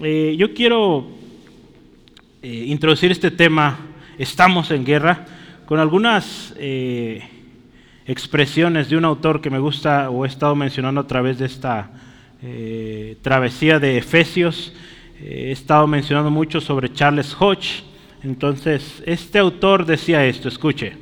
eh, 0.00 0.36
yo 0.38 0.54
quiero 0.54 1.08
eh, 2.40 2.64
introducir 2.68 3.10
este 3.10 3.32
tema, 3.32 3.78
estamos 4.16 4.70
en 4.70 4.84
guerra, 4.84 5.26
con 5.66 5.80
algunas 5.80 6.54
eh, 6.56 7.28
expresiones 8.06 8.88
de 8.88 8.96
un 8.96 9.04
autor 9.04 9.40
que 9.40 9.50
me 9.50 9.58
gusta 9.58 10.08
o 10.08 10.24
he 10.24 10.28
estado 10.28 10.54
mencionando 10.54 11.00
a 11.00 11.06
través 11.06 11.38
de 11.38 11.46
esta 11.46 11.90
travesía 13.22 13.80
de 13.80 13.98
Efesios. 13.98 14.72
he 15.20 15.50
estado 15.50 15.88
mencionando 15.88 16.30
mucho 16.30 16.60
sobre 16.60 16.92
Charles 16.92 17.36
Hodge. 17.36 17.82
Entonces, 18.22 19.02
este 19.04 19.40
autor 19.40 19.84
decía 19.84 20.24
esto, 20.24 20.46
escuche, 20.48 20.96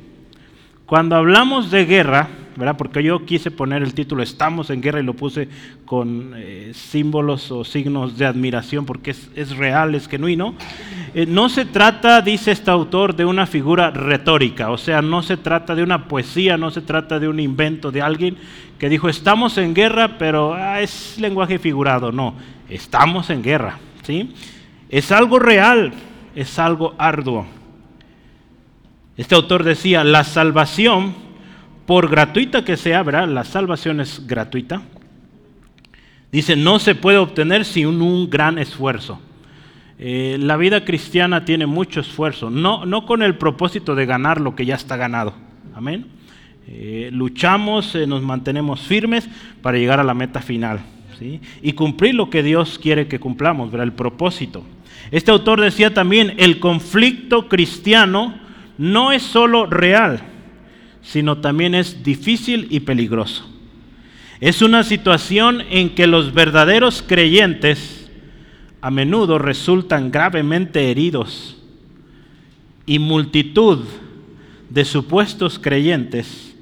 cuando 0.87 1.15
hablamos 1.15 1.69
de 1.69 1.85
guerra, 1.85 2.29
porque 2.77 3.03
yo 3.03 3.23
quise 3.23 3.51
poner 3.51 3.83
el 3.83 3.93
título 3.93 4.23
Estamos 4.23 4.71
en 4.71 4.81
guerra 4.81 4.99
y 4.99 5.03
lo 5.03 5.13
puse 5.13 5.47
con 5.85 6.33
eh, 6.35 6.71
símbolos 6.73 7.51
o 7.51 7.63
signos 7.63 8.17
de 8.17 8.25
admiración 8.25 8.85
porque 8.85 9.11
es, 9.11 9.57
real, 9.57 9.93
es 9.93 10.07
genuino. 10.07 10.55
Eh, 11.13 11.27
no 11.27 11.49
se 11.49 11.65
trata, 11.65 12.21
dice 12.21 12.51
este 12.51 12.71
autor, 12.71 13.15
de 13.15 13.25
una 13.25 13.45
figura 13.45 13.91
retórica, 13.91 14.71
o 14.71 14.77
sea, 14.77 15.03
no 15.03 15.21
se 15.21 15.37
trata 15.37 15.75
de 15.75 15.83
una 15.83 16.07
poesía, 16.07 16.57
no 16.57 16.71
se 16.71 16.81
trata 16.81 17.19
de 17.19 17.27
un 17.27 17.39
invento 17.39 17.91
de 17.91 18.01
alguien 18.01 18.37
que 18.79 18.89
dijo 18.89 19.07
estamos 19.07 19.57
en 19.59 19.75
guerra, 19.75 20.17
pero 20.17 20.55
ah, 20.55 20.81
es 20.81 21.17
lenguaje 21.19 21.59
figurado, 21.59 22.11
no, 22.11 22.33
estamos 22.69 23.29
en 23.29 23.43
guerra, 23.43 23.77
¿sí? 24.01 24.33
Es 24.89 25.11
algo 25.11 25.37
real, 25.37 25.93
es 26.35 26.57
algo 26.57 26.95
arduo. 26.97 27.45
Este 29.15 29.35
autor 29.35 29.63
decía, 29.63 30.03
la 30.03 30.23
salvación 30.23 31.26
por 31.87 32.09
gratuita 32.09 32.63
que 32.63 32.77
sea, 32.77 33.01
¿verdad? 33.01 33.27
La 33.29 33.45
salvación 33.45 34.01
es 34.01 34.27
gratuita. 34.27 34.81
Dice, 36.31 36.55
no 36.55 36.77
se 36.77 36.93
puede 36.93 37.17
obtener 37.17 37.63
sin 37.63 37.87
un 38.01 38.29
gran 38.29 38.59
esfuerzo. 38.59 39.19
Eh, 39.97 40.37
la 40.39 40.57
vida 40.57 40.85
cristiana 40.85 41.45
tiene 41.45 41.65
mucho 41.65 42.01
esfuerzo, 42.01 42.51
no, 42.51 42.85
no 42.85 43.07
con 43.07 43.23
el 43.23 43.35
propósito 43.35 43.95
de 43.95 44.05
ganar 44.05 44.39
lo 44.39 44.53
que 44.53 44.65
ya 44.65 44.75
está 44.75 44.97
ganado. 44.97 45.33
Amén. 45.73 46.05
Eh, 46.67 47.09
luchamos, 47.13 47.95
eh, 47.95 48.05
nos 48.05 48.21
mantenemos 48.21 48.81
firmes 48.81 49.27
para 49.61 49.77
llegar 49.77 50.01
a 50.01 50.03
la 50.03 50.13
meta 50.13 50.41
final. 50.41 50.81
¿sí? 51.17 51.39
Y 51.61 51.71
cumplir 51.71 52.15
lo 52.15 52.29
que 52.29 52.43
Dios 52.43 52.77
quiere 52.77 53.07
que 53.07 53.19
cumplamos, 53.19 53.71
¿verdad? 53.71 53.87
el 53.87 53.93
propósito. 53.93 54.63
Este 55.09 55.31
autor 55.31 55.61
decía 55.61 55.93
también, 55.93 56.33
el 56.37 56.59
conflicto 56.59 57.47
cristiano 57.47 58.35
no 58.77 59.13
es 59.13 59.23
solo 59.23 59.65
real, 59.65 60.21
sino 61.07 61.37
también 61.37 61.73
es 61.73 62.03
difícil 62.03 62.67
y 62.69 62.81
peligroso. 62.81 63.45
Es 64.41 64.61
una 64.61 64.83
situación 64.83 65.63
en 65.69 65.95
que 65.95 66.05
los 66.05 66.33
verdaderos 66.33 67.01
creyentes 67.01 68.09
a 68.81 68.91
menudo 68.91 69.39
resultan 69.39 70.11
gravemente 70.11 70.91
heridos 70.91 71.57
y 72.85 72.99
multitud 72.99 73.85
de 74.69 74.83
supuestos 74.83 75.59
creyentes 75.59 76.55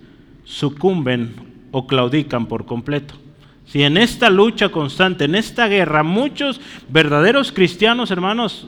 sucumben 0.44 1.34
o 1.72 1.88
claudican 1.88 2.46
por 2.46 2.66
completo. 2.66 3.16
Si 3.66 3.82
en 3.82 3.98
esta 3.98 4.30
lucha 4.30 4.70
constante, 4.70 5.26
en 5.26 5.34
esta 5.34 5.68
guerra, 5.68 6.04
muchos 6.04 6.62
verdaderos 6.88 7.52
cristianos, 7.52 8.12
hermanos, 8.12 8.68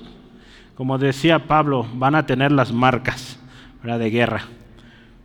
como 0.74 0.98
decía 0.98 1.46
Pablo, 1.46 1.88
van 1.94 2.16
a 2.16 2.26
tener 2.26 2.52
las 2.52 2.74
marcas 2.74 3.40
de 3.84 4.10
guerra 4.10 4.48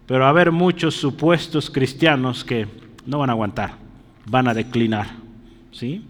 pero 0.07 0.27
a 0.27 0.29
haber 0.29 0.53
muchos 0.53 0.95
supuestos 0.95 1.71
cristianos 1.71 2.45
que 2.45 2.67
no 3.07 3.19
van 3.19 3.31
a 3.31 3.33
aguantar, 3.33 3.75
van 4.27 4.49
a 4.49 4.55
declinar. 4.55 5.07
¿sí? 5.71 6.03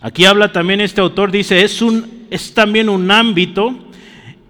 Aquí 0.00 0.24
habla 0.24 0.52
también 0.52 0.80
este 0.80 1.00
autor, 1.00 1.30
dice, 1.30 1.62
es, 1.62 1.82
un, 1.82 2.26
es 2.30 2.54
también 2.54 2.88
un 2.88 3.10
ámbito 3.10 3.74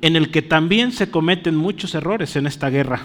en 0.01 0.17
el 0.17 0.31
que 0.31 0.43
también 0.43 0.93
se 0.93 1.11
cometen 1.11 1.57
muchos 1.57 1.95
errores 1.95 2.37
en 2.37 2.47
esta 2.47 2.71
guerra. 2.71 3.01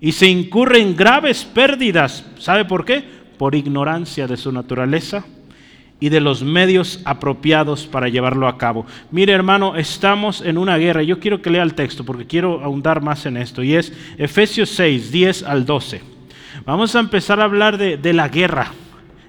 Y 0.00 0.12
se 0.12 0.28
incurren 0.28 0.96
graves 0.96 1.44
pérdidas. 1.44 2.24
¿Sabe 2.38 2.64
por 2.64 2.84
qué? 2.84 3.04
Por 3.38 3.54
ignorancia 3.54 4.26
de 4.26 4.36
su 4.36 4.50
naturaleza 4.50 5.24
y 6.00 6.08
de 6.08 6.20
los 6.20 6.42
medios 6.42 7.00
apropiados 7.04 7.86
para 7.86 8.08
llevarlo 8.08 8.48
a 8.48 8.56
cabo. 8.56 8.86
Mire 9.10 9.34
hermano, 9.34 9.76
estamos 9.76 10.40
en 10.40 10.56
una 10.56 10.78
guerra. 10.78 11.02
Yo 11.02 11.20
quiero 11.20 11.42
que 11.42 11.50
lea 11.50 11.62
el 11.62 11.74
texto 11.74 12.04
porque 12.04 12.26
quiero 12.26 12.64
ahondar 12.64 13.02
más 13.02 13.26
en 13.26 13.36
esto. 13.36 13.62
Y 13.62 13.74
es 13.74 13.92
Efesios 14.16 14.70
6, 14.70 15.12
10 15.12 15.42
al 15.42 15.66
12. 15.66 16.00
Vamos 16.64 16.96
a 16.96 17.00
empezar 17.00 17.40
a 17.40 17.44
hablar 17.44 17.76
de, 17.76 18.12
la 18.12 18.28
guerra 18.28 18.72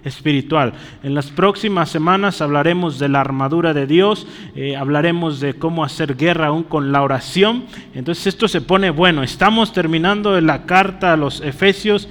espiritual. 0.04 0.74
En 1.04 1.14
las 1.14 1.30
próximas 1.30 1.90
semanas 1.90 2.42
hablaremos 2.42 2.98
de 3.00 3.10
la 3.10 3.20
armadura 3.20 3.74
de 3.74 3.86
Dios, 3.86 4.26
eh, 4.56 4.76
hablaremos 4.76 5.40
de 5.40 5.54
cómo 5.54 5.84
hacer 5.84 6.16
guerra 6.16 6.48
aún 6.48 6.64
con 6.64 6.92
la 6.92 7.04
oración. 7.04 7.66
Entonces 7.94 8.28
esto 8.28 8.48
se 8.48 8.62
pone 8.62 8.90
bueno. 8.90 9.24
Estamos 9.24 9.74
terminando 9.74 10.40
la 10.40 10.66
carta 10.66 11.14
a 11.14 11.18
los 11.18 11.42
Efesios 11.42 12.08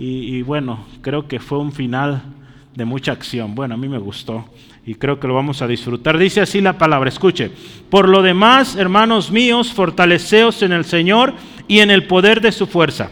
y 0.00 0.42
bueno, 0.42 0.86
creo 1.00 1.26
que 1.26 1.40
fue 1.40 1.58
un 1.58 1.72
final 1.72 2.22
de 2.78 2.84
mucha 2.84 3.10
acción. 3.10 3.56
Bueno, 3.56 3.74
a 3.74 3.76
mí 3.76 3.88
me 3.88 3.98
gustó 3.98 4.44
y 4.86 4.94
creo 4.94 5.18
que 5.18 5.26
lo 5.26 5.34
vamos 5.34 5.62
a 5.62 5.66
disfrutar. 5.66 6.16
Dice 6.16 6.40
así 6.40 6.60
la 6.60 6.78
palabra, 6.78 7.08
escuche. 7.08 7.50
Por 7.90 8.08
lo 8.08 8.22
demás, 8.22 8.76
hermanos 8.76 9.32
míos, 9.32 9.72
fortaleceos 9.72 10.62
en 10.62 10.70
el 10.70 10.84
Señor 10.84 11.34
y 11.66 11.80
en 11.80 11.90
el 11.90 12.06
poder 12.06 12.40
de 12.40 12.52
su 12.52 12.68
fuerza. 12.68 13.10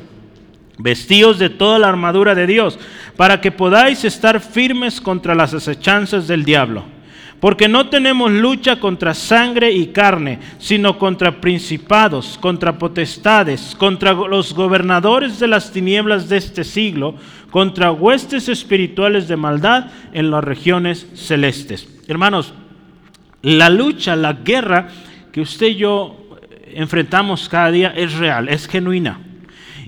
Vestíos 0.79 1.41
de 1.41 1.51
toda 1.51 1.81
la 1.81 1.89
armadura 1.89 2.37
de 2.37 2.47
Dios, 2.47 2.79
para 3.17 3.41
que 3.41 3.51
podáis 3.51 4.05
estar 4.05 4.41
firmes 4.41 5.01
contra 5.01 5.35
las 5.35 5.53
acechanzas 5.53 6.29
del 6.29 6.45
diablo 6.45 6.96
porque 7.41 7.69
no 7.69 7.89
tenemos 7.89 8.31
lucha 8.31 8.81
contra 8.81 9.15
sangre 9.15 9.71
y 9.73 9.89
carne, 9.89 10.39
sino 10.59 10.99
contra 10.99 11.41
principados, 11.41 12.39
contra 12.41 12.79
potestades, 12.79 13.75
contra 13.79 14.13
los 14.13 14.55
gobernadores 14.55 15.39
de 15.39 15.49
las 15.49 15.71
tinieblas 15.71 16.29
de 16.29 16.39
este 16.39 16.65
siglo, 16.65 17.15
contra 17.51 17.93
huestes 17.93 18.49
espirituales 18.49 19.29
de 19.29 19.37
maldad 19.37 19.87
en 20.13 20.31
las 20.31 20.43
regiones 20.43 21.07
celestes. 21.15 21.89
Hermanos, 22.09 22.55
la 23.43 23.69
lucha, 23.69 24.17
la 24.17 24.33
guerra 24.33 24.89
que 25.33 25.41
usted 25.41 25.69
y 25.69 25.77
yo 25.77 26.17
enfrentamos 26.73 27.49
cada 27.49 27.71
día 27.71 27.91
es 27.91 28.15
real, 28.15 28.49
es 28.49 28.67
genuina. 28.67 29.21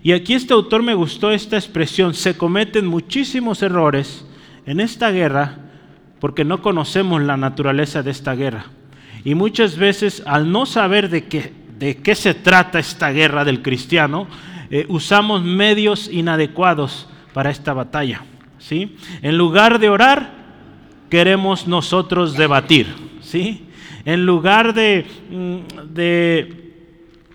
Y 0.02 0.12
aquí 0.12 0.34
este 0.34 0.54
autor 0.54 0.82
me 0.82 0.94
gustó 0.94 1.30
esta 1.30 1.56
expresión, 1.56 2.14
se 2.14 2.36
cometen 2.36 2.86
muchísimos 2.86 3.62
errores 3.62 4.24
en 4.64 4.80
esta 4.80 5.10
guerra 5.10 5.67
porque 6.20 6.44
no 6.44 6.62
conocemos 6.62 7.22
la 7.22 7.36
naturaleza 7.36 8.02
de 8.02 8.10
esta 8.10 8.34
guerra. 8.34 8.66
Y 9.24 9.34
muchas 9.34 9.76
veces 9.76 10.22
al 10.26 10.50
no 10.50 10.66
saber 10.66 11.08
de 11.08 11.24
qué, 11.24 11.52
de 11.78 11.96
qué 11.98 12.14
se 12.14 12.34
trata 12.34 12.78
esta 12.78 13.10
guerra 13.10 13.44
del 13.44 13.62
cristiano, 13.62 14.26
eh, 14.70 14.86
usamos 14.88 15.42
medios 15.42 16.08
inadecuados 16.12 17.08
para 17.32 17.50
esta 17.50 17.72
batalla. 17.72 18.22
¿sí? 18.58 18.96
En 19.22 19.38
lugar 19.38 19.78
de 19.78 19.88
orar, 19.88 20.30
queremos 21.10 21.66
nosotros 21.66 22.36
debatir. 22.36 22.86
¿sí? 23.20 23.66
En 24.04 24.26
lugar 24.26 24.74
de, 24.74 25.06
mm, 25.30 25.94
de 25.94 26.72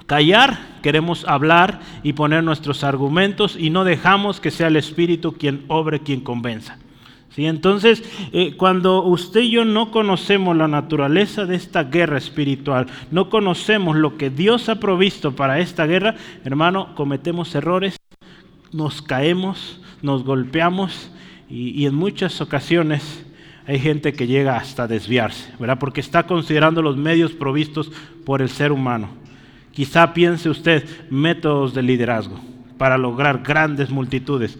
callar, 0.05 0.59
queremos 0.81 1.25
hablar 1.27 1.79
y 2.03 2.13
poner 2.13 2.43
nuestros 2.43 2.83
argumentos 2.83 3.55
y 3.57 3.69
no 3.69 3.83
dejamos 3.83 4.39
que 4.39 4.51
sea 4.51 4.67
el 4.67 4.75
Espíritu 4.75 5.33
quien 5.33 5.63
obre, 5.67 6.01
quien 6.01 6.21
convenza. 6.21 6.77
Entonces, 7.35 8.03
eh, 8.31 8.55
cuando 8.55 9.03
usted 9.03 9.41
y 9.41 9.51
yo 9.51 9.65
no 9.65 9.91
conocemos 9.91 10.55
la 10.55 10.67
naturaleza 10.67 11.45
de 11.45 11.55
esta 11.55 11.85
guerra 11.85 12.17
espiritual, 12.17 12.87
no 13.11 13.29
conocemos 13.29 13.95
lo 13.95 14.17
que 14.17 14.29
Dios 14.29 14.69
ha 14.69 14.79
provisto 14.79 15.35
para 15.35 15.59
esta 15.59 15.85
guerra, 15.87 16.15
hermano, 16.43 16.93
cometemos 16.95 17.55
errores, 17.55 17.97
nos 18.71 19.01
caemos, 19.01 19.81
nos 20.01 20.23
golpeamos 20.23 21.11
y, 21.49 21.69
y 21.69 21.85
en 21.85 21.95
muchas 21.95 22.39
ocasiones 22.41 23.25
hay 23.65 23.79
gente 23.79 24.13
que 24.13 24.27
llega 24.27 24.57
hasta 24.57 24.87
desviarse, 24.87 25.53
¿verdad? 25.59 25.79
Porque 25.79 26.01
está 26.01 26.23
considerando 26.27 26.81
los 26.81 26.97
medios 26.97 27.31
provistos 27.31 27.91
por 28.25 28.41
el 28.41 28.49
ser 28.49 28.71
humano. 28.71 29.09
Quizá 29.71 30.13
piense 30.13 30.49
usted 30.49 30.87
métodos 31.09 31.73
de 31.73 31.81
liderazgo 31.81 32.39
para 32.77 32.97
lograr 32.97 33.41
grandes 33.41 33.89
multitudes 33.89 34.59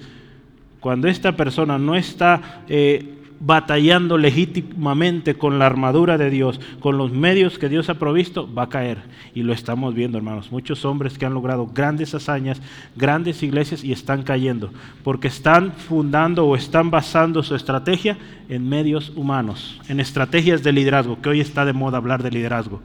cuando 0.84 1.08
esta 1.08 1.32
persona 1.38 1.80
no 1.80 1.96
está 1.96 2.66
eh, 2.68 3.16
batallando 3.40 4.18
legítimamente 4.18 5.36
con 5.36 5.58
la 5.58 5.66
armadura 5.66 6.18
de 6.18 6.30
Dios, 6.30 6.60
con 6.82 6.98
los 6.98 7.10
medios 7.14 7.58
que 7.58 7.70
Dios 7.70 7.90
ha 7.90 7.94
provisto, 7.94 8.54
va 8.54 8.64
a 8.64 8.70
caer. 8.70 8.98
Y 9.34 9.44
lo 9.44 9.54
estamos 9.54 9.96
viendo, 9.96 10.18
hermanos. 10.18 10.52
Muchos 10.52 10.84
hombres 10.84 11.18
que 11.18 11.26
han 11.26 11.34
logrado 11.34 11.68
grandes 11.68 12.14
hazañas, 12.14 12.62
grandes 12.98 13.44
iglesias 13.44 13.82
y 13.82 13.94
están 13.94 14.24
cayendo, 14.24 14.74
porque 15.06 15.30
están 15.30 15.72
fundando 15.72 16.46
o 16.46 16.54
están 16.54 16.92
basando 16.92 17.44
su 17.44 17.56
estrategia 17.56 18.18
en 18.50 18.68
medios 18.68 19.14
humanos, 19.16 19.80
en 19.88 20.02
estrategias 20.02 20.64
de 20.64 20.74
liderazgo, 20.74 21.22
que 21.22 21.30
hoy 21.30 21.40
está 21.40 21.64
de 21.64 21.72
moda 21.72 21.98
hablar 21.98 22.24
de 22.24 22.32
liderazgo. 22.32 22.82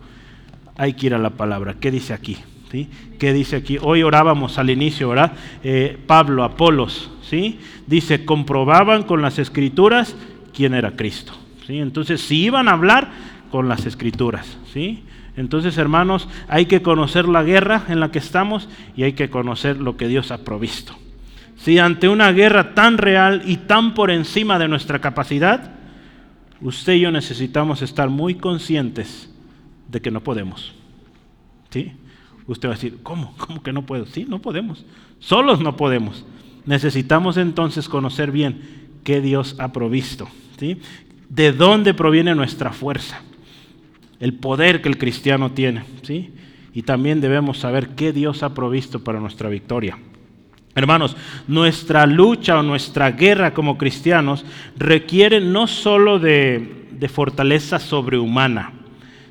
Hay 0.76 0.92
que 0.92 1.06
ir 1.06 1.14
a 1.14 1.18
la 1.18 1.30
palabra. 1.30 1.74
¿Qué 1.80 1.90
dice 1.90 2.14
aquí? 2.14 2.36
¿Sí? 2.70 2.88
¿Qué 3.18 3.32
dice 3.32 3.56
aquí? 3.56 3.78
Hoy 3.80 4.02
orábamos 4.02 4.58
al 4.58 4.68
inicio, 4.68 5.08
¿verdad? 5.08 5.32
Eh, 5.62 5.98
Pablo, 6.06 6.44
Apolos, 6.44 7.10
Dice, 7.86 8.24
comprobaban 8.24 9.02
con 9.02 9.20
las 9.20 9.38
escrituras 9.38 10.16
quién 10.54 10.74
era 10.74 10.96
Cristo. 10.96 11.32
¿sí? 11.66 11.78
Entonces, 11.78 12.20
si 12.22 12.44
iban 12.44 12.68
a 12.68 12.72
hablar, 12.72 13.10
con 13.50 13.68
las 13.68 13.86
escrituras, 13.86 14.58
¿sí? 14.72 15.04
Entonces, 15.36 15.78
hermanos, 15.78 16.28
hay 16.48 16.66
que 16.66 16.82
conocer 16.82 17.28
la 17.28 17.42
guerra 17.42 17.84
en 17.88 18.00
la 18.00 18.10
que 18.10 18.18
estamos 18.18 18.68
y 18.96 19.04
hay 19.04 19.12
que 19.12 19.30
conocer 19.30 19.78
lo 19.78 19.96
que 19.96 20.08
Dios 20.08 20.30
ha 20.30 20.44
provisto. 20.44 20.94
Si 21.56 21.78
ante 21.78 22.08
una 22.08 22.32
guerra 22.32 22.74
tan 22.74 22.98
real 22.98 23.42
y 23.46 23.56
tan 23.56 23.94
por 23.94 24.10
encima 24.10 24.58
de 24.58 24.68
nuestra 24.68 25.00
capacidad, 25.00 25.72
usted 26.60 26.94
y 26.94 27.00
yo 27.00 27.10
necesitamos 27.10 27.82
estar 27.82 28.10
muy 28.10 28.34
conscientes 28.34 29.30
de 29.88 30.00
que 30.00 30.10
no 30.10 30.22
podemos. 30.22 30.74
¿Sí? 31.70 31.92
Usted 32.48 32.68
va 32.68 32.72
a 32.72 32.76
decir, 32.76 32.98
¿cómo? 33.02 33.34
¿Cómo 33.36 33.62
que 33.62 33.72
no 33.72 33.82
puedo? 33.82 34.06
Sí, 34.06 34.26
no 34.28 34.40
podemos. 34.40 34.84
Solos 35.20 35.60
no 35.60 35.76
podemos. 35.76 36.24
Necesitamos 36.64 37.36
entonces 37.36 37.88
conocer 37.88 38.32
bien 38.32 38.60
qué 39.04 39.20
Dios 39.20 39.54
ha 39.58 39.72
provisto. 39.72 40.28
¿sí? 40.58 40.78
¿De 41.28 41.52
dónde 41.52 41.92
proviene 41.92 42.34
nuestra 42.34 42.72
fuerza? 42.72 43.20
El 44.18 44.34
poder 44.34 44.80
que 44.80 44.88
el 44.88 44.96
cristiano 44.96 45.52
tiene. 45.52 45.84
¿sí? 46.02 46.32
Y 46.72 46.82
también 46.82 47.20
debemos 47.20 47.58
saber 47.58 47.90
qué 47.90 48.12
Dios 48.12 48.42
ha 48.42 48.54
provisto 48.54 49.04
para 49.04 49.20
nuestra 49.20 49.50
victoria. 49.50 49.98
Hermanos, 50.74 51.16
nuestra 51.48 52.06
lucha 52.06 52.58
o 52.58 52.62
nuestra 52.62 53.10
guerra 53.10 53.52
como 53.52 53.76
cristianos 53.76 54.44
requiere 54.76 55.40
no 55.40 55.66
solo 55.66 56.18
de, 56.18 56.86
de 56.92 57.08
fortaleza 57.08 57.78
sobrehumana, 57.78 58.72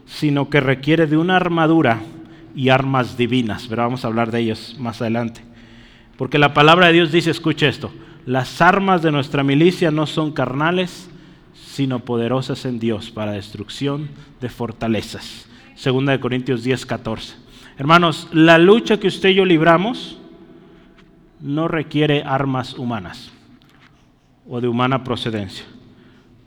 sino 0.05 0.49
que 0.49 0.59
requiere 0.59 1.07
de 1.07 1.17
una 1.17 1.35
armadura 1.37 2.01
y 2.55 2.69
armas 2.69 3.17
divinas. 3.17 3.67
Pero 3.67 3.83
vamos 3.83 4.03
a 4.03 4.07
hablar 4.07 4.31
de 4.31 4.39
ellos 4.39 4.75
más 4.79 5.01
adelante. 5.01 5.41
Porque 6.17 6.39
la 6.39 6.53
palabra 6.53 6.87
de 6.87 6.93
Dios 6.93 7.11
dice, 7.11 7.31
escuche 7.31 7.67
esto, 7.67 7.91
las 8.25 8.61
armas 8.61 9.01
de 9.01 9.11
nuestra 9.11 9.43
milicia 9.43 9.91
no 9.91 10.07
son 10.07 10.31
carnales, 10.31 11.09
sino 11.53 11.99
poderosas 11.99 12.65
en 12.65 12.79
Dios 12.79 13.11
para 13.11 13.33
destrucción 13.33 14.09
de 14.41 14.49
fortalezas. 14.49 15.47
Segunda 15.75 16.11
de 16.11 16.19
Corintios 16.19 16.63
10, 16.63 16.85
14. 16.85 17.35
Hermanos, 17.77 18.27
la 18.31 18.57
lucha 18.57 18.99
que 18.99 19.07
usted 19.07 19.29
y 19.29 19.35
yo 19.35 19.45
libramos 19.45 20.17
no 21.39 21.67
requiere 21.67 22.23
armas 22.23 22.73
humanas 22.73 23.31
o 24.49 24.59
de 24.59 24.67
humana 24.67 25.03
procedencia. 25.03 25.65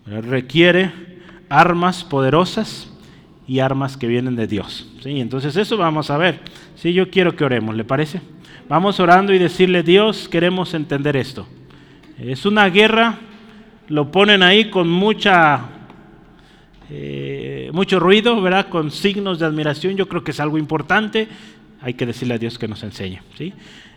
Requiere 0.05 0.93
armas 1.49 2.03
poderosas 2.03 2.90
y 3.51 3.59
armas 3.59 3.97
que 3.97 4.07
vienen 4.07 4.37
de 4.37 4.47
Dios. 4.47 4.87
¿sí? 5.03 5.21
Entonces 5.21 5.57
eso 5.57 5.77
vamos 5.77 6.09
a 6.09 6.17
ver. 6.17 6.39
Sí, 6.77 6.93
yo 6.93 7.11
quiero 7.11 7.35
que 7.35 7.45
oremos, 7.45 7.75
¿le 7.75 7.83
parece? 7.83 8.21
Vamos 8.69 9.01
orando 9.01 9.35
y 9.35 9.41
decirle, 9.41 9.83
Dios, 9.83 10.29
queremos 10.29 10.73
entender 10.73 11.17
esto. 11.17 11.49
Es 12.17 12.47
una 12.47 12.71
guerra, 12.71 13.19
lo 13.89 14.13
ponen 14.13 14.45
ahí 14.45 14.71
con 14.71 14.89
mucha, 14.89 15.63
eh, 16.91 17.71
mucho 17.73 17.99
ruido, 17.99 18.41
¿verdad? 18.41 18.69
Con 18.69 18.93
signos 18.93 19.41
de 19.41 19.47
admiración. 19.47 19.97
Yo 19.97 20.07
creo 20.07 20.23
que 20.23 20.31
es 20.31 20.39
algo 20.39 20.57
importante. 20.57 21.27
Hay 21.81 21.95
que 21.95 22.07
decirle 22.07 22.35
a 22.35 22.39
Dios 22.39 22.57
que 22.57 22.69
nos 22.69 22.85
enseñe. 22.85 23.19
¿sí? 23.37 23.53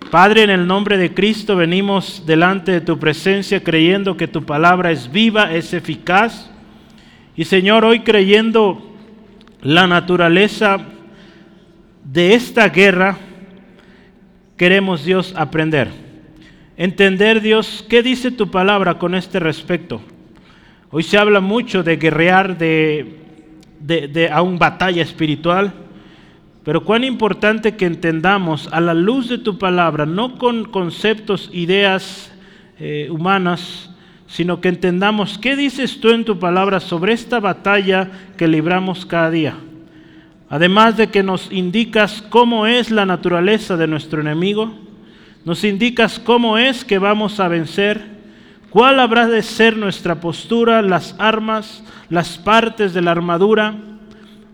Padre, 0.10 0.42
en 0.42 0.50
el 0.50 0.66
nombre 0.66 0.98
de 0.98 1.14
Cristo 1.14 1.56
venimos 1.56 2.24
delante 2.26 2.72
de 2.72 2.82
tu 2.82 2.98
presencia 2.98 3.64
creyendo 3.64 4.18
que 4.18 4.28
tu 4.28 4.44
palabra 4.44 4.90
es 4.90 5.12
viva, 5.12 5.54
es 5.54 5.76
eficaz. 5.76 6.50
Y 7.36 7.46
Señor, 7.46 7.86
hoy 7.86 8.00
creyendo 8.00 8.90
la 9.64 9.88
naturaleza 9.88 10.78
de 12.04 12.34
esta 12.34 12.68
guerra, 12.68 13.18
queremos 14.58 15.06
Dios 15.06 15.34
aprender. 15.38 15.90
Entender 16.76 17.42
Dios, 17.42 17.86
¿qué 17.90 18.04
dice 18.04 18.32
tu 18.32 18.52
palabra 18.52 19.00
con 19.00 19.16
este 19.16 19.40
respecto? 19.40 20.02
Hoy 20.92 21.04
se 21.04 21.18
habla 21.18 21.40
mucho 21.40 21.82
de 21.82 21.96
guerrear 21.96 22.58
de, 22.58 23.20
de, 23.80 24.30
una 24.44 24.58
batalla 24.58 25.02
espiritual, 25.02 25.74
pero 26.66 26.84
cuán 26.84 27.06
importante 27.06 27.78
que 27.78 27.86
entendamos 27.86 28.68
a 28.72 28.82
la 28.82 28.94
luz 28.94 29.30
de 29.30 29.38
tu 29.38 29.58
palabra, 29.58 30.06
no 30.06 30.38
con 30.38 30.66
conceptos, 30.66 31.50
ideas 31.54 32.34
eh, 32.80 33.08
humanas, 33.10 33.93
sino 34.34 34.62
que 34.62 34.70
entendamos 34.70 35.38
qué 35.38 35.56
dices 35.56 36.00
tú 36.00 36.10
en 36.10 36.26
tu 36.26 36.40
palabra 36.40 36.80
sobre 36.80 37.14
esta 37.14 37.40
batalla 37.40 38.10
que 38.36 38.48
libramos 38.48 39.06
cada 39.06 39.30
día. 39.30 39.54
Además 40.50 40.98
de 40.98 41.10
que 41.10 41.22
nos 41.22 41.52
indicas 41.52 42.24
cómo 42.32 42.66
es 42.66 42.90
la 42.90 43.06
naturaleza 43.06 43.78
de 43.78 43.86
nuestro 43.86 44.22
enemigo, 44.22 44.74
nos 45.46 45.64
indicas 45.64 46.18
cómo 46.18 46.58
es 46.58 46.84
que 46.84 46.98
vamos 46.98 47.40
a 47.40 47.48
vencer, 47.48 48.02
cuál 48.72 49.00
habrá 49.00 49.28
de 49.28 49.44
ser 49.44 49.78
nuestra 49.78 50.20
postura, 50.20 50.82
las 50.82 51.16
armas, 51.20 51.84
las 52.10 52.40
partes 52.40 52.96
de 52.96 53.04
la 53.04 53.12
armadura. 53.12 53.76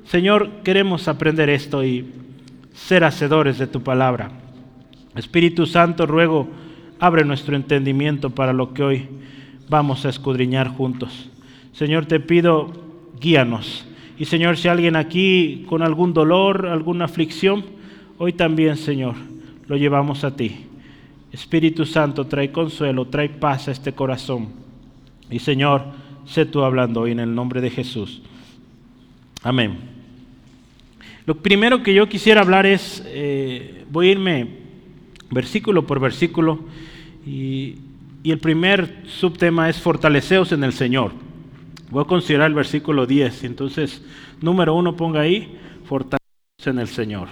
Señor, 0.03 0.49
queremos 0.65 1.07
aprender 1.07 1.49
esto 1.49 1.85
y 1.85 2.05
ser 2.73 3.05
hacedores 3.05 3.57
de 3.57 3.67
tu 3.67 3.81
palabra. 3.81 4.29
Espíritu 5.15 5.65
Santo, 5.65 6.05
ruego, 6.05 6.49
abre 6.99 7.23
nuestro 7.23 7.55
entendimiento 7.55 8.31
para 8.31 8.51
lo 8.51 8.73
que 8.73 8.83
hoy 8.83 9.09
vamos 9.69 10.06
a 10.06 10.10
escudriñar 10.10 10.68
juntos. 10.69 11.30
Señor, 11.74 12.06
te 12.06 12.19
pido, 12.19 12.71
guíanos. 13.19 13.86
Y 14.18 14.25
Señor, 14.25 14.57
si 14.57 14.68
alguien 14.68 14.95
aquí 14.95 15.66
con 15.69 15.81
algún 15.81 16.13
dolor, 16.13 16.68
alguna 16.68 17.06
aflicción, 17.06 17.63
hoy 18.18 18.33
también, 18.33 18.75
Señor, 18.75 19.16
lo 19.68 19.77
llevamos 19.77 20.24
a 20.24 20.36
ti. 20.36 20.66
Espíritu 21.31 21.86
Santo, 21.86 22.25
trae 22.25 22.51
consuelo, 22.51 23.06
trae 23.06 23.30
paz 23.30 23.68
a 23.68 23.71
este 23.71 23.94
corazón. 23.94 24.50
Y 25.30 25.39
Señor, 25.39 25.83
sé 26.25 26.45
tú 26.45 26.63
hablando 26.63 27.01
hoy 27.01 27.12
en 27.12 27.19
el 27.19 27.33
nombre 27.33 27.62
de 27.62 27.69
Jesús. 27.69 28.21
Amén. 29.44 29.77
Lo 31.25 31.36
primero 31.36 31.83
que 31.83 31.94
yo 31.94 32.10
quisiera 32.10 32.42
hablar 32.42 32.66
es, 32.66 33.04
eh, 33.06 33.86
voy 33.92 34.07
a 34.07 34.12
irme 34.12 34.48
versículo 35.30 35.86
por 35.86 36.00
versículo 36.00 36.60
y 37.25 37.75
y 38.24 38.31
el 38.31 38.39
primer 38.39 39.04
subtema 39.07 39.69
es 39.69 39.80
fortaleceos 39.80 40.51
en 40.51 40.63
el 40.63 40.74
Señor. 40.74 41.12
Voy 41.89 42.04
a 42.04 42.07
considerar 42.07 42.48
el 42.48 42.54
versículo 42.54 43.06
10. 43.06 43.45
Entonces, 43.45 44.04
número 44.42 44.75
uno, 44.75 44.95
ponga 44.95 45.21
ahí, 45.21 45.57
fortaleceos 45.86 46.68
en 46.68 46.80
el 46.80 46.88
Señor. 46.88 47.27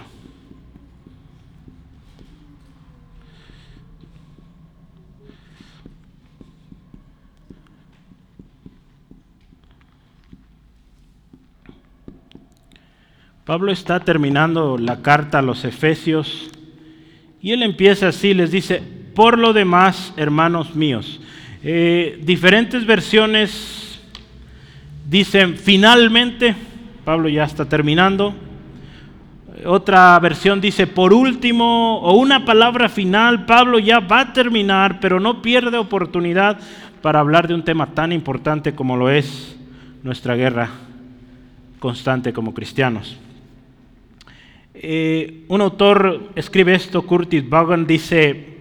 Pablo 13.44 13.72
está 13.72 14.00
terminando 14.00 14.76
la 14.76 15.00
carta 15.00 15.38
a 15.38 15.42
los 15.42 15.64
Efesios 15.64 16.50
y 17.40 17.52
él 17.52 17.62
empieza 17.62 18.08
así, 18.08 18.34
les 18.34 18.50
dice, 18.50 18.97
por 19.18 19.36
lo 19.36 19.52
demás, 19.52 20.14
hermanos 20.16 20.76
míos, 20.76 21.18
eh, 21.64 22.20
diferentes 22.22 22.86
versiones 22.86 24.00
dicen 25.10 25.56
finalmente, 25.56 26.54
Pablo 27.04 27.28
ya 27.28 27.42
está 27.42 27.64
terminando, 27.64 28.32
otra 29.66 30.16
versión 30.20 30.60
dice 30.60 30.86
por 30.86 31.12
último, 31.12 31.98
o 31.98 32.12
una 32.12 32.44
palabra 32.44 32.88
final, 32.88 33.44
Pablo 33.44 33.80
ya 33.80 33.98
va 33.98 34.20
a 34.20 34.32
terminar, 34.32 35.00
pero 35.00 35.18
no 35.18 35.42
pierde 35.42 35.78
oportunidad 35.78 36.60
para 37.02 37.18
hablar 37.18 37.48
de 37.48 37.54
un 37.54 37.64
tema 37.64 37.88
tan 37.88 38.12
importante 38.12 38.76
como 38.76 38.96
lo 38.96 39.10
es 39.10 39.58
nuestra 40.04 40.36
guerra 40.36 40.70
constante 41.80 42.32
como 42.32 42.54
cristianos. 42.54 43.18
Eh, 44.74 45.42
un 45.48 45.60
autor 45.60 46.30
escribe 46.36 46.76
esto, 46.76 47.02
Curtis 47.02 47.48
Vaughan, 47.48 47.84
dice, 47.84 48.57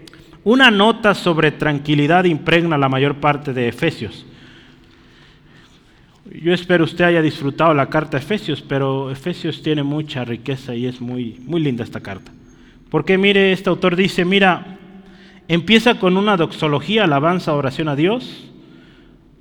una 0.48 0.72
nota 0.72 1.14
sobre 1.14 1.52
tranquilidad 1.52 2.24
impregna 2.24 2.78
la 2.78 2.88
mayor 2.88 3.16
parte 3.16 3.52
de 3.52 3.68
Efesios. 3.68 4.26
Yo 6.42 6.54
espero 6.54 6.86
usted 6.86 7.04
haya 7.04 7.22
disfrutado 7.22 7.74
la 7.74 7.90
carta 7.90 8.18
de 8.18 8.24
Efesios, 8.24 8.62
pero 8.62 9.12
Efesios 9.12 9.62
tiene 9.62 9.84
mucha 9.84 10.24
riqueza 10.24 10.74
y 10.74 10.86
es 10.86 11.02
muy, 11.02 11.38
muy 11.46 11.60
linda 11.60 11.84
esta 11.84 12.00
carta. 12.00 12.32
Porque 12.90 13.18
mire, 13.18 13.52
este 13.52 13.70
autor 13.70 13.98
dice, 13.98 14.24
mira, 14.24 14.78
empieza 15.50 15.96
con 15.96 16.16
una 16.16 16.38
doxología, 16.38 17.04
alabanza, 17.04 17.54
oración 17.54 17.90
a 17.90 17.98
Dios. 17.98 18.46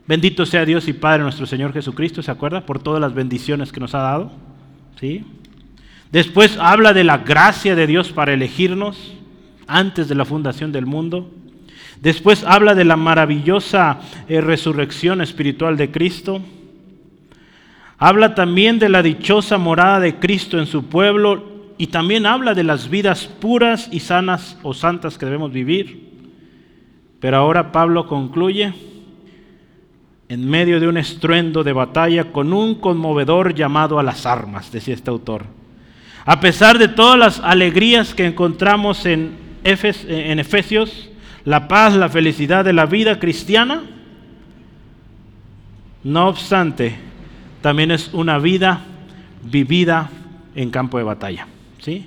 Bendito 0.09 0.45
sea 0.45 0.65
Dios 0.65 0.89
y 0.89 0.93
Padre 0.93 1.23
nuestro 1.23 1.47
Señor 1.47 1.73
Jesucristo, 1.73 2.21
¿se 2.21 2.33
acuerda? 2.33 2.67
Por 2.67 2.81
todas 2.81 3.01
las 3.01 3.15
bendiciones 3.15 3.71
que 3.71 3.79
nos 3.79 3.95
ha 3.95 4.01
dado. 4.01 4.33
¿Sí? 4.99 5.25
Después 6.11 6.59
habla 6.59 6.93
de 6.93 7.05
la 7.05 7.19
gracia 7.19 7.77
de 7.77 7.87
Dios 7.87 8.11
para 8.11 8.33
elegirnos 8.33 9.17
antes 9.67 10.09
de 10.09 10.15
la 10.15 10.25
fundación 10.25 10.73
del 10.73 10.87
mundo. 10.87 11.31
Después 12.01 12.45
habla 12.45 12.75
de 12.75 12.85
la 12.85 12.97
maravillosa 12.97 14.01
eh, 14.29 14.41
resurrección 14.41 15.21
espiritual 15.21 15.77
de 15.77 15.91
Cristo. 15.91 16.41
Habla 17.99 18.35
también 18.35 18.79
de 18.79 18.89
la 18.89 19.03
dichosa 19.03 19.57
morada 19.57 20.01
de 20.01 20.17
Cristo 20.17 20.59
en 20.59 20.67
su 20.67 20.85
pueblo 20.85 21.57
y 21.79 21.89
también 21.89 22.27
habla 22.27 22.55
de 22.55 22.65
las 22.65 22.91
vidas 22.91 23.27
puras 23.27 23.89
y 23.91 24.01
sanas 24.01 24.59
o 24.63 24.75
santas 24.75 25.17
que 25.17 25.27
debemos 25.27 25.53
vivir. 25.53 26.07
Pero 27.21 27.39
ahora 27.39 27.73
Pablo 27.73 28.07
concluye 28.07 28.75
en 30.29 30.49
medio 30.49 30.81
de 30.81 30.89
un 30.89 30.97
estruendo 30.97 31.65
de 31.65 31.73
batalla 31.73 32.33
con 32.33 32.53
un 32.53 32.75
conmovedor 32.77 33.55
llamado 33.55 33.99
a 33.99 34.03
las 34.03 34.27
armas, 34.27 34.73
decía 34.73 34.95
este 34.95 35.11
autor. 35.11 35.45
A 36.25 36.41
pesar 36.41 36.79
de 36.79 36.89
todas 36.89 37.19
las 37.19 37.41
alegrías 37.41 38.13
que 38.13 38.27
encontramos 38.27 39.07
en, 39.07 39.46
en 39.67 40.39
Efesios, 40.39 41.11
la 41.45 41.69
paz, 41.69 41.95
la 41.95 42.09
felicidad 42.09 42.65
de 42.65 42.73
la 42.73 42.87
vida 42.87 43.19
cristiana, 43.19 43.83
no 46.05 46.29
obstante, 46.29 46.97
también 47.61 47.91
es 47.91 48.15
una 48.15 48.39
vida 48.39 48.85
vivida 49.43 50.11
en 50.55 50.71
campo 50.71 50.99
de 50.99 51.05
batalla. 51.05 51.47
¿sí? 51.81 52.07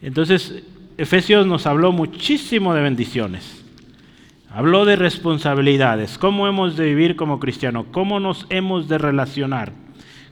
Entonces, 0.00 0.62
Efesios 0.96 1.46
nos 1.46 1.66
habló 1.66 1.90
muchísimo 1.90 2.74
de 2.74 2.82
bendiciones. 2.82 3.64
Habló 4.50 4.84
de 4.84 4.94
responsabilidades, 4.94 6.16
cómo 6.16 6.46
hemos 6.46 6.76
de 6.76 6.86
vivir 6.86 7.16
como 7.16 7.40
cristianos, 7.40 7.86
cómo 7.90 8.20
nos 8.20 8.46
hemos 8.50 8.86
de 8.88 8.98
relacionar, 8.98 9.72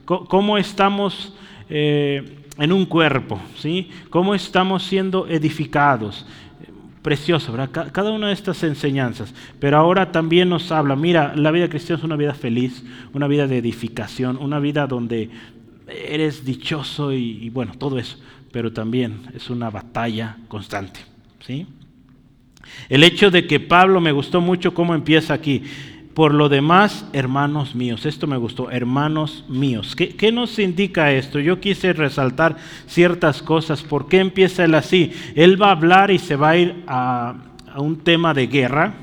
cómo 0.05 0.57
estamos 0.57 1.33
eh, 1.69 2.43
en 2.57 2.71
un 2.71 2.85
cuerpo, 2.85 3.41
¿sí? 3.57 3.89
cómo 4.09 4.33
estamos 4.33 4.83
siendo 4.83 5.27
edificados. 5.27 6.25
Precioso, 7.03 7.51
¿verdad? 7.51 7.91
Cada 7.91 8.11
una 8.11 8.27
de 8.27 8.33
estas 8.33 8.63
enseñanzas. 8.63 9.33
Pero 9.59 9.77
ahora 9.77 10.11
también 10.11 10.49
nos 10.49 10.71
habla, 10.71 10.95
mira, 10.95 11.35
la 11.35 11.51
vida 11.51 11.69
cristiana 11.69 11.99
es 11.99 12.03
una 12.03 12.15
vida 12.15 12.33
feliz, 12.33 12.83
una 13.13 13.27
vida 13.27 13.45
de 13.45 13.57
edificación, 13.57 14.37
una 14.37 14.59
vida 14.59 14.87
donde 14.87 15.29
eres 15.87 16.45
dichoso 16.45 17.11
y, 17.11 17.43
y 17.43 17.49
bueno, 17.49 17.73
todo 17.77 17.99
eso. 17.99 18.17
Pero 18.51 18.71
también 18.71 19.21
es 19.35 19.49
una 19.49 19.69
batalla 19.69 20.37
constante, 20.47 21.01
¿sí? 21.45 21.67
El 22.89 23.03
hecho 23.03 23.29
de 23.29 23.45
que 23.47 23.59
Pablo 23.59 23.99
me 23.99 24.11
gustó 24.11 24.41
mucho 24.41 24.73
cómo 24.73 24.95
empieza 24.95 25.33
aquí. 25.33 25.63
Por 26.13 26.35
lo 26.35 26.47
demás, 26.47 27.07
hermanos 27.11 27.73
míos, 27.73 28.05
esto 28.05 28.27
me 28.27 28.37
gustó, 28.37 28.69
hermanos 28.69 29.45
míos. 29.47 29.95
¿Qué, 29.95 30.31
nos 30.31 30.59
indica 30.59 31.11
esto? 31.11 31.39
Yo 31.39 31.59
quise 31.59 31.91
resaltar 31.91 32.57
ciertas 32.85 33.41
cosas. 33.41 33.81
¿Por 33.81 34.07
qué 34.07 34.19
empieza 34.19 34.63
él 34.63 34.75
así? 34.75 35.11
Él 35.33 35.59
va 35.59 35.69
a 35.69 35.71
hablar 35.71 36.11
y 36.11 36.19
se 36.19 36.35
va 36.35 36.49
a 36.49 36.57
ir 36.57 36.83
a, 36.85 37.33
a 37.73 37.81
un 37.81 37.97
tema 37.97 38.35
de 38.35 38.45
guerra, 38.45 38.93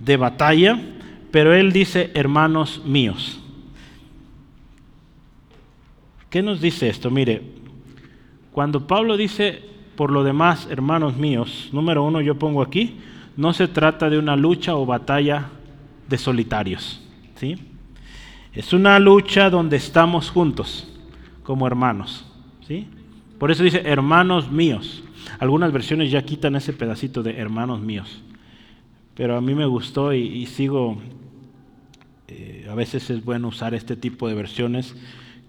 de 0.00 0.16
batalla, 0.16 0.80
pero 1.30 1.54
él 1.54 1.70
dice, 1.70 2.10
hermanos 2.14 2.82
míos. 2.82 3.38
¿Qué 6.30 6.42
nos 6.42 6.62
dice 6.62 6.88
esto? 6.88 7.10
Mire, 7.10 7.42
cuando 8.52 8.86
Pablo 8.86 9.18
dice 9.18 9.62
por 9.96 10.10
lo 10.10 10.24
demás, 10.24 10.66
hermanos 10.70 11.16
míos, 11.16 11.68
número 11.72 12.04
uno 12.04 12.22
yo 12.22 12.38
pongo 12.38 12.62
aquí, 12.62 12.96
no 13.36 13.52
se 13.52 13.68
trata 13.68 14.08
de 14.08 14.18
una 14.18 14.36
lucha 14.36 14.76
o 14.76 14.86
batalla 14.86 15.50
de 16.08 16.18
solitarios. 16.18 17.00
¿sí? 17.36 17.56
Es 18.52 18.72
una 18.72 18.98
lucha 18.98 19.50
donde 19.50 19.76
estamos 19.76 20.30
juntos, 20.30 20.88
como 21.42 21.66
hermanos. 21.66 22.26
¿sí? 22.66 22.86
Por 23.38 23.50
eso 23.50 23.62
dice 23.62 23.82
hermanos 23.84 24.50
míos. 24.50 25.02
Algunas 25.38 25.72
versiones 25.72 26.10
ya 26.10 26.22
quitan 26.22 26.56
ese 26.56 26.72
pedacito 26.72 27.22
de 27.22 27.36
hermanos 27.38 27.80
míos. 27.80 28.22
Pero 29.14 29.36
a 29.36 29.40
mí 29.40 29.54
me 29.54 29.66
gustó 29.66 30.12
y, 30.12 30.46
sigo, 30.46 30.98
eh, 32.28 32.66
a 32.70 32.74
veces 32.74 33.10
es 33.10 33.24
bueno 33.24 33.48
usar 33.48 33.74
este 33.74 33.96
tipo 33.96 34.28
de 34.28 34.34
versiones 34.34 34.94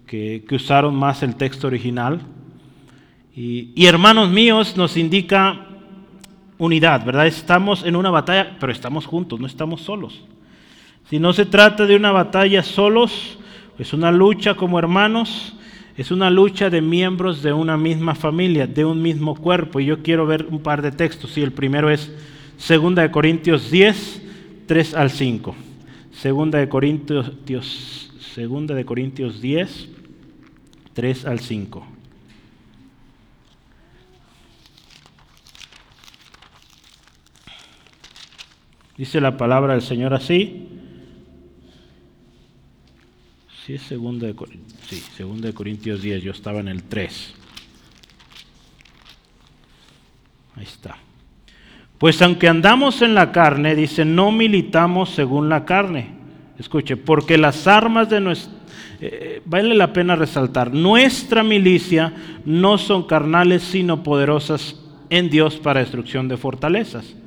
que, 0.06 0.44
que 0.48 0.56
usaron 0.56 0.94
más 0.94 1.22
el 1.22 1.36
texto 1.36 1.68
original 1.68 2.20
y, 3.34 3.86
hermanos 3.86 4.28
míos 4.30 4.76
nos 4.76 4.96
indica 4.96 5.66
unidad, 6.58 7.04
¿verdad? 7.04 7.26
Estamos 7.26 7.84
en 7.84 7.96
una 7.96 8.10
batalla, 8.10 8.56
pero 8.58 8.72
estamos 8.72 9.06
juntos, 9.06 9.38
no 9.38 9.46
estamos 9.46 9.82
solos. 9.82 10.20
Si 11.10 11.18
no 11.18 11.32
se 11.32 11.44
trata 11.44 11.86
de 11.86 11.96
una 11.96 12.12
batalla 12.12 12.62
solos, 12.62 13.36
es 13.80 13.92
una 13.92 14.12
lucha 14.12 14.54
como 14.54 14.78
hermanos, 14.78 15.56
es 15.96 16.12
una 16.12 16.30
lucha 16.30 16.70
de 16.70 16.80
miembros 16.80 17.42
de 17.42 17.52
una 17.52 17.76
misma 17.76 18.14
familia, 18.14 18.68
de 18.68 18.84
un 18.84 19.02
mismo 19.02 19.34
cuerpo. 19.34 19.80
Y 19.80 19.86
yo 19.86 20.04
quiero 20.04 20.24
ver 20.24 20.46
un 20.48 20.60
par 20.60 20.82
de 20.82 20.92
textos. 20.92 21.36
Y 21.36 21.42
el 21.42 21.50
primero 21.50 21.90
es 21.90 22.12
2 22.68 22.94
de 22.94 23.10
Corintios 23.10 23.72
10, 23.72 24.22
3 24.66 24.94
al 24.94 25.10
5. 25.10 25.56
2 26.22 26.50
de 26.52 26.68
Corintios, 26.68 27.32
2 27.44 28.66
de 28.68 28.84
Corintios 28.84 29.40
10, 29.40 29.88
3 30.92 31.26
al 31.26 31.40
5. 31.40 31.86
Dice 38.96 39.20
la 39.20 39.36
palabra 39.36 39.72
del 39.72 39.82
Señor 39.82 40.14
así. 40.14 40.69
Sí, 43.70 43.76
es 43.76 43.82
segunda 43.82 44.26
de, 44.26 44.34
sí, 44.88 45.00
segunda 45.16 45.46
de 45.46 45.54
Corintios 45.54 46.02
10, 46.02 46.24
yo 46.24 46.32
estaba 46.32 46.58
en 46.58 46.66
el 46.66 46.82
3. 46.82 47.34
Ahí 50.56 50.64
está. 50.64 50.96
Pues 51.96 52.20
aunque 52.20 52.48
andamos 52.48 53.00
en 53.00 53.14
la 53.14 53.30
carne, 53.30 53.76
dice, 53.76 54.04
no 54.04 54.32
militamos 54.32 55.10
según 55.10 55.48
la 55.48 55.64
carne. 55.64 56.08
Escuche, 56.58 56.96
porque 56.96 57.38
las 57.38 57.68
armas 57.68 58.10
de 58.10 58.20
nuestra... 58.20 58.52
Eh, 59.00 59.40
vale 59.44 59.76
la 59.76 59.92
pena 59.92 60.16
resaltar, 60.16 60.74
nuestra 60.74 61.44
milicia 61.44 62.12
no 62.44 62.76
son 62.76 63.04
carnales, 63.04 63.62
sino 63.62 64.02
poderosas 64.02 64.80
en 65.10 65.30
Dios 65.30 65.58
para 65.58 65.78
destrucción 65.78 66.26
de 66.26 66.36
fortalezas 66.36 67.19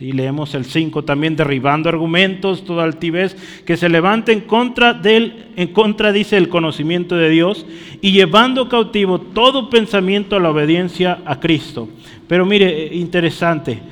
y 0.00 0.12
leemos 0.12 0.54
el 0.54 0.64
5 0.64 1.04
también, 1.04 1.36
derribando 1.36 1.90
argumentos, 1.90 2.64
toda 2.64 2.84
altivez 2.84 3.36
que 3.66 3.76
se 3.76 3.90
levante 3.90 4.32
en 4.32 4.40
contra 4.40 4.94
del, 4.94 5.44
en 5.56 5.68
contra, 5.68 6.10
dice, 6.10 6.38
el 6.38 6.48
conocimiento 6.48 7.16
de 7.16 7.28
Dios, 7.28 7.66
y 8.00 8.12
llevando 8.12 8.68
cautivo 8.68 9.20
todo 9.20 9.68
pensamiento 9.68 10.36
a 10.36 10.40
la 10.40 10.50
obediencia 10.50 11.20
a 11.26 11.38
Cristo. 11.38 11.88
Pero 12.26 12.46
mire, 12.46 12.94
interesante, 12.94 13.82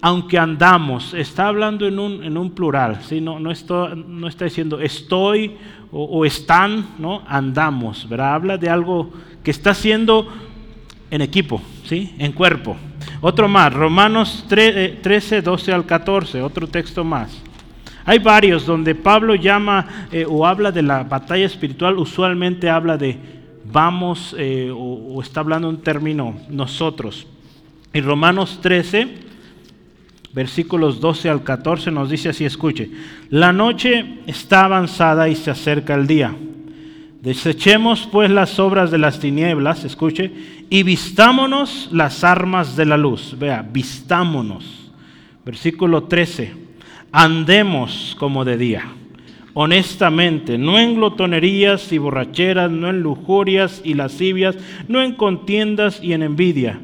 aunque 0.00 0.38
andamos, 0.38 1.12
está 1.12 1.48
hablando 1.48 1.88
en 1.88 1.98
un, 1.98 2.22
en 2.22 2.36
un 2.36 2.52
plural, 2.52 3.00
¿sí? 3.02 3.20
no, 3.20 3.40
no, 3.40 3.50
no 3.96 4.28
está 4.28 4.44
diciendo 4.44 4.80
estoy 4.80 5.56
o, 5.90 6.24
están, 6.24 6.86
¿no? 6.98 7.22
andamos, 7.26 8.08
¿verdad? 8.08 8.34
Habla 8.34 8.58
de 8.58 8.68
algo 8.68 9.10
que 9.42 9.50
está 9.50 9.70
haciendo 9.70 10.28
en 11.10 11.22
equipo, 11.22 11.60
¿sí? 11.84 12.14
en 12.18 12.32
cuerpo. 12.32 12.76
Otro 13.20 13.48
más, 13.48 13.72
Romanos 13.72 14.44
13, 14.48 15.42
12 15.42 15.70
eh, 15.70 15.74
al 15.74 15.86
14, 15.86 16.42
otro 16.42 16.66
texto 16.66 17.04
más. 17.04 17.42
Hay 18.04 18.18
varios 18.18 18.64
donde 18.64 18.94
Pablo 18.94 19.34
llama 19.34 20.06
eh, 20.12 20.24
o 20.28 20.46
habla 20.46 20.72
de 20.72 20.82
la 20.82 21.02
batalla 21.02 21.46
espiritual, 21.46 21.98
usualmente 21.98 22.70
habla 22.70 22.96
de 22.96 23.18
vamos 23.70 24.34
eh, 24.38 24.70
o, 24.70 25.14
o, 25.14 25.20
está 25.20 25.40
hablando 25.40 25.68
un 25.68 25.82
término 25.82 26.34
nosotros. 26.48 27.26
En 27.92 28.04
Romanos 28.04 28.60
13, 28.62 29.08
versículos 30.32 31.00
12 31.00 31.28
al 31.28 31.42
14 31.42 31.90
nos 31.90 32.08
dice 32.08 32.30
así, 32.30 32.44
escuche, 32.44 32.90
la 33.30 33.52
noche 33.52 34.20
está 34.26 34.64
avanzada 34.64 35.28
y 35.28 35.34
se 35.34 35.50
acerca 35.50 35.94
el 35.94 36.06
día. 36.06 36.34
Desechemos 37.20 38.08
pues 38.10 38.30
las 38.30 38.60
obras 38.60 38.90
de 38.90 38.98
las 38.98 39.18
tinieblas, 39.18 39.84
escuche, 39.84 40.30
y 40.70 40.84
vistámonos 40.84 41.88
las 41.92 42.22
armas 42.22 42.76
de 42.76 42.86
la 42.86 42.96
luz. 42.96 43.36
Vea, 43.38 43.62
vistámonos. 43.62 44.92
Versículo 45.44 46.04
13. 46.04 46.52
Andemos 47.10 48.14
como 48.18 48.44
de 48.44 48.56
día, 48.56 48.84
honestamente, 49.54 50.58
no 50.58 50.78
en 50.78 50.94
glotonerías 50.94 51.90
y 51.90 51.98
borracheras, 51.98 52.70
no 52.70 52.88
en 52.90 53.00
lujurias 53.00 53.80
y 53.82 53.94
lascivias, 53.94 54.56
no 54.86 55.02
en 55.02 55.14
contiendas 55.14 56.00
y 56.02 56.12
en 56.12 56.22
envidia, 56.22 56.78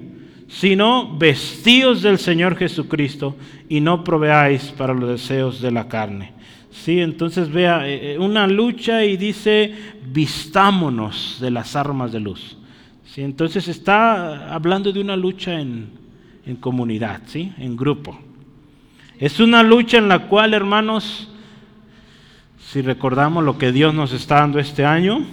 sino 0.49 1.17
vestidos 1.17 2.03
del 2.03 2.19
Señor 2.19 2.57
Jesucristo 2.57 3.37
y 3.69 3.81
no 3.81 4.03
proveáis 4.03 4.73
para 4.77 4.95
los 4.95 5.11
deseos 5.11 5.61
de 5.61 5.71
la 5.71 5.89
carne. 5.89 6.33
Sí, 6.75 7.01
entonces 7.01 7.51
vea, 7.51 7.89
eh, 7.89 8.15
eh, 8.15 8.19
una 8.19 8.49
lucha 8.49 9.05
y 9.05 9.17
dice, 9.17 9.73
vistámonos 10.13 11.39
de 11.41 11.53
las 11.53 11.77
armas 11.77 12.11
de 12.11 12.19
luz. 12.19 12.59
Sí, 13.07 13.23
entonces 13.23 13.69
está 13.69 14.53
hablando 14.53 14.93
de 14.93 15.01
una 15.01 15.17
lucha 15.17 15.61
en, 15.61 15.89
en 16.45 16.57
comunidad, 16.57 17.23
¿sí? 17.27 17.53
en 17.59 17.77
grupo. 17.77 18.19
Es 19.21 19.39
una 19.39 19.63
lucha 19.63 19.99
en 19.99 20.09
la 20.09 20.27
cual, 20.27 20.53
hermanos, 20.53 21.31
si 22.59 22.83
recordamos 22.83 23.45
lo 23.45 23.57
que 23.57 23.71
Dios 23.71 23.95
nos 23.95 24.13
está 24.13 24.41
dando 24.41 24.59
este 24.59 24.85
año, 24.85 25.25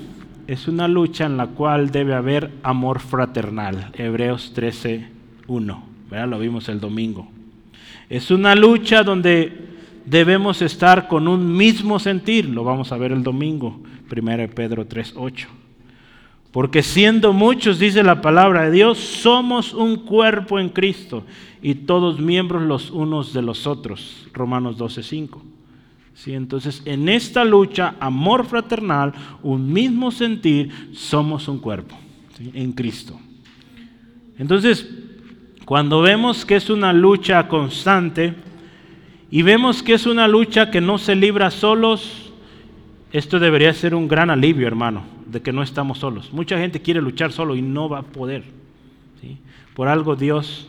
es 0.46 0.68
una 0.68 0.88
lucha 0.88 1.26
en 1.26 1.38
la 1.38 1.48
cual 1.48 1.90
debe 1.90 2.14
haber 2.14 2.52
amor 2.62 3.00
fraternal. 3.00 3.90
Hebreos 3.94 4.54
13, 4.54 5.08
1. 5.48 5.86
Lo 6.28 6.40
vimos 6.40 6.70
el 6.70 6.80
domingo. 6.80 7.28
Es 8.10 8.30
una 8.30 8.54
lucha 8.54 9.02
donde 9.02 9.72
debemos 10.12 10.62
estar 10.62 11.08
con 11.08 11.30
un 11.30 11.56
mismo 11.56 11.98
sentir, 11.98 12.50
lo 12.50 12.66
vamos 12.66 12.92
a 12.92 12.98
ver 12.98 13.14
el 13.14 13.24
domingo, 13.24 13.80
1 14.10 14.50
Pedro 14.54 14.86
3:8. 14.86 15.48
Porque 16.52 16.84
siendo 16.84 17.32
muchos, 17.32 17.80
dice 17.80 18.04
la 18.04 18.22
palabra 18.22 18.64
de 18.64 18.72
Dios, 18.72 18.98
somos 18.98 19.74
un 19.74 19.96
cuerpo 19.96 20.60
en 20.60 20.68
Cristo 20.68 21.24
y 21.62 21.76
todos 21.76 22.20
miembros 22.20 22.64
los 22.64 22.92
unos 22.92 23.32
de 23.32 23.42
los 23.42 23.66
otros, 23.66 24.28
Romanos 24.34 24.78
12:5. 24.78 25.42
¿Sí? 26.14 26.34
Entonces, 26.34 26.82
en 26.84 27.08
esta 27.08 27.46
lucha, 27.46 27.96
amor 28.02 28.46
fraternal, 28.46 29.14
un 29.42 29.72
mismo 29.72 30.12
sentir, 30.12 30.90
somos 30.92 31.48
un 31.48 31.60
cuerpo 31.60 31.96
en 32.54 32.74
Cristo. 32.74 33.18
Entonces, 34.38 34.90
cuando 35.64 36.02
vemos 36.02 36.44
que 36.44 36.58
es 36.58 36.70
una 36.70 36.92
lucha 36.92 37.48
constante 37.48 38.51
y 39.32 39.42
vemos 39.44 39.82
que 39.82 39.94
es 39.94 40.06
una 40.06 40.28
lucha 40.28 40.70
que 40.70 40.82
no 40.82 40.98
se 40.98 41.16
libra 41.16 41.50
solos, 41.52 42.32
esto 43.14 43.40
debería 43.40 43.74
ser 43.74 43.96
un 43.96 44.10
gran 44.10 44.30
alivio, 44.30 44.68
hermano, 44.68 45.04
de 45.26 45.42
que 45.42 45.54
no 45.54 45.64
estamos 45.64 46.00
solos. 46.00 46.34
Mucha 46.34 46.58
gente 46.58 46.82
quiere 46.82 47.02
luchar 47.02 47.32
solo 47.32 47.56
y 47.56 47.62
no 47.62 47.88
va 47.88 48.00
a 48.00 48.04
poder. 48.04 48.44
Por 49.74 49.88
algo 49.88 50.18
Dios 50.18 50.68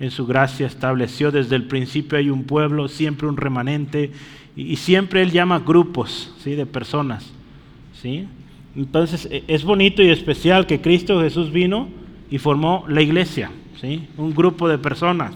en 0.00 0.10
su 0.10 0.26
gracia 0.26 0.66
estableció 0.66 1.30
desde 1.30 1.54
el 1.54 1.64
principio 1.64 2.18
hay 2.18 2.28
un 2.28 2.42
pueblo, 2.42 2.88
siempre 2.88 3.28
un 3.28 3.36
remanente, 3.36 4.10
y, 4.56 4.76
siempre 4.76 5.22
Él 5.22 5.30
llama 5.30 5.60
grupos 5.60 6.34
¿sí? 6.38 6.56
de 6.56 6.66
personas. 6.66 7.32
¿sí? 7.94 8.26
Entonces 8.76 9.28
e, 9.30 9.44
es 9.46 9.64
bonito 9.64 10.02
y 10.02 10.10
especial 10.10 10.66
que 10.66 10.80
Cristo 10.80 11.20
Jesús 11.20 11.52
vino 11.52 11.88
y 12.30 12.38
formó 12.38 12.84
la 12.88 13.00
iglesia, 13.00 13.50
¿sí? 13.80 14.08
un 14.16 14.34
grupo 14.34 14.68
de 14.68 14.78
personas. 14.78 15.34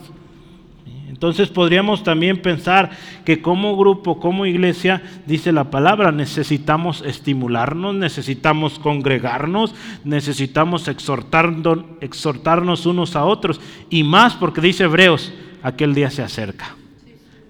Entonces 1.09 1.49
podríamos 1.49 2.03
también 2.03 2.43
pensar 2.43 2.91
que 3.25 3.41
como 3.41 3.77
grupo, 3.77 4.19
como 4.19 4.45
iglesia, 4.45 5.03
dice 5.27 5.53
la 5.53 5.71
palabra, 5.71 6.11
necesitamos 6.11 7.03
estimularnos, 7.07 7.95
necesitamos 7.95 8.79
congregarnos, 8.79 9.75
necesitamos 10.05 10.89
exhortarnos, 10.89 12.87
unos 12.87 13.17
a 13.17 13.25
otros, 13.25 13.61
y 13.89 14.03
más 14.03 14.35
porque 14.35 14.61
dice 14.61 14.85
Hebreos, 14.85 15.33
aquel 15.63 15.95
día 15.95 16.11
se 16.11 16.23
acerca. 16.23 16.77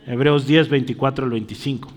Hebreos 0.06 0.46
10, 0.46 0.68
24 0.68 1.24
al 1.24 1.30
25. 1.30 1.95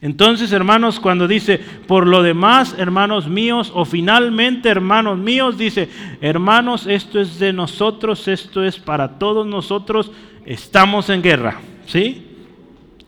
Entonces, 0.00 0.52
hermanos, 0.52 1.00
cuando 1.00 1.26
dice, 1.26 1.58
por 1.58 2.06
lo 2.06 2.22
demás, 2.22 2.74
hermanos 2.78 3.26
míos, 3.26 3.72
o 3.74 3.84
finalmente, 3.84 4.68
hermanos 4.68 5.18
míos, 5.18 5.58
dice, 5.58 5.88
hermanos, 6.20 6.86
esto 6.86 7.20
es 7.20 7.38
de 7.40 7.52
nosotros, 7.52 8.28
esto 8.28 8.62
es 8.62 8.78
para 8.78 9.18
todos 9.18 9.44
nosotros, 9.46 10.12
estamos 10.44 11.10
en 11.10 11.22
guerra, 11.22 11.60
¿sí? 11.86 12.24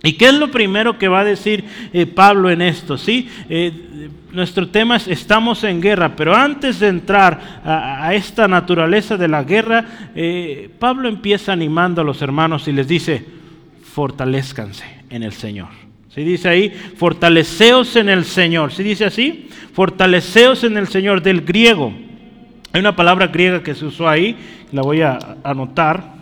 ¿Y 0.02 0.14
qué 0.14 0.28
es 0.28 0.34
lo 0.34 0.50
primero 0.50 0.98
que 0.98 1.08
va 1.08 1.20
a 1.20 1.24
decir 1.24 1.64
eh, 1.92 2.06
Pablo 2.06 2.50
en 2.50 2.62
esto? 2.62 2.96
¿sí? 2.96 3.28
Eh, 3.50 4.08
nuestro 4.32 4.68
tema 4.68 4.96
es 4.96 5.06
estamos 5.08 5.62
en 5.62 5.80
guerra, 5.80 6.16
pero 6.16 6.34
antes 6.34 6.80
de 6.80 6.88
entrar 6.88 7.60
a, 7.62 8.14
esta 8.14 8.48
naturaleza 8.48 9.18
de 9.18 9.28
la 9.28 9.44
guerra, 9.44 10.10
eh, 10.14 10.70
Pablo 10.78 11.08
empieza 11.08 11.52
animando 11.52 12.00
a 12.00 12.04
los 12.04 12.22
hermanos 12.22 12.66
y 12.66 12.72
les 12.72 12.88
dice, 12.88 13.26
fortalezcanse 13.82 14.86
en 15.10 15.22
el 15.22 15.32
Señor. 15.32 15.89
Si 16.14 16.24
dice 16.24 16.48
ahí, 16.48 16.70
fortaleceos 16.70 17.94
en 17.96 18.08
el 18.08 18.24
Señor. 18.24 18.72
Si 18.72 18.82
dice 18.82 19.04
así, 19.04 19.48
fortaleceos 19.72 20.64
en 20.64 20.76
el 20.76 20.88
Señor 20.88 21.22
del 21.22 21.42
griego. 21.42 21.92
Hay 22.72 22.80
una 22.80 22.94
palabra 22.94 23.28
griega 23.28 23.62
que 23.62 23.74
se 23.74 23.86
usó 23.86 24.08
ahí, 24.08 24.36
la 24.72 24.82
voy 24.82 25.02
a 25.02 25.18
anotar. 25.44 26.14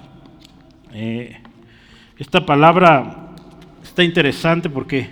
Eh, 0.92 1.36
esta 2.18 2.44
palabra 2.44 3.34
está 3.82 4.02
interesante 4.02 4.70
porque 4.70 5.08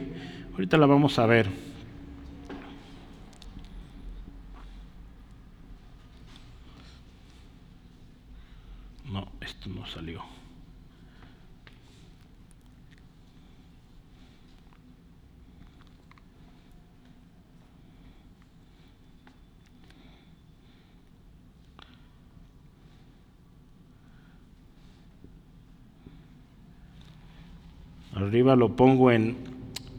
ahorita 0.53 0.77
la 0.77 0.87
vamos 0.87 1.19
a 1.19 1.27
ver. 1.27 1.47
No, 9.11 9.29
esto 9.41 9.69
no 9.69 9.87
salió. 9.87 10.06
Arriba 28.17 28.57
lo 28.57 28.75
pongo 28.75 29.11
en, 29.11 29.37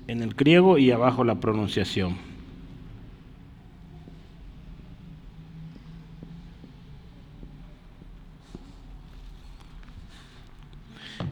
en 0.07 0.23
el 0.23 0.33
griego 0.33 0.79
y 0.79 0.89
abajo 0.89 1.23
la 1.23 1.35
pronunciación. 1.35 2.17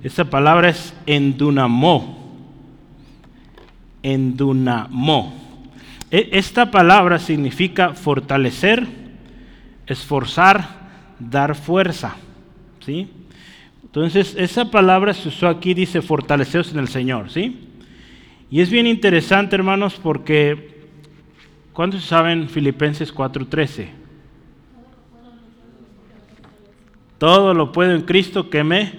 Esa 0.03 0.25
palabra 0.25 0.69
es 0.69 0.93
endunamó. 1.07 2.35
Endunamó. 4.03 5.33
E, 6.11 6.29
esta 6.33 6.69
palabra 6.69 7.17
significa 7.17 7.95
fortalecer, 7.95 8.87
esforzar, 9.87 10.69
dar 11.17 11.55
fuerza. 11.55 12.15
¿Sí? 12.85 13.09
Entonces, 13.95 14.35
esa 14.37 14.69
palabra 14.69 15.13
se 15.13 15.29
usó 15.29 15.47
aquí, 15.47 15.73
dice 15.73 16.01
fortaleceos 16.01 16.69
en 16.73 16.79
el 16.79 16.89
Señor, 16.89 17.29
¿sí? 17.29 17.61
Y 18.51 18.59
es 18.59 18.69
bien 18.69 18.87
interesante, 18.87 19.55
hermanos, 19.55 19.97
porque 20.03 20.81
¿cuántos 21.71 22.03
saben 22.03 22.49
Filipenses 22.49 23.15
4:13? 23.15 23.87
Todo 27.17 27.53
lo 27.53 27.71
puedo 27.71 27.95
en 27.95 28.01
Cristo 28.01 28.49
que 28.49 28.65
me 28.65 28.91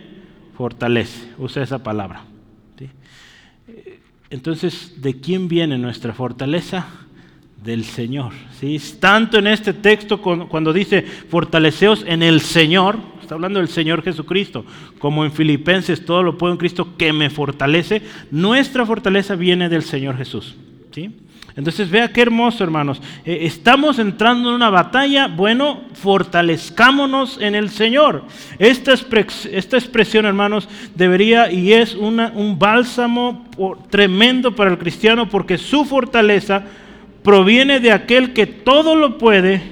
fortalece. 0.56 1.28
Usa 1.36 1.62
esa 1.62 1.82
palabra. 1.82 2.24
Entonces, 4.30 5.02
¿de 5.02 5.20
quién 5.20 5.46
viene 5.46 5.76
nuestra 5.76 6.14
fortaleza? 6.14 6.86
Del 7.62 7.84
Señor. 7.84 8.32
¿sí? 8.58 8.80
Tanto 8.98 9.38
en 9.38 9.48
este 9.48 9.74
texto 9.74 10.22
cuando 10.22 10.72
dice 10.72 11.02
fortaleceos 11.02 12.02
en 12.08 12.22
el 12.22 12.40
Señor, 12.40 12.98
está 13.26 13.34
hablando 13.34 13.58
del 13.58 13.68
Señor 13.68 14.02
Jesucristo, 14.02 14.64
como 14.98 15.24
en 15.24 15.32
Filipenses, 15.32 16.04
todo 16.04 16.22
lo 16.22 16.38
puedo 16.38 16.52
en 16.52 16.58
Cristo 16.58 16.96
que 16.96 17.12
me 17.12 17.28
fortalece, 17.28 18.02
nuestra 18.30 18.86
fortaleza 18.86 19.34
viene 19.34 19.68
del 19.68 19.82
Señor 19.82 20.16
Jesús. 20.16 20.54
¿sí? 20.92 21.10
Entonces 21.56 21.90
vea 21.90 22.12
qué 22.12 22.22
hermoso, 22.22 22.62
hermanos. 22.62 23.02
Eh, 23.24 23.38
estamos 23.42 23.98
entrando 23.98 24.50
en 24.50 24.54
una 24.54 24.70
batalla, 24.70 25.26
bueno, 25.26 25.80
fortalezcámonos 25.94 27.40
en 27.40 27.56
el 27.56 27.70
Señor. 27.70 28.22
Esta, 28.58 28.92
esta 28.92 29.76
expresión, 29.76 30.24
hermanos, 30.24 30.68
debería 30.94 31.50
y 31.50 31.72
es 31.72 31.94
una, 31.94 32.30
un 32.34 32.58
bálsamo 32.58 33.44
tremendo 33.90 34.54
para 34.54 34.70
el 34.70 34.78
cristiano 34.78 35.28
porque 35.28 35.58
su 35.58 35.84
fortaleza 35.84 36.62
proviene 37.24 37.80
de 37.80 37.90
aquel 37.90 38.32
que 38.32 38.46
todo 38.46 38.94
lo 38.94 39.18
puede 39.18 39.62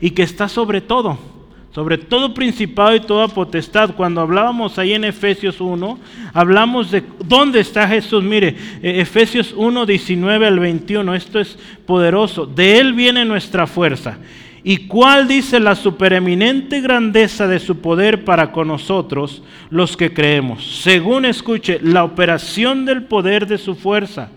y 0.00 0.10
que 0.12 0.22
está 0.22 0.48
sobre 0.48 0.80
todo 0.80 1.31
sobre 1.74 1.96
todo 1.96 2.34
principado 2.34 2.94
y 2.94 3.00
toda 3.00 3.28
potestad. 3.28 3.94
Cuando 3.96 4.20
hablábamos 4.20 4.78
ahí 4.78 4.92
en 4.92 5.04
Efesios 5.04 5.60
1, 5.60 5.98
hablamos 6.34 6.90
de 6.90 7.02
dónde 7.24 7.60
está 7.60 7.88
Jesús. 7.88 8.22
Mire, 8.22 8.56
e, 8.82 9.00
Efesios 9.00 9.54
1, 9.56 9.86
19 9.86 10.46
al 10.46 10.58
21, 10.58 11.14
esto 11.14 11.40
es 11.40 11.58
poderoso. 11.86 12.46
De 12.46 12.78
Él 12.78 12.92
viene 12.92 13.24
nuestra 13.24 13.66
fuerza. 13.66 14.18
¿Y 14.64 14.86
cuál 14.86 15.26
dice 15.26 15.58
la 15.58 15.74
supereminente 15.74 16.80
grandeza 16.80 17.48
de 17.48 17.58
su 17.58 17.80
poder 17.80 18.24
para 18.24 18.52
con 18.52 18.68
nosotros, 18.68 19.42
los 19.70 19.96
que 19.96 20.12
creemos? 20.12 20.82
Según 20.82 21.24
escuche, 21.24 21.80
la 21.82 22.04
operación 22.04 22.84
del 22.84 23.04
poder 23.04 23.46
de 23.46 23.58
su 23.58 23.74
fuerza 23.74 24.30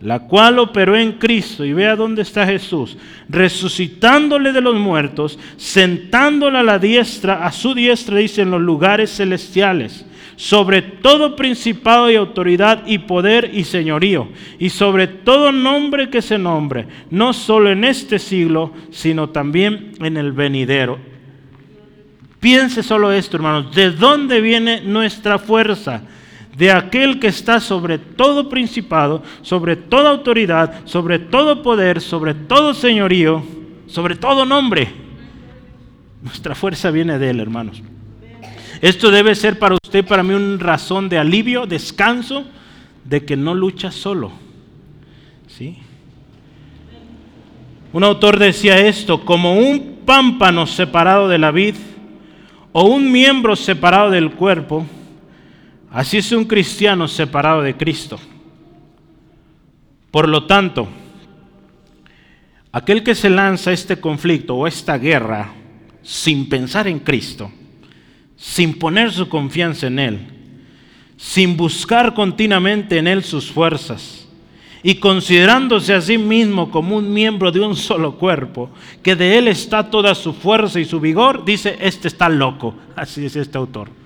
la 0.00 0.20
cual 0.20 0.58
operó 0.58 0.96
en 0.96 1.12
Cristo, 1.12 1.64
y 1.64 1.72
vea 1.72 1.96
dónde 1.96 2.22
está 2.22 2.46
Jesús, 2.46 2.96
resucitándole 3.28 4.52
de 4.52 4.60
los 4.60 4.74
muertos, 4.74 5.38
sentándole 5.56 6.58
a 6.58 6.62
la 6.62 6.78
diestra, 6.78 7.46
a 7.46 7.52
su 7.52 7.74
diestra, 7.74 8.18
dice, 8.18 8.42
en 8.42 8.50
los 8.50 8.60
lugares 8.60 9.16
celestiales, 9.16 10.04
sobre 10.36 10.82
todo 10.82 11.36
principado 11.36 12.10
y 12.10 12.16
autoridad 12.16 12.82
y 12.86 12.98
poder 12.98 13.50
y 13.54 13.64
señorío, 13.64 14.28
y 14.58 14.70
sobre 14.70 15.06
todo 15.06 15.52
nombre 15.52 16.10
que 16.10 16.22
se 16.22 16.38
nombre, 16.38 16.86
no 17.10 17.32
solo 17.32 17.70
en 17.70 17.84
este 17.84 18.18
siglo, 18.18 18.72
sino 18.90 19.30
también 19.30 19.92
en 20.00 20.16
el 20.16 20.32
venidero. 20.32 20.98
Piense 22.40 22.82
solo 22.82 23.10
esto, 23.10 23.38
hermanos, 23.38 23.74
¿de 23.74 23.90
dónde 23.90 24.42
viene 24.42 24.82
nuestra 24.82 25.38
fuerza? 25.38 26.02
De 26.56 26.70
aquel 26.70 27.18
que 27.18 27.28
está 27.28 27.60
sobre 27.60 27.98
todo 27.98 28.48
principado, 28.48 29.22
sobre 29.42 29.76
toda 29.76 30.10
autoridad, 30.10 30.84
sobre 30.84 31.18
todo 31.18 31.62
poder, 31.62 32.00
sobre 32.00 32.34
todo 32.34 32.74
señorío, 32.74 33.42
sobre 33.86 34.16
todo 34.16 34.44
nombre. 34.44 34.88
Nuestra 36.22 36.54
fuerza 36.54 36.90
viene 36.90 37.18
de 37.18 37.30
Él, 37.30 37.40
hermanos. 37.40 37.82
Esto 38.80 39.10
debe 39.10 39.34
ser 39.34 39.58
para 39.58 39.74
usted, 39.74 40.04
para 40.04 40.22
mí, 40.22 40.34
una 40.34 40.62
razón 40.62 41.08
de 41.08 41.18
alivio, 41.18 41.66
descanso, 41.66 42.44
de 43.04 43.24
que 43.24 43.36
no 43.36 43.54
lucha 43.54 43.90
solo. 43.90 44.32
¿Sí? 45.48 45.78
Un 47.92 48.04
autor 48.04 48.38
decía 48.38 48.78
esto, 48.78 49.24
como 49.24 49.58
un 49.58 50.00
pámpano 50.04 50.66
separado 50.66 51.28
de 51.28 51.38
la 51.38 51.50
vid 51.50 51.76
o 52.72 52.84
un 52.84 53.10
miembro 53.12 53.54
separado 53.54 54.10
del 54.10 54.32
cuerpo, 54.32 54.84
Así 55.94 56.18
es 56.18 56.32
un 56.32 56.44
cristiano 56.44 57.06
separado 57.06 57.62
de 57.62 57.76
Cristo. 57.76 58.18
Por 60.10 60.28
lo 60.28 60.44
tanto, 60.44 60.88
aquel 62.72 63.04
que 63.04 63.14
se 63.14 63.30
lanza 63.30 63.70
a 63.70 63.74
este 63.74 64.00
conflicto 64.00 64.56
o 64.56 64.66
esta 64.66 64.98
guerra 64.98 65.52
sin 66.02 66.48
pensar 66.48 66.88
en 66.88 66.98
Cristo, 66.98 67.48
sin 68.36 68.76
poner 68.76 69.12
su 69.12 69.28
confianza 69.28 69.86
en 69.86 70.00
Él, 70.00 70.20
sin 71.16 71.56
buscar 71.56 72.12
continuamente 72.12 72.98
en 72.98 73.06
Él 73.06 73.22
sus 73.22 73.48
fuerzas, 73.48 74.26
y 74.82 74.96
considerándose 74.96 75.94
a 75.94 76.00
sí 76.00 76.18
mismo 76.18 76.72
como 76.72 76.96
un 76.96 77.12
miembro 77.12 77.52
de 77.52 77.60
un 77.60 77.76
solo 77.76 78.18
cuerpo, 78.18 78.68
que 79.00 79.14
de 79.14 79.38
él 79.38 79.46
está 79.46 79.88
toda 79.88 80.14
su 80.14 80.34
fuerza 80.34 80.78
y 80.80 80.84
su 80.84 80.98
vigor, 80.98 81.44
dice, 81.44 81.78
este 81.80 82.08
está 82.08 82.28
loco. 82.28 82.74
Así 82.96 83.24
es 83.24 83.34
este 83.36 83.56
autor. 83.56 84.03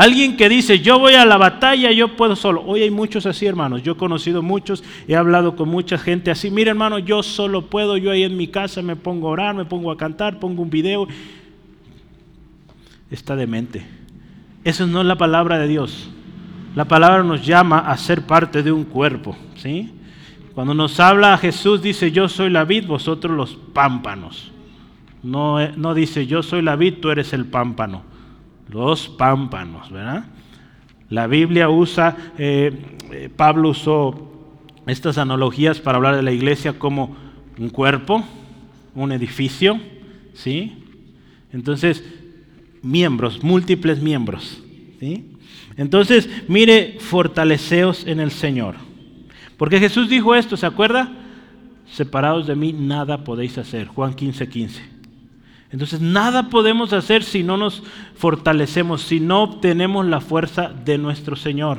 Alguien 0.00 0.38
que 0.38 0.48
dice, 0.48 0.80
yo 0.80 0.98
voy 0.98 1.12
a 1.12 1.26
la 1.26 1.36
batalla, 1.36 1.92
yo 1.92 2.16
puedo 2.16 2.34
solo. 2.34 2.62
Hoy 2.64 2.80
hay 2.80 2.90
muchos 2.90 3.26
así, 3.26 3.44
hermanos. 3.44 3.82
Yo 3.82 3.92
he 3.92 3.96
conocido 3.98 4.40
muchos, 4.40 4.82
he 5.06 5.14
hablado 5.14 5.56
con 5.56 5.68
mucha 5.68 5.98
gente 5.98 6.30
así. 6.30 6.50
Mira, 6.50 6.70
hermano, 6.70 6.98
yo 6.98 7.22
solo 7.22 7.66
puedo, 7.66 7.98
yo 7.98 8.10
ahí 8.10 8.22
en 8.22 8.34
mi 8.34 8.48
casa 8.48 8.80
me 8.80 8.96
pongo 8.96 9.28
a 9.28 9.32
orar, 9.32 9.54
me 9.54 9.66
pongo 9.66 9.90
a 9.90 9.98
cantar, 9.98 10.40
pongo 10.40 10.62
un 10.62 10.70
video. 10.70 11.06
Está 13.10 13.36
demente. 13.36 13.86
Eso 14.64 14.86
no 14.86 15.02
es 15.02 15.06
la 15.06 15.18
palabra 15.18 15.58
de 15.58 15.68
Dios. 15.68 16.08
La 16.74 16.86
palabra 16.86 17.22
nos 17.22 17.44
llama 17.44 17.80
a 17.80 17.94
ser 17.98 18.22
parte 18.22 18.62
de 18.62 18.72
un 18.72 18.84
cuerpo, 18.84 19.36
¿sí? 19.56 19.92
Cuando 20.54 20.72
nos 20.72 20.98
habla 20.98 21.36
Jesús 21.36 21.82
dice, 21.82 22.10
yo 22.10 22.26
soy 22.26 22.48
la 22.48 22.64
vid, 22.64 22.86
vosotros 22.86 23.36
los 23.36 23.54
pámpanos. 23.74 24.50
No, 25.22 25.60
eh, 25.60 25.74
no 25.76 25.92
dice, 25.92 26.26
yo 26.26 26.42
soy 26.42 26.62
la 26.62 26.74
vid, 26.74 27.00
tú 27.02 27.10
eres 27.10 27.34
el 27.34 27.44
pámpano. 27.44 28.08
Los 28.70 29.08
pámpanos, 29.08 29.90
¿verdad? 29.90 30.24
La 31.08 31.26
Biblia 31.26 31.68
usa, 31.68 32.16
eh, 32.38 32.72
eh, 33.10 33.28
Pablo 33.34 33.70
usó 33.70 34.30
estas 34.86 35.18
analogías 35.18 35.80
para 35.80 35.96
hablar 35.96 36.16
de 36.16 36.22
la 36.22 36.32
iglesia 36.32 36.78
como 36.78 37.16
un 37.58 37.68
cuerpo, 37.68 38.24
un 38.94 39.12
edificio, 39.12 39.80
¿sí? 40.34 40.84
Entonces, 41.52 42.04
miembros, 42.82 43.42
múltiples 43.42 44.00
miembros, 44.00 44.62
¿sí? 45.00 45.26
Entonces, 45.76 46.28
mire, 46.46 46.98
fortaleceos 47.00 48.06
en 48.06 48.20
el 48.20 48.30
Señor. 48.30 48.76
Porque 49.56 49.80
Jesús 49.80 50.08
dijo 50.08 50.34
esto, 50.34 50.56
¿se 50.56 50.66
acuerda? 50.66 51.12
Separados 51.92 52.46
de 52.46 52.54
mí 52.54 52.72
nada 52.72 53.24
podéis 53.24 53.58
hacer. 53.58 53.88
Juan 53.88 54.14
15, 54.14 54.48
15. 54.48 54.99
Entonces 55.72 56.00
nada 56.00 56.50
podemos 56.50 56.92
hacer 56.92 57.22
si 57.22 57.42
no 57.42 57.56
nos 57.56 57.82
fortalecemos, 58.16 59.02
si 59.02 59.20
no 59.20 59.42
obtenemos 59.42 60.04
la 60.06 60.20
fuerza 60.20 60.72
de 60.84 60.98
nuestro 60.98 61.36
Señor. 61.36 61.78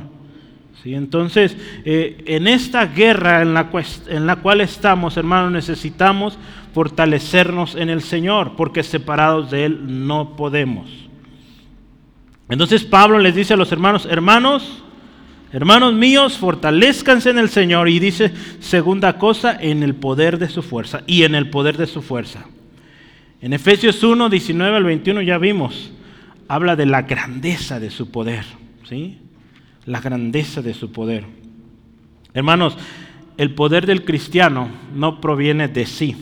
¿Sí? 0.81 0.95
Entonces, 0.95 1.57
eh, 1.85 2.23
en 2.25 2.47
esta 2.47 2.85
guerra 2.85 3.41
en 3.41 3.53
la, 3.53 3.69
en 4.07 4.25
la 4.25 4.37
cual 4.37 4.61
estamos, 4.61 5.17
hermanos, 5.17 5.51
necesitamos 5.51 6.39
fortalecernos 6.73 7.75
en 7.75 7.89
el 7.89 8.01
Señor, 8.01 8.55
porque 8.55 8.81
separados 8.81 9.51
de 9.51 9.65
Él 9.65 10.07
no 10.07 10.35
podemos. 10.35 10.89
Entonces 12.49 12.83
Pablo 12.83 13.19
les 13.19 13.35
dice 13.35 13.53
a 13.53 13.57
los 13.57 13.71
hermanos, 13.71 14.07
hermanos, 14.09 14.83
Hermanos 15.53 15.93
míos, 15.93 16.37
fortalezcanse 16.37 17.29
en 17.29 17.37
el 17.37 17.49
Señor. 17.49 17.89
Y 17.89 17.99
dice, 17.99 18.31
segunda 18.61 19.17
cosa, 19.17 19.57
en 19.59 19.83
el 19.83 19.95
poder 19.95 20.37
de 20.37 20.47
su 20.47 20.63
fuerza. 20.63 21.01
Y 21.07 21.23
en 21.23 21.35
el 21.35 21.49
poder 21.49 21.75
de 21.77 21.87
su 21.87 22.01
fuerza. 22.01 22.45
En 23.41 23.53
Efesios 23.53 24.03
1, 24.03 24.29
19 24.29 24.77
al 24.77 24.83
21 24.83 25.21
ya 25.23 25.37
vimos, 25.37 25.91
habla 26.47 26.75
de 26.75 26.85
la 26.85 27.01
grandeza 27.03 27.79
de 27.79 27.89
su 27.89 28.11
poder. 28.11 28.45
¿sí? 28.87 29.17
La 29.85 29.99
grandeza 29.99 30.61
de 30.61 30.73
su 30.73 30.91
poder. 30.91 31.25
Hermanos, 32.33 32.77
el 33.37 33.55
poder 33.55 33.85
del 33.85 34.05
cristiano 34.05 34.69
no 34.93 35.19
proviene 35.19 35.67
de 35.67 35.85
sí, 35.85 36.15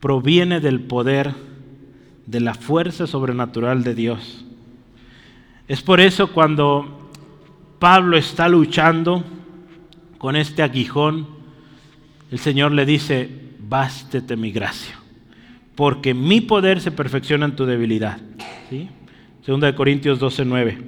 proviene 0.00 0.60
del 0.60 0.80
poder 0.80 1.32
de 2.26 2.40
la 2.40 2.54
fuerza 2.54 3.06
sobrenatural 3.06 3.84
de 3.84 3.94
Dios. 3.94 4.44
Es 5.68 5.82
por 5.82 6.00
eso 6.00 6.32
cuando 6.32 7.10
Pablo 7.78 8.16
está 8.16 8.48
luchando 8.48 9.24
con 10.18 10.36
este 10.36 10.62
aguijón, 10.62 11.28
el 12.30 12.38
Señor 12.38 12.72
le 12.72 12.86
dice, 12.86 13.28
bástete 13.60 14.36
mi 14.36 14.50
gracia, 14.50 14.98
porque 15.74 16.14
mi 16.14 16.40
poder 16.40 16.80
se 16.80 16.90
perfecciona 16.90 17.46
en 17.46 17.56
tu 17.56 17.66
debilidad. 17.66 18.18
¿Sí? 18.68 18.88
Segunda 19.44 19.66
de 19.66 19.74
Corintios 19.74 20.18
12, 20.18 20.44
9. 20.44 20.78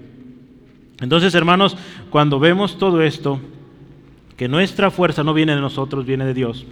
Entonces, 1.00 1.34
hermanos, 1.34 1.76
cuando 2.10 2.38
vemos 2.38 2.78
todo 2.78 3.02
esto, 3.02 3.40
que 4.36 4.48
nuestra 4.48 4.90
fuerza 4.90 5.24
no 5.24 5.34
viene 5.34 5.54
de 5.54 5.60
nosotros, 5.60 6.06
viene 6.06 6.24
de 6.24 6.34
Dios. 6.34 6.66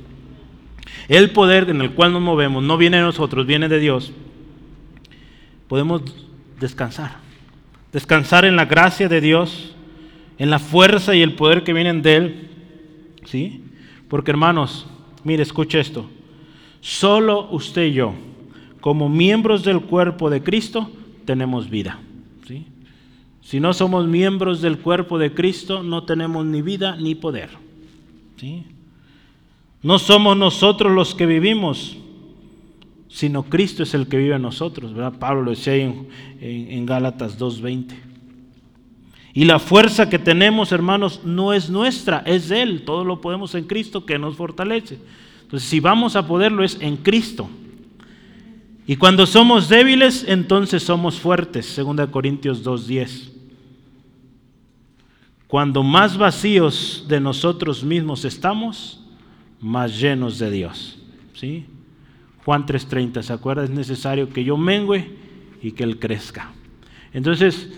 El 1.09 1.31
poder 1.31 1.69
en 1.71 1.81
el 1.81 1.93
cual 1.93 2.13
nos 2.13 2.23
movemos 2.23 2.63
no 2.63 2.77
viene 2.77 2.99
de 2.99 3.03
nosotros, 3.03 3.47
viene 3.47 3.69
de 3.69 3.79
Dios. 3.79 4.13
Podemos 5.69 6.03
descansar. 6.61 7.17
Descansar 7.93 8.45
en 8.45 8.57
la 8.57 8.67
gracia 8.67 9.09
de 9.09 9.21
Dios 9.21 9.73
en 10.43 10.51
la 10.51 10.59
fuerza 10.59 11.15
y 11.15 11.23
el 11.23 11.35
poder 11.35 11.63
que 11.63 11.73
vienen 11.73 12.03
de 12.03 12.17
Él. 12.17 12.51
¿Sí? 13.25 13.63
Porque 14.09 14.33
hermanos, 14.33 14.89
mire, 15.23 15.43
escuche 15.43 15.79
esto. 15.79 16.11
Solo 16.83 17.49
usted 17.53 17.85
y 17.85 17.93
yo, 17.93 18.13
como 18.81 19.09
miembros 19.09 19.63
del 19.63 19.83
cuerpo 19.83 20.29
de 20.29 20.43
Cristo, 20.43 20.91
tenemos 21.25 21.71
vida. 21.71 22.01
¿sí? 22.47 22.67
Si 23.41 23.61
no 23.61 23.73
somos 23.73 24.09
miembros 24.09 24.61
del 24.61 24.79
cuerpo 24.79 25.17
de 25.17 25.33
Cristo, 25.33 25.85
no 25.85 26.03
tenemos 26.03 26.45
ni 26.45 26.61
vida 26.61 26.97
ni 26.97 27.15
poder. 27.15 27.51
¿sí? 28.37 28.65
No 29.81 30.01
somos 30.01 30.37
nosotros 30.37 30.91
los 30.91 31.15
que 31.15 31.25
vivimos, 31.25 31.97
sino 33.09 33.45
Cristo 33.45 33.85
es 33.85 33.95
el 33.95 34.09
que 34.09 34.17
vive 34.17 34.35
en 34.35 34.43
nosotros. 34.43 34.93
Pablo 35.21 35.43
lo 35.43 35.51
decía 35.53 35.77
en, 35.77 36.09
en, 36.41 36.73
en 36.73 36.85
Gálatas 36.85 37.39
2.20. 37.39 37.95
Y 39.35 39.45
la 39.45 39.61
fuerza 39.61 40.11
que 40.11 40.19
tenemos, 40.19 40.73
hermanos, 40.73 41.21
no 41.25 41.53
es 41.53 41.71
nuestra, 41.71 42.25
es 42.27 42.49
de 42.49 42.63
Él. 42.63 42.83
Todo 42.85 43.05
lo 43.05 43.21
podemos 43.21 43.55
en 43.55 43.69
Cristo 43.69 44.05
que 44.05 44.19
nos 44.19 44.35
fortalece. 44.35 44.99
Entonces, 45.53 45.69
si 45.69 45.81
vamos 45.81 46.17
a 46.17 46.27
poderlo 46.27 46.65
es 46.65 46.79
en 46.81 46.97
Cristo. 46.97 47.47
Y 48.87 48.97
cuando 48.97 49.27
somos 49.27 49.69
débiles, 49.69 50.25
entonces 50.27 50.83
somos 50.83 51.21
fuertes. 51.21 51.77
2 51.77 52.09
Corintios 52.09 52.65
2.10. 52.65 53.29
Cuando 55.47 55.83
más 55.83 56.17
vacíos 56.17 57.05
de 57.07 57.21
nosotros 57.21 57.85
mismos 57.85 58.25
estamos, 58.25 59.05
más 59.61 60.01
llenos 60.01 60.39
de 60.39 60.51
Dios. 60.51 60.99
¿Sí? 61.35 61.67
Juan 62.47 62.65
3.30, 62.65 63.21
¿se 63.21 63.33
acuerda? 63.35 63.65
Es 63.65 63.71
necesario 63.71 64.31
que 64.31 64.45
yo 64.45 64.57
mengüe 64.57 65.19
y 65.61 65.73
que 65.73 65.85
Él 65.85 65.99
crezca. 65.99 66.51
Entonces, 67.13 67.71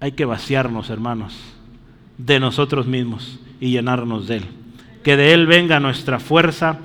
hay 0.00 0.12
que 0.12 0.24
vaciarnos, 0.24 0.88
hermanos, 0.88 1.38
de 2.16 2.40
nosotros 2.40 2.86
mismos 2.86 3.38
y 3.60 3.72
llenarnos 3.72 4.26
de 4.26 4.38
Él. 4.38 4.63
Que 5.04 5.16
de 5.16 5.32
Él 5.32 5.46
venga 5.46 5.78
nuestra 5.78 6.18
fuerza, 6.18 6.78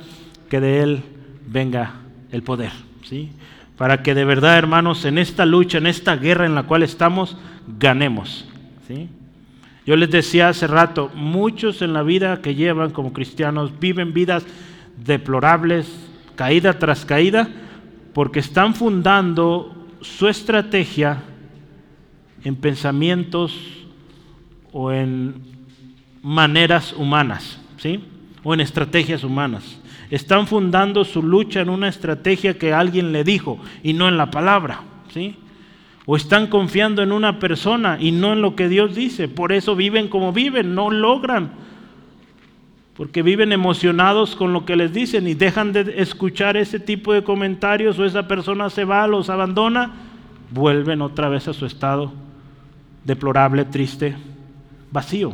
que 0.50 0.60
de 0.60 0.84
Él 0.84 1.04
venga 1.48 1.94
el 2.32 2.44
poder, 2.44 2.72
¿sí? 3.04 3.32
Para 3.78 4.04
que 4.04 4.14
de 4.14 4.26
verdad, 4.26 4.58
hermanos, 4.58 5.06
en 5.06 5.18
esta 5.18 5.46
lucha, 5.46 5.80
en 5.80 5.88
esta 5.88 6.16
guerra 6.18 6.46
en 6.46 6.54
la 6.54 6.64
cual 6.64 6.84
estamos, 6.84 7.38
ganemos, 7.80 8.46
¿sí? 8.88 9.10
Yo 9.86 9.96
les 9.96 10.12
decía 10.12 10.50
hace 10.50 10.68
rato, 10.68 11.10
muchos 11.16 11.82
en 11.82 11.94
la 11.94 12.04
vida 12.04 12.42
que 12.42 12.54
llevan 12.54 12.92
como 12.92 13.14
cristianos 13.14 13.80
viven 13.80 14.14
vidas 14.14 14.46
deplorables, 15.04 15.88
caída 16.36 16.78
tras 16.78 17.06
caída, 17.06 17.50
porque 18.14 18.40
están 18.40 18.76
fundando 18.76 19.88
su 20.02 20.28
estrategia 20.28 21.24
en 22.44 22.56
pensamientos 22.56 23.58
o 24.72 24.92
en 24.92 25.36
maneras 26.22 26.94
humanas, 26.94 27.60
¿sí? 27.78 28.04
O 28.43 28.54
en 28.54 28.62
estrategias 28.62 29.23
humanas. 29.23 29.80
Están 30.10 30.47
fundando 30.47 31.06
su 31.06 31.21
lucha 31.21 31.62
en 31.62 31.69
una 31.69 31.88
estrategia 31.88 32.58
que 32.58 32.73
alguien 32.73 33.12
le 33.12 33.23
dijo 33.23 33.60
y 33.84 33.93
no 33.93 34.08
en 34.08 34.17
la 34.17 34.32
palabra, 34.32 34.82
¿sí? 35.13 35.36
O 36.06 36.15
están 36.15 36.47
confiando 36.47 37.04
en 37.04 37.12
una 37.12 37.39
persona 37.39 37.97
y 37.99 38.12
no 38.12 38.34
en 38.34 38.41
lo 38.41 38.56
que 38.56 38.69
Dios 38.69 38.95
dice. 38.95 39.28
Por 39.28 39.52
eso 39.52 39.75
viven 39.75 40.08
como 40.08 40.34
viven, 40.34 40.73
no 40.73 40.89
logran. 40.89 41.52
Porque 42.95 43.21
viven 43.21 43.52
emocionados 43.52 44.36
con 44.36 44.52
lo 44.52 44.65
que 44.65 44.75
les 44.75 44.91
dicen 44.91 45.28
y 45.28 45.36
dejan 45.36 45.71
de 45.71 45.95
escuchar 45.97 46.58
ese 46.58 46.80
tipo 46.80 47.13
de 47.13 47.23
comentarios 47.23 47.99
o 47.99 48.06
esa 48.06 48.28
persona 48.28 48.69
se 48.69 48.86
va, 48.86 49.08
los 49.08 49.30
abandona, 49.30 49.93
vuelven 50.52 51.02
otra 51.02 51.30
vez 51.30 51.47
a 51.47 51.54
su 51.54 51.65
estado 51.65 52.12
deplorable, 53.04 53.65
triste, 53.65 54.15
vacío. 54.91 55.34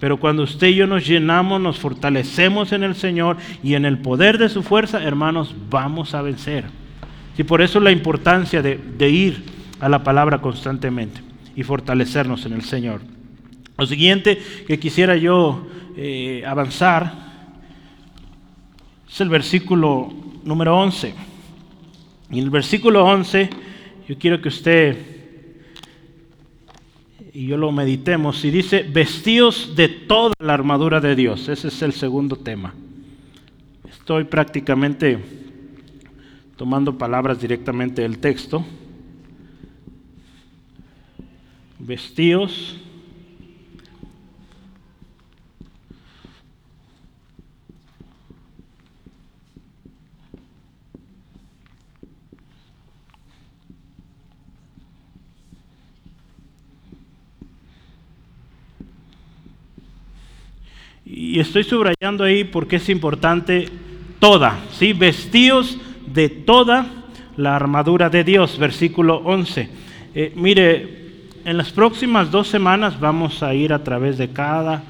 Pero 0.00 0.18
cuando 0.18 0.44
usted 0.44 0.68
y 0.68 0.76
yo 0.76 0.86
nos 0.86 1.06
llenamos, 1.06 1.60
nos 1.60 1.78
fortalecemos 1.78 2.72
en 2.72 2.84
el 2.84 2.94
Señor 2.94 3.36
y 3.62 3.74
en 3.74 3.84
el 3.84 3.98
poder 3.98 4.38
de 4.38 4.48
su 4.48 4.62
fuerza, 4.62 5.02
hermanos, 5.02 5.54
vamos 5.68 6.14
a 6.14 6.22
vencer. 6.22 6.64
Y 7.36 7.42
por 7.44 7.62
eso 7.62 7.80
la 7.80 7.90
importancia 7.90 8.62
de, 8.62 8.76
de 8.76 9.10
ir 9.10 9.44
a 9.80 9.88
la 9.88 10.02
palabra 10.02 10.40
constantemente 10.40 11.20
y 11.56 11.62
fortalecernos 11.62 12.46
en 12.46 12.52
el 12.52 12.62
Señor. 12.62 13.00
Lo 13.76 13.86
siguiente 13.86 14.40
que 14.66 14.78
quisiera 14.78 15.16
yo 15.16 15.66
eh, 15.96 16.44
avanzar 16.46 17.12
es 19.08 19.20
el 19.20 19.28
versículo 19.28 20.12
número 20.44 20.78
11. 20.78 21.14
Y 22.30 22.38
en 22.38 22.44
el 22.44 22.50
versículo 22.50 23.04
11 23.04 23.50
yo 24.08 24.18
quiero 24.18 24.40
que 24.40 24.48
usted 24.48 25.17
y 27.38 27.46
yo 27.46 27.56
lo 27.56 27.70
meditemos 27.70 28.44
y 28.44 28.50
dice, 28.50 28.82
vestidos 28.82 29.76
de 29.76 29.86
toda 29.86 30.34
la 30.40 30.54
armadura 30.54 31.00
de 31.00 31.14
Dios. 31.14 31.48
Ese 31.48 31.68
es 31.68 31.82
el 31.82 31.92
segundo 31.92 32.34
tema. 32.34 32.74
Estoy 33.88 34.24
prácticamente 34.24 35.20
tomando 36.56 36.98
palabras 36.98 37.40
directamente 37.40 38.02
del 38.02 38.18
texto. 38.18 38.64
Vestidos 41.78 42.76
Y 61.10 61.40
estoy 61.40 61.64
subrayando 61.64 62.24
ahí 62.24 62.44
porque 62.44 62.76
es 62.76 62.88
importante 62.90 63.66
toda, 64.18 64.58
¿sí? 64.72 64.92
Vestidos 64.92 65.78
de 66.06 66.28
toda 66.28 66.86
la 67.38 67.56
armadura 67.56 68.10
de 68.10 68.24
Dios, 68.24 68.58
versículo 68.58 69.22
11. 69.24 69.70
Eh, 70.14 70.32
mire, 70.36 71.22
en 71.46 71.56
las 71.56 71.72
próximas 71.72 72.30
dos 72.30 72.48
semanas 72.48 73.00
vamos 73.00 73.42
a 73.42 73.54
ir 73.54 73.72
a 73.72 73.82
través 73.82 74.18
de 74.18 74.28
cada 74.28 74.82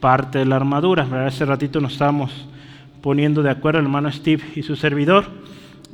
parte 0.00 0.38
de 0.38 0.46
la 0.46 0.56
armadura. 0.56 1.06
Hace 1.26 1.44
ratito 1.44 1.78
nos 1.78 1.92
estábamos 1.92 2.32
poniendo 3.02 3.42
de 3.42 3.50
acuerdo 3.50 3.80
el 3.80 3.84
hermano 3.84 4.10
Steve 4.10 4.44
y 4.54 4.62
su 4.62 4.76
servidor 4.76 5.26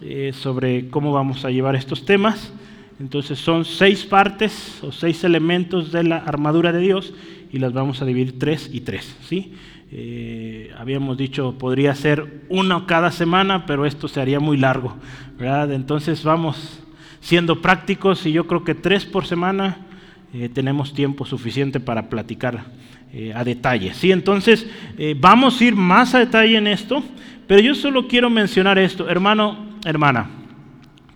eh, 0.00 0.32
sobre 0.32 0.90
cómo 0.90 1.12
vamos 1.12 1.44
a 1.44 1.50
llevar 1.50 1.74
estos 1.74 2.04
temas. 2.04 2.52
Entonces 3.00 3.36
son 3.40 3.64
seis 3.64 4.04
partes 4.04 4.78
o 4.80 4.92
seis 4.92 5.24
elementos 5.24 5.90
de 5.90 6.04
la 6.04 6.18
armadura 6.18 6.70
de 6.70 6.78
Dios 6.78 7.12
y 7.52 7.58
las 7.58 7.72
vamos 7.72 8.00
a 8.00 8.06
dividir 8.06 8.38
tres 8.38 8.70
y 8.72 8.80
tres. 8.80 9.14
¿sí? 9.28 9.52
Eh, 9.92 10.72
habíamos 10.78 11.18
dicho 11.18 11.58
podría 11.58 11.94
ser 11.94 12.44
uno 12.48 12.86
cada 12.86 13.12
semana, 13.12 13.66
pero 13.66 13.84
esto 13.84 14.08
se 14.08 14.20
haría 14.20 14.40
muy 14.40 14.56
largo. 14.56 14.96
¿verdad? 15.38 15.72
Entonces 15.72 16.24
vamos 16.24 16.80
siendo 17.20 17.60
prácticos 17.60 18.24
y 18.24 18.32
yo 18.32 18.46
creo 18.46 18.64
que 18.64 18.74
tres 18.74 19.04
por 19.04 19.26
semana 19.26 19.76
eh, 20.32 20.48
tenemos 20.48 20.94
tiempo 20.94 21.26
suficiente 21.26 21.78
para 21.78 22.08
platicar 22.08 22.64
eh, 23.12 23.34
a 23.34 23.44
detalle. 23.44 23.92
¿sí? 23.92 24.10
Entonces 24.10 24.66
vamos 25.20 25.60
a 25.60 25.64
ir 25.64 25.76
más 25.76 26.14
a 26.14 26.20
detalle 26.20 26.56
en 26.56 26.66
esto, 26.66 27.04
pero 27.46 27.60
yo 27.60 27.74
solo 27.74 28.08
quiero 28.08 28.30
mencionar 28.30 28.78
esto, 28.78 29.10
hermano, 29.10 29.76
hermana, 29.84 30.30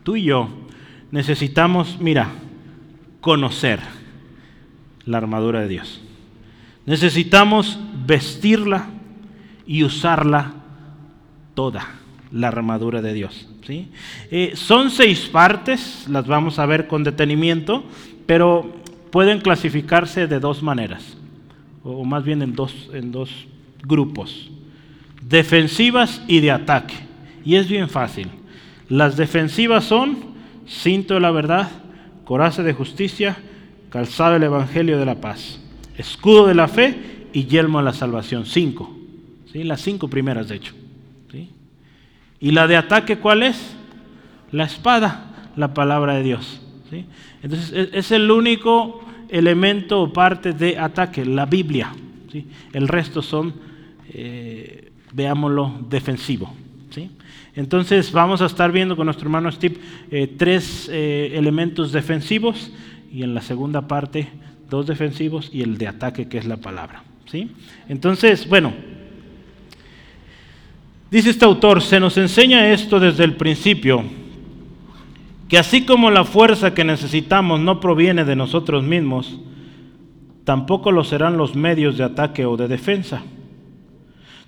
tú 0.02 0.16
y 0.16 0.24
yo 0.24 0.50
necesitamos, 1.10 1.98
mira, 1.98 2.28
conocer 3.22 3.80
la 5.06 5.16
armadura 5.18 5.60
de 5.60 5.68
Dios. 5.68 6.05
Necesitamos 6.86 7.78
vestirla 8.06 8.86
y 9.66 9.82
usarla 9.82 10.54
toda, 11.54 11.86
la 12.30 12.48
armadura 12.48 13.02
de 13.02 13.12
Dios. 13.12 13.48
¿sí? 13.66 13.88
Eh, 14.30 14.52
son 14.54 14.90
seis 14.90 15.26
partes, 15.26 16.06
las 16.08 16.26
vamos 16.26 16.58
a 16.58 16.66
ver 16.66 16.86
con 16.86 17.02
detenimiento, 17.02 17.84
pero 18.26 18.76
pueden 19.10 19.40
clasificarse 19.40 20.26
de 20.26 20.38
dos 20.38 20.62
maneras, 20.62 21.16
o 21.82 22.04
más 22.04 22.24
bien 22.24 22.42
en 22.42 22.54
dos, 22.54 22.90
en 22.92 23.10
dos 23.10 23.30
grupos, 23.82 24.50
defensivas 25.22 26.22
y 26.28 26.40
de 26.40 26.52
ataque. 26.52 26.94
Y 27.44 27.56
es 27.56 27.68
bien 27.68 27.88
fácil. 27.88 28.28
Las 28.88 29.16
defensivas 29.16 29.84
son 29.84 30.18
cinto 30.66 31.14
de 31.14 31.20
la 31.20 31.30
verdad, 31.30 31.68
coraza 32.24 32.62
de 32.62 32.72
justicia, 32.72 33.36
calzado 33.90 34.34
del 34.34 34.44
evangelio 34.44 34.98
de 34.98 35.06
la 35.06 35.16
paz, 35.16 35.60
escudo 35.96 36.46
de 36.46 36.54
la 36.54 36.68
fe 36.68 37.28
y 37.32 37.44
yelmo 37.44 37.78
de 37.78 37.84
la 37.84 37.92
salvación. 37.92 38.46
Cinco. 38.46 38.94
¿sí? 39.52 39.64
Las 39.64 39.80
cinco 39.80 40.08
primeras, 40.08 40.48
de 40.48 40.56
hecho. 40.56 40.74
¿sí? 41.30 41.50
¿Y 42.40 42.50
la 42.50 42.66
de 42.66 42.76
ataque 42.76 43.18
cuál 43.18 43.42
es? 43.42 43.76
La 44.52 44.64
espada, 44.64 45.50
la 45.56 45.74
palabra 45.74 46.14
de 46.14 46.22
Dios. 46.22 46.60
¿sí? 46.90 47.04
Entonces 47.42 47.90
es, 47.92 48.12
el 48.12 48.30
único 48.30 49.04
elemento 49.28 50.02
o 50.02 50.12
parte 50.12 50.52
de 50.52 50.78
ataque, 50.78 51.24
la 51.24 51.46
Biblia. 51.46 51.92
¿sí? 52.30 52.46
El 52.72 52.88
resto 52.88 53.22
son, 53.22 53.54
eh, 54.12 54.90
veámoslo, 55.12 55.86
defensivo. 55.88 56.54
¿sí? 56.90 57.10
Entonces 57.54 58.12
vamos 58.12 58.42
a 58.42 58.46
estar 58.46 58.70
viendo 58.70 58.96
con 58.96 59.06
nuestro 59.06 59.26
hermano 59.26 59.50
Steve 59.50 59.76
eh, 60.10 60.34
tres 60.36 60.88
eh, 60.92 61.32
elementos 61.34 61.92
defensivos 61.92 62.70
y 63.12 63.22
en 63.22 63.34
la 63.34 63.40
segunda 63.40 63.88
parte 63.88 64.28
dos 64.68 64.86
defensivos 64.86 65.50
y 65.52 65.62
el 65.62 65.78
de 65.78 65.88
ataque 65.88 66.28
que 66.28 66.38
es 66.38 66.46
la 66.46 66.56
palabra. 66.56 67.04
¿sí? 67.30 67.50
Entonces, 67.88 68.48
bueno, 68.48 68.72
dice 71.10 71.30
este 71.30 71.44
autor, 71.44 71.82
se 71.82 72.00
nos 72.00 72.16
enseña 72.16 72.70
esto 72.70 72.98
desde 73.00 73.24
el 73.24 73.36
principio, 73.36 74.04
que 75.48 75.58
así 75.58 75.84
como 75.84 76.10
la 76.10 76.24
fuerza 76.24 76.74
que 76.74 76.84
necesitamos 76.84 77.60
no 77.60 77.80
proviene 77.80 78.24
de 78.24 78.36
nosotros 78.36 78.82
mismos, 78.82 79.38
tampoco 80.44 80.90
lo 80.92 81.04
serán 81.04 81.36
los 81.36 81.54
medios 81.54 81.96
de 81.96 82.04
ataque 82.04 82.46
o 82.46 82.56
de 82.56 82.68
defensa. 82.68 83.22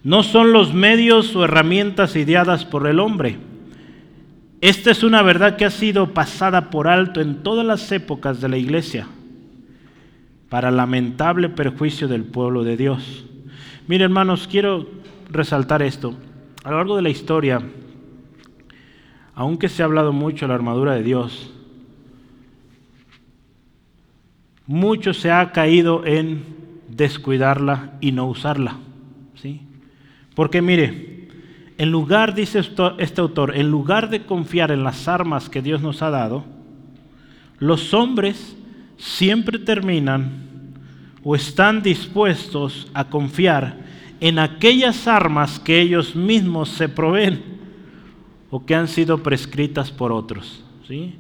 No 0.03 0.23
son 0.23 0.53
los 0.53 0.75
medios 0.75 1.35
o 1.37 1.45
herramientas 1.45 2.17
ideadas 2.17 2.65
por 2.65 2.87
el 2.87 3.01
hombre. 3.01 3.37
Esta 4.61 4.91
es 4.91 5.03
una 5.03 5.23
verdad 5.23 5.57
que 5.57 5.65
ha 5.65 5.71
sido 5.71 6.15
pasada 6.15 6.71
por 6.71 6.89
alto 6.89 7.21
en 7.21 7.43
todas 7.43 7.65
las 7.65 7.91
épocas 7.93 8.41
de 8.41 8.49
la 8.49 8.57
iglesia 8.57 9.07
para 10.49 10.71
lamentable 10.71 11.49
perjuicio 11.49 12.09
del 12.09 12.25
pueblo 12.25 12.65
de 12.65 12.77
Dios. 12.77 13.25
Mire 13.87 14.05
hermanos, 14.05 14.49
quiero 14.51 14.87
resaltar 15.31 15.83
esto. 15.83 16.15
A 16.65 16.71
lo 16.71 16.77
largo 16.79 16.97
de 16.97 17.03
la 17.03 17.11
historia, 17.11 17.63
aunque 19.35 19.69
se 19.69 19.83
ha 19.83 19.87
hablado 19.87 20.13
mucho 20.13 20.45
de 20.45 20.49
la 20.49 20.55
armadura 20.55 20.95
de 20.95 21.03
Dios, 21.03 21.53
mucho 24.67 25.15
se 25.15 25.31
ha 25.31 25.53
caído 25.53 26.05
en 26.05 26.45
descuidarla 26.89 27.93
y 28.01 28.13
no 28.13 28.27
usarla. 28.27 28.77
¿sí? 29.35 29.63
Porque 30.35 30.61
mire, 30.61 31.29
en 31.79 31.91
lugar, 31.91 32.35
dice 32.35 32.59
este 32.99 33.21
autor, 33.21 33.57
en 33.57 33.71
lugar 33.71 34.11
de 34.11 34.27
confiar 34.27 34.71
en 34.73 34.85
las 34.85 35.09
armas 35.09 35.49
que 35.49 35.63
Dios 35.63 35.81
nos 35.81 36.03
ha 36.03 36.11
dado, 36.11 36.45
los 37.59 37.95
hombres 37.95 38.58
siempre 38.99 39.59
terminan 39.59 40.49
o 41.23 41.35
están 41.35 41.83
dispuestos 41.83 42.89
a 42.93 43.09
confiar 43.09 43.77
en 44.21 44.39
aquellas 44.39 45.07
armas 45.07 45.59
que 45.59 45.81
ellos 45.81 46.15
mismos 46.15 46.69
se 46.71 46.89
proveen 46.89 47.43
o 48.51 48.65
que 48.65 48.75
han 48.75 48.89
sido 48.89 49.23
prescritas 49.23 49.91
por 49.91 50.13
otros. 50.13 50.65
¿sí? 50.87 51.15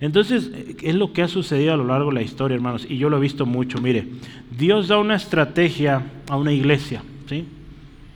Entonces, 0.00 0.50
es 0.82 0.94
lo 0.94 1.12
que 1.12 1.22
ha 1.22 1.28
sucedido 1.28 1.74
a 1.74 1.76
lo 1.76 1.84
largo 1.84 2.10
de 2.10 2.14
la 2.14 2.22
historia, 2.22 2.54
hermanos, 2.54 2.86
y 2.88 2.98
yo 2.98 3.10
lo 3.10 3.18
he 3.18 3.20
visto 3.20 3.46
mucho. 3.46 3.80
Mire, 3.80 4.06
Dios 4.56 4.88
da 4.88 4.98
una 4.98 5.16
estrategia 5.16 6.02
a 6.28 6.36
una 6.36 6.52
iglesia. 6.52 7.02
¿sí? 7.28 7.44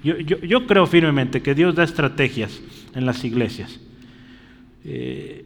Yo, 0.02 0.66
creo 0.66 0.87
firmemente 0.87 1.42
que 1.42 1.54
Dios 1.54 1.74
da 1.74 1.83
estrategias 1.83 2.61
en 2.94 3.07
las 3.07 3.24
iglesias. 3.24 3.81
Eh, 4.85 5.44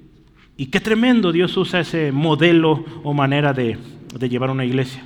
y 0.57 0.67
qué 0.67 0.81
tremendo 0.81 1.33
Dios 1.33 1.57
usa 1.57 1.81
ese 1.81 2.13
modelo 2.13 2.85
o 3.03 3.15
manera 3.15 3.53
de, 3.53 3.79
de 4.19 4.29
llevar 4.29 4.51
una 4.51 4.65
iglesia. 4.65 5.05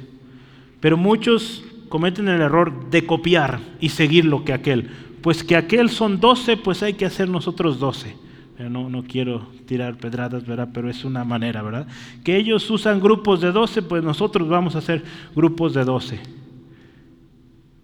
Pero 0.81 0.97
muchos 0.97 1.65
cometen 1.89 2.29
el 2.29 2.41
error 2.41 2.91
de 2.91 3.07
copiar 3.07 3.61
y 3.81 3.91
seguir 3.91 4.25
lo 4.25 4.45
que 4.45 4.53
aquel. 4.53 4.91
Pues 5.23 5.45
que 5.45 5.57
aquel 5.57 5.89
son 5.89 6.21
doce, 6.21 6.57
pues 6.57 6.83
hay 6.83 6.95
que 6.95 7.07
hacer 7.07 7.29
nosotros 7.29 7.79
doce. 7.79 8.17
No, 8.59 8.89
no 8.89 9.05
quiero 9.05 9.49
tirar 9.67 9.99
pedradas, 9.99 10.47
¿verdad? 10.47 10.71
Pero 10.73 10.89
es 10.89 11.05
una 11.05 11.25
manera, 11.25 11.63
¿verdad? 11.63 11.87
Que 12.25 12.37
ellos 12.37 12.69
usan 12.71 13.01
grupos 13.01 13.41
de 13.41 13.53
doce, 13.53 13.83
pues 13.83 14.03
nosotros 14.03 14.49
vamos 14.49 14.75
a 14.75 14.79
hacer 14.79 15.05
grupos 15.35 15.75
de 15.75 15.85
doce. 15.85 16.21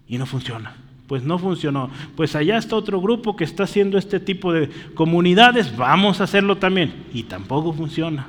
Y 0.07 0.17
no 0.17 0.25
funciona 0.25 0.75
pues 1.13 1.23
no 1.23 1.37
funcionó. 1.37 1.91
Pues 2.15 2.35
allá 2.35 2.57
está 2.57 2.75
otro 2.75 2.99
grupo 2.99 3.35
que 3.35 3.43
está 3.43 3.65
haciendo 3.65 3.99
este 3.99 4.19
tipo 4.19 4.51
de 4.51 4.67
comunidades, 4.95 5.77
vamos 5.77 6.19
a 6.19 6.23
hacerlo 6.23 6.57
también. 6.57 7.05
Y 7.13 7.21
tampoco 7.21 7.71
funciona. 7.71 8.25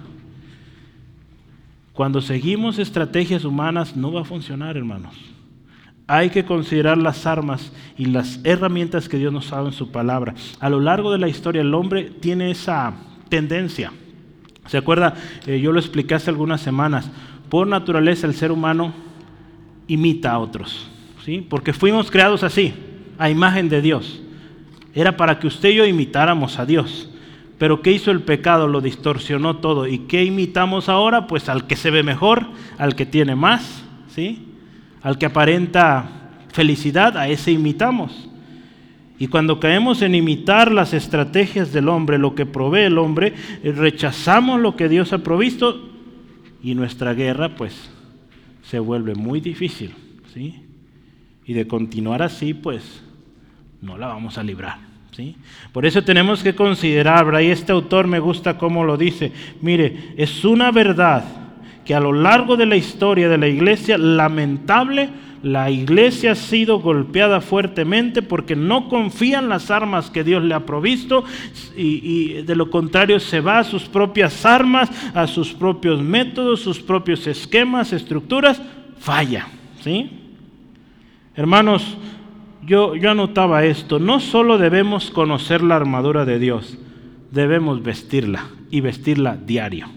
Cuando 1.94 2.20
seguimos 2.20 2.78
estrategias 2.78 3.46
humanas 3.46 3.96
no 3.96 4.12
va 4.12 4.20
a 4.20 4.24
funcionar, 4.26 4.76
hermanos. 4.76 5.14
Hay 6.06 6.28
que 6.28 6.44
considerar 6.44 6.98
las 6.98 7.24
armas 7.24 7.72
y 7.96 8.04
las 8.04 8.38
herramientas 8.44 9.08
que 9.08 9.16
Dios 9.16 9.32
nos 9.32 9.50
ha 9.50 9.56
dado 9.56 9.68
en 9.68 9.72
su 9.72 9.90
palabra. 9.90 10.34
A 10.60 10.68
lo 10.68 10.78
largo 10.78 11.10
de 11.10 11.16
la 11.16 11.28
historia 11.28 11.62
el 11.62 11.72
hombre 11.72 12.10
tiene 12.20 12.50
esa 12.50 12.92
tendencia. 13.30 13.94
¿Se 14.66 14.76
acuerda? 14.76 15.14
Eh, 15.46 15.58
yo 15.58 15.72
lo 15.72 15.80
expliqué 15.80 16.16
hace 16.16 16.28
algunas 16.28 16.60
semanas. 16.60 17.10
Por 17.48 17.66
naturaleza 17.66 18.26
el 18.26 18.34
ser 18.34 18.52
humano 18.52 18.92
imita 19.86 20.32
a 20.32 20.38
otros, 20.38 20.90
Porque 21.48 21.72
fuimos 21.72 22.10
creados 22.10 22.42
así, 22.42 22.74
a 23.18 23.30
imagen 23.30 23.68
de 23.68 23.80
Dios. 23.80 24.22
Era 24.94 25.16
para 25.16 25.38
que 25.38 25.46
usted 25.46 25.70
y 25.70 25.76
yo 25.76 25.86
imitáramos 25.86 26.58
a 26.58 26.66
Dios. 26.66 27.10
Pero 27.58 27.82
¿qué 27.82 27.92
hizo 27.92 28.10
el 28.10 28.22
pecado? 28.22 28.68
Lo 28.68 28.80
distorsionó 28.80 29.56
todo. 29.56 29.86
¿Y 29.86 30.00
qué 30.00 30.24
imitamos 30.24 30.88
ahora? 30.88 31.26
Pues 31.26 31.48
al 31.48 31.66
que 31.66 31.76
se 31.76 31.90
ve 31.90 32.02
mejor, 32.02 32.46
al 32.78 32.94
que 32.94 33.06
tiene 33.06 33.34
más, 33.34 33.84
¿sí? 34.08 34.48
Al 35.02 35.18
que 35.18 35.26
aparenta 35.26 36.30
felicidad, 36.52 37.16
a 37.16 37.28
ese 37.28 37.52
imitamos. 37.52 38.28
Y 39.18 39.28
cuando 39.28 39.60
caemos 39.60 40.02
en 40.02 40.14
imitar 40.14 40.72
las 40.72 40.92
estrategias 40.92 41.72
del 41.72 41.88
hombre, 41.88 42.18
lo 42.18 42.34
que 42.34 42.46
provee 42.46 42.80
el 42.80 42.98
hombre, 42.98 43.32
eh, 43.62 43.72
rechazamos 43.72 44.60
lo 44.60 44.76
que 44.76 44.88
Dios 44.88 45.12
ha 45.12 45.18
provisto 45.18 45.90
y 46.62 46.74
nuestra 46.74 47.14
guerra 47.14 47.54
pues 47.54 47.90
se 48.62 48.78
vuelve 48.78 49.14
muy 49.14 49.40
difícil, 49.40 49.94
¿sí? 50.32 50.64
Y 51.46 51.52
de 51.52 51.66
continuar 51.66 52.22
así 52.22 52.54
pues 52.54 53.02
no 53.84 53.98
la 53.98 54.06
vamos 54.06 54.38
a 54.38 54.42
librar, 54.42 54.78
¿sí? 55.12 55.36
Por 55.72 55.84
eso 55.84 56.02
tenemos 56.02 56.42
que 56.42 56.54
considerar, 56.54 57.26
y 57.42 57.50
este 57.50 57.72
autor 57.72 58.06
me 58.06 58.18
gusta 58.18 58.56
cómo 58.56 58.82
lo 58.84 58.96
dice, 58.96 59.30
mire, 59.60 60.14
es 60.16 60.44
una 60.44 60.70
verdad 60.70 61.24
que 61.84 61.94
a 61.94 62.00
lo 62.00 62.12
largo 62.12 62.56
de 62.56 62.64
la 62.64 62.76
historia 62.76 63.28
de 63.28 63.36
la 63.36 63.46
iglesia, 63.46 63.98
lamentable, 63.98 65.10
la 65.42 65.70
iglesia 65.70 66.32
ha 66.32 66.34
sido 66.34 66.80
golpeada 66.80 67.42
fuertemente 67.42 68.22
porque 68.22 68.56
no 68.56 68.88
confía 68.88 69.40
en 69.40 69.50
las 69.50 69.70
armas 69.70 70.10
que 70.10 70.24
Dios 70.24 70.42
le 70.42 70.54
ha 70.54 70.64
provisto 70.64 71.24
y, 71.76 72.42
de 72.42 72.56
lo 72.56 72.70
contrario 72.70 73.20
se 73.20 73.40
va 73.40 73.58
a 73.58 73.64
sus 73.64 73.82
propias 73.82 74.46
armas, 74.46 74.90
a 75.12 75.26
sus 75.26 75.52
propios 75.52 76.00
métodos, 76.00 76.60
sus 76.60 76.80
propios 76.80 77.26
esquemas, 77.26 77.92
estructuras, 77.92 78.62
falla. 78.98 79.48
¿sí? 79.82 80.23
Hermanos, 81.36 81.96
yo, 82.62 82.96
yo 82.96 83.10
anotaba 83.10 83.64
esto, 83.64 83.98
no 83.98 84.20
solo 84.20 84.58
debemos 84.58 85.10
conocer 85.10 85.62
la 85.62 85.76
armadura 85.76 86.24
de 86.24 86.38
Dios, 86.38 86.78
debemos 87.30 87.82
vestirla 87.82 88.46
y 88.70 88.80
vestirla 88.80 89.36
diario. 89.36 89.88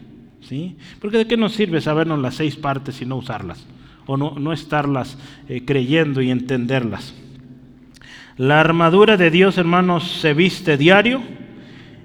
¿sí? 0.41 0.77
Porque 0.99 1.17
de 1.17 1.27
qué 1.27 1.37
nos 1.37 1.53
sirve 1.53 1.81
sabernos 1.81 2.19
las 2.19 2.35
seis 2.35 2.55
partes 2.55 3.01
y 3.01 3.05
no 3.05 3.17
usarlas 3.17 3.65
o 4.07 4.15
no, 4.15 4.53
estarlas 4.53 5.17
eh, 5.49 5.63
creyendo 5.65 6.21
y 6.21 6.31
entenderlas. 6.31 7.13
La 8.37 8.61
armadura 8.61 9.17
de 9.17 9.29
Dios, 9.29 9.57
hermanos, 9.57 10.05
se 10.05 10.33
viste 10.33 10.77
diario 10.77 11.21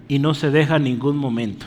y 0.09 0.19
no 0.19 0.35
se 0.35 0.51
deja 0.51 0.77
en 0.77 0.85
ningún 0.85 1.17
momento. 1.17 1.67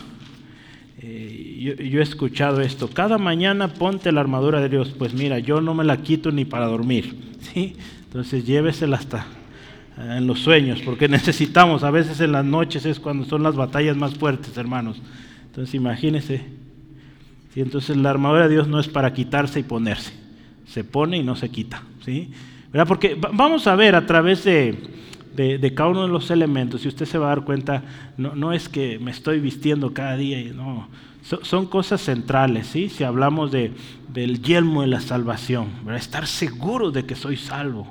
Yo, 1.65 1.99
he 1.99 2.04
escuchado 2.04 2.62
esto, 2.62 2.89
cada 2.89 3.17
mañana 3.17 3.67
ponte 3.67 4.12
la 4.12 4.21
armadura 4.21 4.62
de 4.62 4.69
Dios, 4.69 4.93
pues 4.97 5.13
mira, 5.13 5.39
yo 5.39 5.62
no 5.62 5.73
me 5.73 5.84
la 5.84 5.97
quito 5.97 6.32
ni 6.32 6.45
para 6.45 6.67
dormir, 6.67 7.15
¿sí? 7.54 7.75
Entonces 8.06 8.45
llévesela 8.45 8.97
hasta 8.97 9.25
eh, 9.97 10.15
en 10.17 10.28
los 10.28 10.39
sueños, 10.39 10.82
porque 10.84 11.08
necesitamos, 11.10 11.84
a 11.84 11.91
veces 11.91 12.19
en 12.21 12.32
las 12.32 12.45
noches 12.45 12.86
es 12.86 12.99
cuando 12.99 13.25
son 13.25 13.43
las 13.43 13.56
batallas 13.56 13.97
más 13.97 14.15
fuertes, 14.15 14.56
hermanos. 14.58 15.01
Entonces 15.47 15.73
imagínense, 15.75 16.45
entonces 17.56 17.95
la 17.95 18.10
armadura 18.10 18.47
de 18.47 18.54
Dios 18.54 18.67
no 18.67 18.80
es 18.80 18.88
para 18.88 19.13
quitarse 19.13 19.62
y 19.62 19.63
ponerse 19.63 20.25
se 20.67 20.84
pone 20.84 21.17
y 21.17 21.23
no 21.23 21.36
se 21.36 21.49
quita. 21.49 21.84
¿sí? 22.04 22.32
¿Verdad? 22.71 22.88
Porque 22.88 23.17
vamos 23.34 23.67
a 23.67 23.75
ver 23.75 23.95
a 23.95 24.06
través 24.06 24.43
de, 24.43 24.78
de, 25.36 25.73
cada 25.73 25.89
uno 25.89 26.04
de 26.04 26.10
los 26.10 26.30
elementos, 26.32 26.84
y 26.86 26.88
usted 26.88 27.06
se 27.06 27.17
va 27.17 27.28
a 27.28 27.30
dar 27.30 27.45
cuenta, 27.45 27.84
no, 28.17 28.36
no 28.36 28.54
es 28.54 28.67
que 28.67 28.99
me 28.99 29.12
estoy 29.12 29.39
vistiendo 29.39 29.93
cada 29.93 30.17
día, 30.17 30.51
no, 30.54 30.88
son, 31.41 31.65
cosas 31.65 32.01
centrales, 32.01 32.67
¿sí? 32.67 32.89
si 32.89 33.03
hablamos 33.03 33.51
de, 33.51 33.71
del 34.13 34.41
yelmo 34.41 34.81
de 34.81 34.88
la 34.88 35.01
salvación, 35.01 35.69
estar 35.95 36.27
seguro 36.27 36.91
de 36.91 37.05
que 37.05 37.15
soy 37.15 37.38
salvo. 37.38 37.88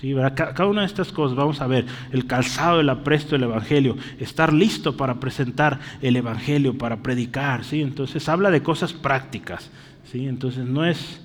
¿Sí, 0.00 0.12
Cada 0.34 0.66
una 0.66 0.80
de 0.80 0.88
estas 0.88 1.12
cosas, 1.12 1.36
vamos 1.36 1.60
a 1.60 1.68
ver, 1.68 1.86
el 2.10 2.26
calzado, 2.26 2.80
el 2.80 2.88
apresto 2.88 3.36
del 3.36 3.44
Evangelio, 3.44 3.96
estar 4.18 4.52
listo 4.52 4.96
para 4.96 5.20
presentar 5.20 5.78
el 6.02 6.16
Evangelio, 6.16 6.76
para 6.76 7.00
predicar, 7.00 7.64
¿sí? 7.64 7.80
entonces 7.80 8.28
habla 8.28 8.50
de 8.50 8.60
cosas 8.60 8.92
prácticas, 8.92 9.70
¿sí? 10.10 10.26
entonces 10.26 10.66
no 10.66 10.84
es, 10.84 11.22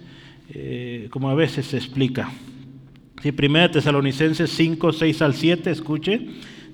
eh, 0.49 1.07
como 1.09 1.29
a 1.29 1.33
veces 1.33 1.65
se 1.65 1.77
explica. 1.77 2.29
Si 3.23 3.31
Primera 3.31 3.71
Tesalonicenses 3.71 4.51
5, 4.51 4.93
6 4.93 5.21
al 5.23 5.33
7, 5.33 5.71
escuche, 5.71 6.27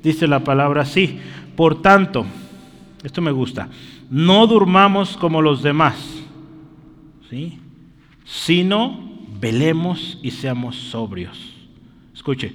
dice 0.04 0.28
la 0.28 0.44
palabra 0.44 0.82
así. 0.82 1.20
Por 1.56 1.82
tanto, 1.82 2.26
esto 3.04 3.22
me 3.22 3.32
gusta, 3.32 3.70
no 4.10 4.48
durmamos 4.48 5.18
como 5.18 5.42
los 5.42 5.64
demás, 5.64 5.96
¿sí? 7.30 7.60
sino 8.24 9.00
velemos 9.40 10.20
y 10.22 10.32
seamos 10.32 10.76
sobrios. 10.76 11.54
Escuche, 12.14 12.54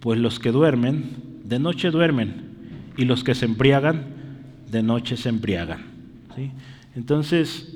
pues 0.00 0.18
los 0.18 0.38
que 0.38 0.52
duermen, 0.52 1.40
de 1.44 1.58
noche 1.58 1.90
duermen, 1.90 2.46
y 2.96 3.04
los 3.04 3.24
que 3.24 3.34
se 3.34 3.44
embriagan, 3.44 4.06
de 4.70 4.82
noche 4.82 5.16
se 5.16 5.28
embriagan. 5.28 5.84
¿sí? 6.34 6.50
Entonces, 6.94 7.75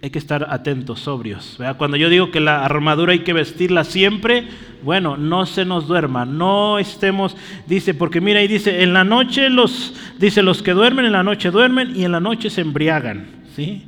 hay 0.00 0.10
que 0.10 0.18
estar 0.18 0.46
atentos, 0.50 1.00
sobrios. 1.00 1.58
Cuando 1.76 1.96
yo 1.96 2.08
digo 2.08 2.30
que 2.30 2.40
la 2.40 2.64
armadura 2.64 3.12
hay 3.12 3.20
que 3.20 3.32
vestirla 3.32 3.82
siempre, 3.82 4.46
bueno, 4.82 5.16
no 5.16 5.44
se 5.44 5.64
nos 5.64 5.88
duerma, 5.88 6.24
no 6.24 6.78
estemos, 6.78 7.36
dice, 7.66 7.94
porque 7.94 8.20
mira 8.20 8.38
ahí 8.40 8.46
dice, 8.46 8.82
en 8.82 8.92
la 8.92 9.02
noche 9.02 9.50
los, 9.50 9.94
dice, 10.18 10.42
los 10.42 10.62
que 10.62 10.72
duermen 10.72 11.04
en 11.04 11.12
la 11.12 11.24
noche 11.24 11.50
duermen 11.50 11.96
y 11.96 12.04
en 12.04 12.12
la 12.12 12.20
noche 12.20 12.48
se 12.48 12.60
embriagan, 12.60 13.26
¿sí? 13.56 13.84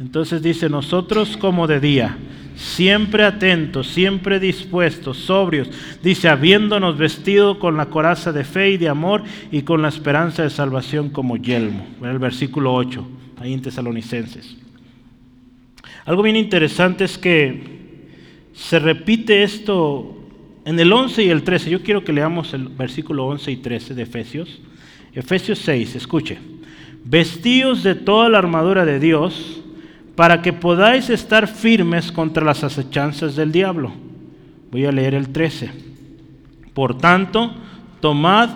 Entonces 0.00 0.40
dice, 0.40 0.68
nosotros 0.68 1.36
como 1.36 1.66
de 1.66 1.80
día, 1.80 2.16
siempre 2.54 3.24
atentos, 3.24 3.88
siempre 3.88 4.38
dispuestos, 4.38 5.16
sobrios, 5.16 5.68
dice, 6.02 6.28
habiéndonos 6.28 6.96
vestido 6.96 7.58
con 7.58 7.76
la 7.76 7.86
coraza 7.86 8.30
de 8.32 8.44
fe 8.44 8.70
y 8.70 8.76
de 8.76 8.88
amor 8.88 9.24
y 9.50 9.62
con 9.62 9.82
la 9.82 9.88
esperanza 9.88 10.44
de 10.44 10.50
salvación 10.50 11.10
como 11.10 11.36
yelmo. 11.36 11.86
El 12.02 12.20
versículo 12.20 12.72
8, 12.72 13.04
ahí 13.40 13.52
en 13.52 13.62
Tesalonicenses. 13.62 14.62
Algo 16.04 16.22
bien 16.22 16.36
interesante 16.36 17.04
es 17.04 17.16
que 17.16 17.62
se 18.54 18.78
repite 18.78 19.44
esto 19.44 20.16
en 20.64 20.78
el 20.78 20.92
11 20.92 21.22
y 21.22 21.30
el 21.30 21.42
13. 21.42 21.70
Yo 21.70 21.82
quiero 21.82 22.02
que 22.02 22.12
leamos 22.12 22.54
el 22.54 22.68
versículo 22.68 23.26
11 23.26 23.52
y 23.52 23.56
13 23.58 23.94
de 23.94 24.02
Efesios. 24.02 24.60
Efesios 25.14 25.60
6, 25.60 25.96
escuche. 25.96 26.38
Vestíos 27.04 27.82
de 27.82 27.94
toda 27.94 28.28
la 28.28 28.38
armadura 28.38 28.84
de 28.84 28.98
Dios 28.98 29.62
para 30.16 30.42
que 30.42 30.52
podáis 30.52 31.08
estar 31.08 31.46
firmes 31.46 32.10
contra 32.10 32.44
las 32.44 32.64
acechanzas 32.64 33.36
del 33.36 33.52
diablo. 33.52 33.92
Voy 34.70 34.84
a 34.86 34.92
leer 34.92 35.14
el 35.14 35.28
13. 35.28 35.70
Por 36.74 36.98
tanto, 36.98 37.52
tomad 38.00 38.50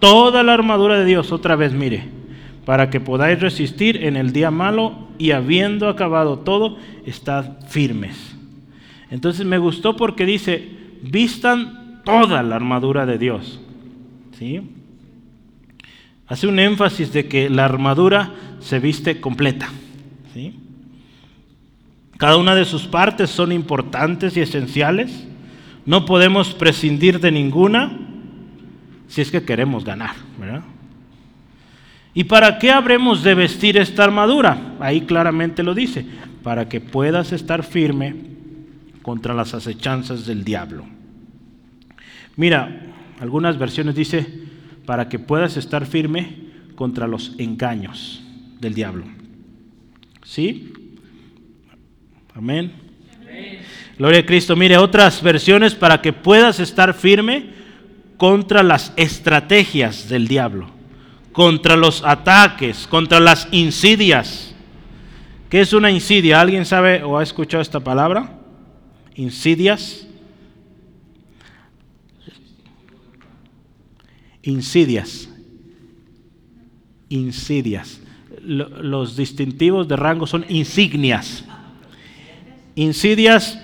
toda 0.00 0.42
la 0.42 0.54
armadura 0.54 0.98
de 0.98 1.04
Dios. 1.04 1.30
Otra 1.30 1.54
vez, 1.54 1.72
mire 1.72 2.23
para 2.64 2.90
que 2.90 3.00
podáis 3.00 3.40
resistir 3.40 4.04
en 4.04 4.16
el 4.16 4.32
día 4.32 4.50
malo 4.50 5.08
y 5.18 5.32
habiendo 5.32 5.88
acabado 5.88 6.38
todo, 6.38 6.78
estad 7.06 7.66
firmes. 7.66 8.34
Entonces 9.10 9.46
me 9.46 9.58
gustó 9.58 9.96
porque 9.96 10.26
dice, 10.26 10.68
vistan 11.02 12.00
toda 12.04 12.42
la 12.42 12.56
armadura 12.56 13.06
de 13.06 13.18
Dios. 13.18 13.60
¿Sí? 14.38 14.62
Hace 16.26 16.46
un 16.46 16.58
énfasis 16.58 17.12
de 17.12 17.28
que 17.28 17.50
la 17.50 17.66
armadura 17.66 18.32
se 18.60 18.78
viste 18.78 19.20
completa. 19.20 19.68
¿Sí? 20.32 20.58
Cada 22.16 22.36
una 22.36 22.54
de 22.54 22.64
sus 22.64 22.86
partes 22.86 23.30
son 23.30 23.52
importantes 23.52 24.36
y 24.36 24.40
esenciales. 24.40 25.26
No 25.84 26.06
podemos 26.06 26.54
prescindir 26.54 27.20
de 27.20 27.30
ninguna 27.30 27.98
si 29.06 29.20
es 29.20 29.30
que 29.30 29.44
queremos 29.44 29.84
ganar, 29.84 30.14
¿verdad? 30.40 30.62
¿Y 32.14 32.24
para 32.24 32.58
qué 32.60 32.70
habremos 32.70 33.24
de 33.24 33.34
vestir 33.34 33.76
esta 33.76 34.04
armadura? 34.04 34.76
Ahí 34.78 35.00
claramente 35.00 35.64
lo 35.64 35.74
dice, 35.74 36.06
para 36.44 36.68
que 36.68 36.80
puedas 36.80 37.32
estar 37.32 37.64
firme 37.64 38.14
contra 39.02 39.34
las 39.34 39.52
acechanzas 39.52 40.24
del 40.24 40.44
diablo. 40.44 40.84
Mira, 42.36 42.82
algunas 43.18 43.58
versiones 43.58 43.96
dice, 43.96 44.26
para 44.86 45.08
que 45.08 45.18
puedas 45.18 45.56
estar 45.56 45.86
firme 45.86 46.36
contra 46.76 47.08
los 47.08 47.34
engaños 47.38 48.22
del 48.60 48.74
diablo. 48.74 49.04
¿Sí? 50.22 50.72
Amén. 52.32 52.72
Gloria 53.98 54.20
a 54.20 54.26
Cristo. 54.26 54.54
Mire, 54.54 54.78
otras 54.78 55.20
versiones 55.20 55.74
para 55.74 56.00
que 56.00 56.12
puedas 56.12 56.60
estar 56.60 56.94
firme 56.94 57.50
contra 58.16 58.62
las 58.62 58.92
estrategias 58.96 60.08
del 60.08 60.28
diablo 60.28 60.73
contra 61.34 61.76
los 61.76 62.02
ataques, 62.02 62.86
contra 62.86 63.20
las 63.20 63.46
insidias. 63.50 64.54
¿Qué 65.50 65.60
es 65.60 65.74
una 65.74 65.90
insidia? 65.90 66.40
¿Alguien 66.40 66.64
sabe 66.64 67.02
o 67.02 67.18
ha 67.18 67.22
escuchado 67.22 67.60
esta 67.60 67.80
palabra? 67.80 68.38
Insidias. 69.14 70.06
Insidias. 74.42 75.28
Insidias. 77.10 78.00
Los 78.42 79.14
distintivos 79.14 79.86
de 79.86 79.96
rango 79.96 80.26
son 80.26 80.46
insignias. 80.48 81.44
Insidias 82.74 83.58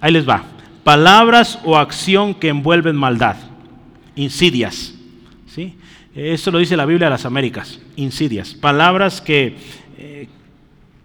Ahí 0.00 0.12
les 0.12 0.28
va. 0.28 0.44
Palabras 0.82 1.58
o 1.64 1.76
acción 1.76 2.34
que 2.34 2.48
envuelven 2.48 2.96
maldad. 2.96 3.36
Insidias. 4.16 4.94
Eso 6.14 6.50
lo 6.50 6.58
dice 6.58 6.76
la 6.76 6.86
Biblia 6.86 7.06
de 7.06 7.10
las 7.10 7.24
Américas. 7.24 7.80
Insidias. 7.96 8.54
Palabras 8.54 9.20
que, 9.20 9.56
eh, 9.98 10.28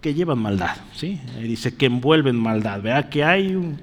que 0.02 0.14
llevan 0.14 0.40
maldad. 0.40 0.78
¿sí? 0.94 1.20
dice 1.42 1.76
que 1.76 1.86
envuelven 1.86 2.36
maldad. 2.36 2.82
¿Verdad? 2.82 3.10
Que 3.10 3.24
hay 3.24 3.56
un, 3.56 3.78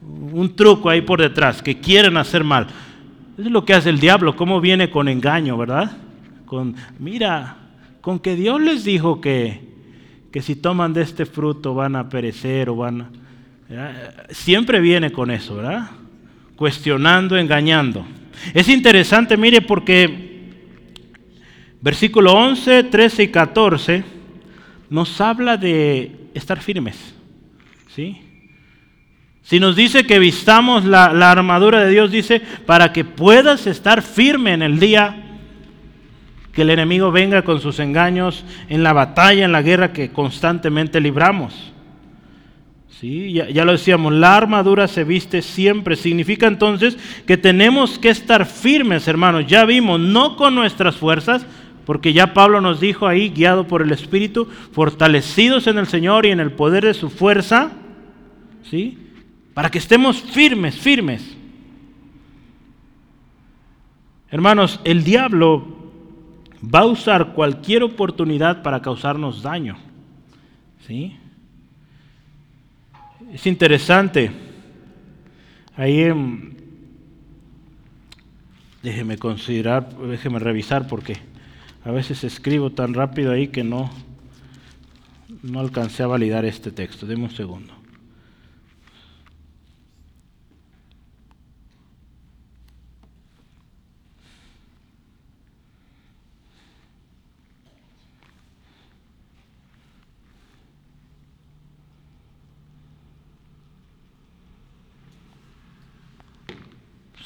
un 0.00 0.54
truco 0.56 0.90
ahí 0.90 1.00
por 1.00 1.20
detrás, 1.20 1.62
que 1.62 1.78
quieren 1.78 2.16
hacer 2.16 2.44
mal. 2.44 2.66
Eso 3.34 3.46
es 3.46 3.52
lo 3.52 3.64
que 3.64 3.74
hace 3.74 3.90
el 3.90 4.00
diablo, 4.00 4.34
cómo 4.34 4.60
viene 4.60 4.90
con 4.90 5.08
engaño, 5.08 5.56
¿verdad? 5.56 5.96
Con, 6.44 6.74
mira, 6.98 7.56
con 8.00 8.18
que 8.18 8.34
Dios 8.34 8.60
les 8.60 8.84
dijo 8.84 9.20
que, 9.20 9.60
que 10.32 10.42
si 10.42 10.56
toman 10.56 10.92
de 10.92 11.02
este 11.02 11.24
fruto 11.24 11.74
van 11.74 11.94
a 11.94 12.08
perecer 12.08 12.68
o 12.68 12.76
van 12.76 13.02
a... 13.02 13.10
Siempre 14.30 14.80
viene 14.80 15.12
con 15.12 15.30
eso, 15.30 15.56
¿verdad? 15.56 15.90
Cuestionando, 16.56 17.36
engañando. 17.36 18.04
Es 18.54 18.68
interesante, 18.68 19.36
mire, 19.36 19.60
porque 19.60 20.27
versículo 21.80 22.32
11, 22.32 22.84
13 22.84 23.22
y 23.22 23.28
14 23.28 24.04
nos 24.90 25.20
habla 25.20 25.56
de 25.56 26.30
estar 26.34 26.60
firmes, 26.60 27.14
¿sí? 27.94 28.22
Si 29.48 29.60
nos 29.60 29.76
dice 29.76 30.04
que 30.04 30.18
vistamos 30.18 30.84
la, 30.84 31.06
armadura 31.30 31.82
de 31.82 31.90
Dios, 31.90 32.10
dice, 32.10 32.42
para 32.66 32.92
que 32.92 33.02
puedas 33.04 33.66
estar 33.66 34.02
firme 34.02 34.52
en 34.52 34.60
el 34.60 34.78
día 34.78 35.24
que 36.52 36.62
el 36.62 36.70
enemigo 36.70 37.10
venga 37.10 37.40
con 37.42 37.58
sus 37.60 37.78
engaños 37.78 38.44
en 38.68 38.82
la 38.82 38.92
batalla, 38.92 39.46
en 39.46 39.52
la 39.52 39.62
guerra 39.62 39.94
que 39.94 40.10
constantemente 40.10 41.00
libramos. 41.00 41.72
¿Sí? 43.00 43.32
Ya, 43.32 43.48
ya, 43.48 43.64
lo 43.64 43.72
decíamos, 43.72 44.12
la 44.12 44.36
armadura 44.36 44.86
se 44.86 45.04
viste 45.04 45.40
siempre. 45.40 45.96
Significa 45.96 46.46
entonces 46.46 46.98
que 47.26 47.38
tenemos 47.38 47.98
que 47.98 48.10
estar 48.10 48.44
firmes, 48.44 49.08
hermanos. 49.08 49.46
Ya 49.46 49.64
vimos, 49.64 49.98
no 49.98 50.36
con 50.36 50.54
nuestras 50.54 50.96
fuerzas, 50.96 51.46
porque 51.88 52.12
ya 52.12 52.34
Pablo 52.34 52.60
nos 52.60 52.78
dijo 52.78 53.08
ahí, 53.08 53.30
guiado 53.30 53.66
por 53.66 53.80
el 53.80 53.90
Espíritu, 53.90 54.46
fortalecidos 54.72 55.66
en 55.66 55.78
el 55.78 55.86
Señor 55.88 56.24
y 56.24 56.30
en 56.30 56.38
el 56.38 56.52
poder 56.52 56.84
de 56.84 56.92
su 56.92 57.08
fuerza. 57.08 57.72
¿Sí? 58.62 59.08
para 59.58 59.70
que 59.70 59.78
estemos 59.78 60.22
firmes, 60.22 60.78
firmes. 60.78 61.36
Hermanos, 64.30 64.80
el 64.84 65.02
diablo 65.02 65.66
va 66.62 66.80
a 66.80 66.86
usar 66.86 67.32
cualquier 67.32 67.82
oportunidad 67.82 68.62
para 68.62 68.80
causarnos 68.80 69.42
daño. 69.42 69.76
¿Sí? 70.86 71.16
Es 73.32 73.48
interesante. 73.48 74.30
Ahí 75.76 76.06
déjeme 78.80 79.18
considerar, 79.18 79.88
déjeme 79.98 80.38
revisar 80.38 80.86
porque 80.86 81.16
a 81.84 81.90
veces 81.90 82.24
escribo 82.24 82.70
tan 82.70 82.94
rápido 82.94 83.32
ahí 83.32 83.48
que 83.48 83.64
no 83.64 83.90
no 85.42 85.60
alcancé 85.60 86.02
a 86.02 86.06
validar 86.06 86.44
este 86.44 86.70
texto. 86.72 87.06
Deme 87.06 87.24
un 87.24 87.30
segundo. 87.30 87.74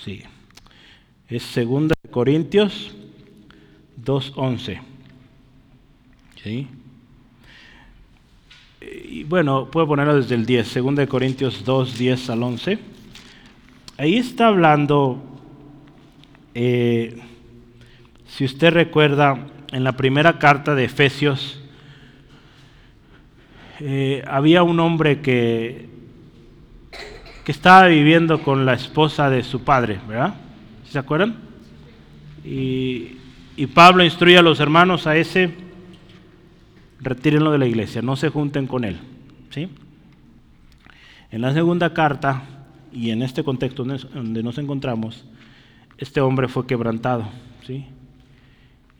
Sí. 0.04 0.22
Es 1.28 1.44
segunda 1.44 1.94
de 2.02 2.10
Corintios 2.10 2.94
2.11. 4.04 4.80
¿Sí? 6.42 6.68
Y 8.80 9.24
bueno, 9.24 9.70
puedo 9.70 9.86
ponerlo 9.86 10.16
desde 10.16 10.34
el 10.34 10.44
10, 10.44 10.66
segunda 10.66 11.02
de 11.02 11.08
Corintios 11.08 11.64
2, 11.64 11.98
10 11.98 12.30
al 12.30 12.42
11. 12.42 12.78
Ahí 13.98 14.16
está 14.16 14.48
hablando, 14.48 15.22
eh, 16.54 17.20
si 18.26 18.44
usted 18.44 18.72
recuerda, 18.72 19.46
en 19.70 19.84
la 19.84 19.92
primera 19.92 20.38
carta 20.38 20.74
de 20.74 20.84
Efesios, 20.84 21.60
eh, 23.80 24.22
había 24.26 24.62
un 24.62 24.80
hombre 24.80 25.20
que 25.20 25.92
que 27.44 27.52
estaba 27.52 27.88
viviendo 27.88 28.42
con 28.42 28.64
la 28.64 28.74
esposa 28.74 29.28
de 29.28 29.42
su 29.42 29.62
padre, 29.62 29.98
¿verdad? 30.06 30.34
¿Se 30.88 30.98
acuerdan? 30.98 31.36
Y, 32.44 33.16
Pablo 33.66 34.04
instruye 34.04 34.38
a 34.38 34.42
los 34.42 34.60
hermanos 34.60 35.06
a 35.06 35.16
ese, 35.16 35.54
retírenlo 37.00 37.52
de 37.52 37.58
la 37.58 37.66
iglesia, 37.66 38.02
no 38.02 38.16
se 38.16 38.28
junten 38.28 38.66
con 38.66 38.84
él. 38.84 38.98
¿sí? 39.50 39.68
En 41.30 41.40
la 41.40 41.52
segunda 41.52 41.92
carta, 41.92 42.42
y 42.92 43.10
en 43.10 43.22
este 43.22 43.42
contexto 43.42 43.84
donde 43.84 44.42
nos 44.42 44.58
encontramos, 44.58 45.24
este 45.98 46.20
hombre 46.20 46.48
fue 46.48 46.66
quebrantado, 46.66 47.28
¿sí? 47.66 47.86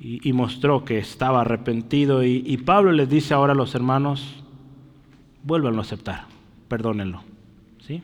Y, 0.04 0.32
mostró 0.32 0.84
que 0.84 0.98
estaba 0.98 1.42
arrepentido. 1.42 2.24
Y, 2.24 2.42
y, 2.44 2.56
Pablo 2.56 2.90
les 2.90 3.08
dice 3.08 3.34
ahora 3.34 3.52
a 3.52 3.56
los 3.56 3.76
hermanos, 3.76 4.42
vuélvanlo 5.44 5.78
a 5.78 5.82
aceptar, 5.82 6.24
perdónenlo, 6.68 7.22
¿sí? 7.86 8.02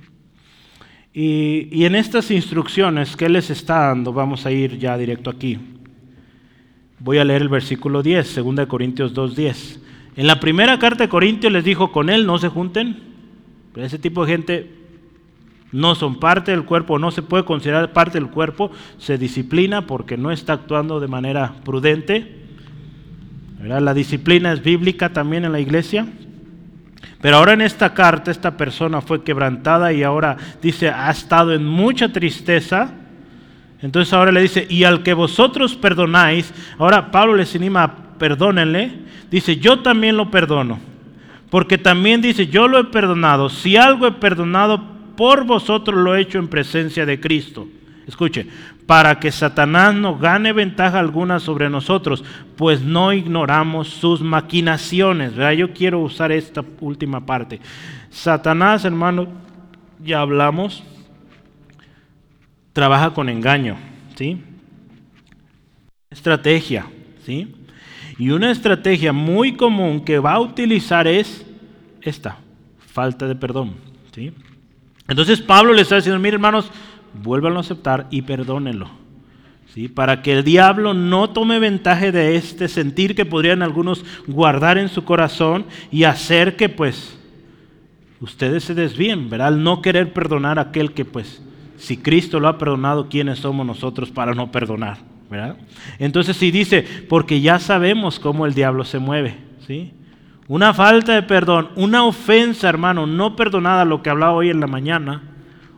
Y, 1.13 1.85
en 1.85 1.97
estas 1.97 2.31
instrucciones 2.31 3.17
que 3.17 3.25
Él 3.27 3.33
les 3.33 3.51
está 3.51 3.89
dando, 3.89 4.13
vamos 4.13 4.47
a 4.47 4.53
ir 4.53 4.79
ya 4.79 4.97
directo 4.97 5.31
aquí. 5.31 5.59
Voy 7.01 7.19
a 7.19 7.25
leer 7.25 7.43
el 7.43 7.49
versículo 7.49 8.03
10, 8.03 8.35
2 8.35 8.67
Corintios 8.67 9.15
2.10. 9.15 9.79
En 10.17 10.27
la 10.27 10.41
primera 10.41 10.79
carta 10.79 11.05
de 11.05 11.09
Corintios 11.09 11.53
les 11.53 11.65
dijo, 11.65 11.93
con 11.93 12.11
Él 12.11 12.27
no 12.27 12.39
se 12.39 12.49
junten. 12.49 12.99
Pero 13.73 13.87
ese 13.87 13.99
tipo 13.99 14.25
de 14.25 14.33
gente 14.33 14.79
no 15.71 15.95
son 15.95 16.19
parte 16.19 16.51
del 16.51 16.65
cuerpo, 16.65 16.99
no 16.99 17.11
se 17.11 17.23
puede 17.23 17.45
considerar 17.45 17.93
parte 17.93 18.19
del 18.19 18.31
cuerpo, 18.31 18.71
se 18.99 19.19
disciplina 19.19 19.87
porque 19.87 20.17
no 20.17 20.33
está 20.33 20.55
actuando 20.55 20.99
de 20.99 21.09
manera 21.09 21.55
prudente. 21.65 22.37
La 23.61 23.95
disciplina 23.95 24.53
es 24.53 24.63
bíblica 24.63 25.13
también 25.13 25.45
en 25.45 25.53
la 25.53 25.61
iglesia. 25.61 26.07
Pero 27.21 27.37
ahora 27.37 27.53
en 27.53 27.61
esta 27.61 27.95
carta 27.95 28.31
esta 28.31 28.57
persona 28.57 29.01
fue 29.01 29.25
quebrantada 29.25 29.93
y 29.93 30.03
ahora 30.03 30.37
dice, 30.63 30.89
ha 30.89 31.11
estado 31.11 31.53
en 31.53 31.65
mucha 31.65 32.13
tristeza. 32.13 32.93
Entonces 33.81 34.13
ahora 34.13 34.33
le 34.33 34.43
dice, 34.43 34.67
y 34.69 34.85
al 34.85 35.03
que 35.03 35.15
vosotros 35.15 35.77
perdonáis, 35.77 36.53
ahora 36.79 37.11
Pablo 37.11 37.37
les 37.37 37.55
anima, 37.55 37.95
perdónenle, 38.19 38.93
dice, 39.31 39.57
yo 39.57 39.81
también 39.81 40.17
lo 40.17 40.31
perdono. 40.31 40.81
Porque 41.51 41.79
también 41.79 42.21
dice, 42.21 42.49
yo 42.49 42.69
lo 42.69 42.79
he 42.79 42.85
perdonado. 42.85 43.49
Si 43.49 43.77
algo 43.77 44.07
he 44.07 44.13
perdonado, 44.13 44.83
por 45.17 45.45
vosotros 45.45 45.97
lo 45.97 46.15
he 46.15 46.21
hecho 46.21 46.39
en 46.39 46.49
presencia 46.49 47.07
de 47.07 47.21
Cristo. 47.21 47.67
Escuche, 48.07 48.47
para 48.87 49.21
que 49.21 49.31
Satanás 49.31 49.95
no 49.95 50.17
gane 50.17 50.53
ventaja 50.53 50.99
alguna 50.99 51.41
sobre 51.41 51.69
nosotros, 51.69 52.25
pues 52.57 52.81
no 52.81 53.13
ignoramos 53.13 53.89
sus 53.89 54.23
maquinaciones. 54.23 55.33
Yo 55.57 55.73
quiero 55.73 56.01
usar 56.01 56.33
esta 56.33 56.65
última 56.81 57.25
parte. 57.25 57.61
Satanás, 58.11 58.85
hermano, 58.85 59.29
ya 60.03 60.21
hablamos, 60.21 60.83
trabaja 62.79 63.13
con 63.13 63.29
engaño, 63.29 63.77
¿sí? 64.15 64.41
Estrategia, 66.11 66.87
¿sí? 67.27 67.53
Y 68.21 68.31
una 68.31 68.53
estrategia 68.53 69.13
muy 69.13 69.55
común 69.55 70.05
que 70.05 70.21
va 70.21 70.35
a 70.35 70.41
utilizar 70.41 71.09
es 71.09 71.45
esta, 72.03 72.39
falta 72.79 73.27
de 73.27 73.35
perdón, 73.35 73.75
¿sí? 74.15 74.33
Entonces 75.09 75.41
Pablo 75.41 75.73
le 75.73 75.83
está 75.83 75.97
diciendo, 75.97 76.21
mire 76.21 76.37
hermanos, 76.37 76.71
vuélvanlo 77.15 77.59
a 77.59 77.63
aceptar 77.63 78.07
y 78.13 78.23
perdónenlo. 78.23 78.89
¿sí? 79.75 79.89
Para 79.89 80.23
que 80.23 80.35
el 80.35 80.45
diablo 80.45 80.95
no 80.95 81.31
tome 81.31 81.59
ventaja 81.59 82.13
de 82.13 82.37
este 82.37 82.69
sentir 82.69 83.17
que 83.17 83.27
podrían 83.27 83.65
algunos 83.65 84.05
guardar 84.29 84.79
en 84.79 84.89
su 84.89 85.03
corazón 85.03 85.67
y 85.91 86.05
hacer 86.05 86.55
que 86.55 86.69
pues 86.69 87.19
ustedes 88.21 88.63
se 88.63 88.75
desvíen, 88.75 89.29
¿verdad? 89.29 89.49
Al 89.49 89.65
no 89.65 89.83
querer 89.83 90.13
perdonar 90.13 90.61
a 90.61 90.63
aquel 90.71 90.93
que 90.93 91.05
pues 91.05 91.43
si 91.79 91.97
Cristo 91.97 92.41
lo 92.41 92.49
ha 92.49 92.59
perdonado, 92.59 93.09
¿quiénes 93.09 93.39
somos 93.39 93.67
nosotros 93.67 94.11
para 94.11 94.35
no 94.35 94.53
perdonar? 94.53 94.99
Entonces 95.99 96.37
si 96.37 96.51
dice, 96.51 96.85
porque 97.09 97.41
ya 97.41 97.59
sabemos 97.59 98.19
cómo 98.19 98.47
el 98.47 98.55
diablo 98.55 98.85
se 98.85 98.99
mueve, 98.99 99.37
¿sí? 99.67 99.93
Una 100.49 100.73
falta 100.73 101.15
de 101.15 101.23
perdón, 101.23 101.69
una 101.77 102.05
ofensa, 102.05 102.69
hermano, 102.69 103.07
no 103.07 103.37
perdonada, 103.37 103.85
lo 103.85 104.03
que 104.03 104.11
hablaba 104.11 104.33
hoy 104.33 104.49
en 104.49 104.61
la 104.61 104.67
mañana, 104.67 105.23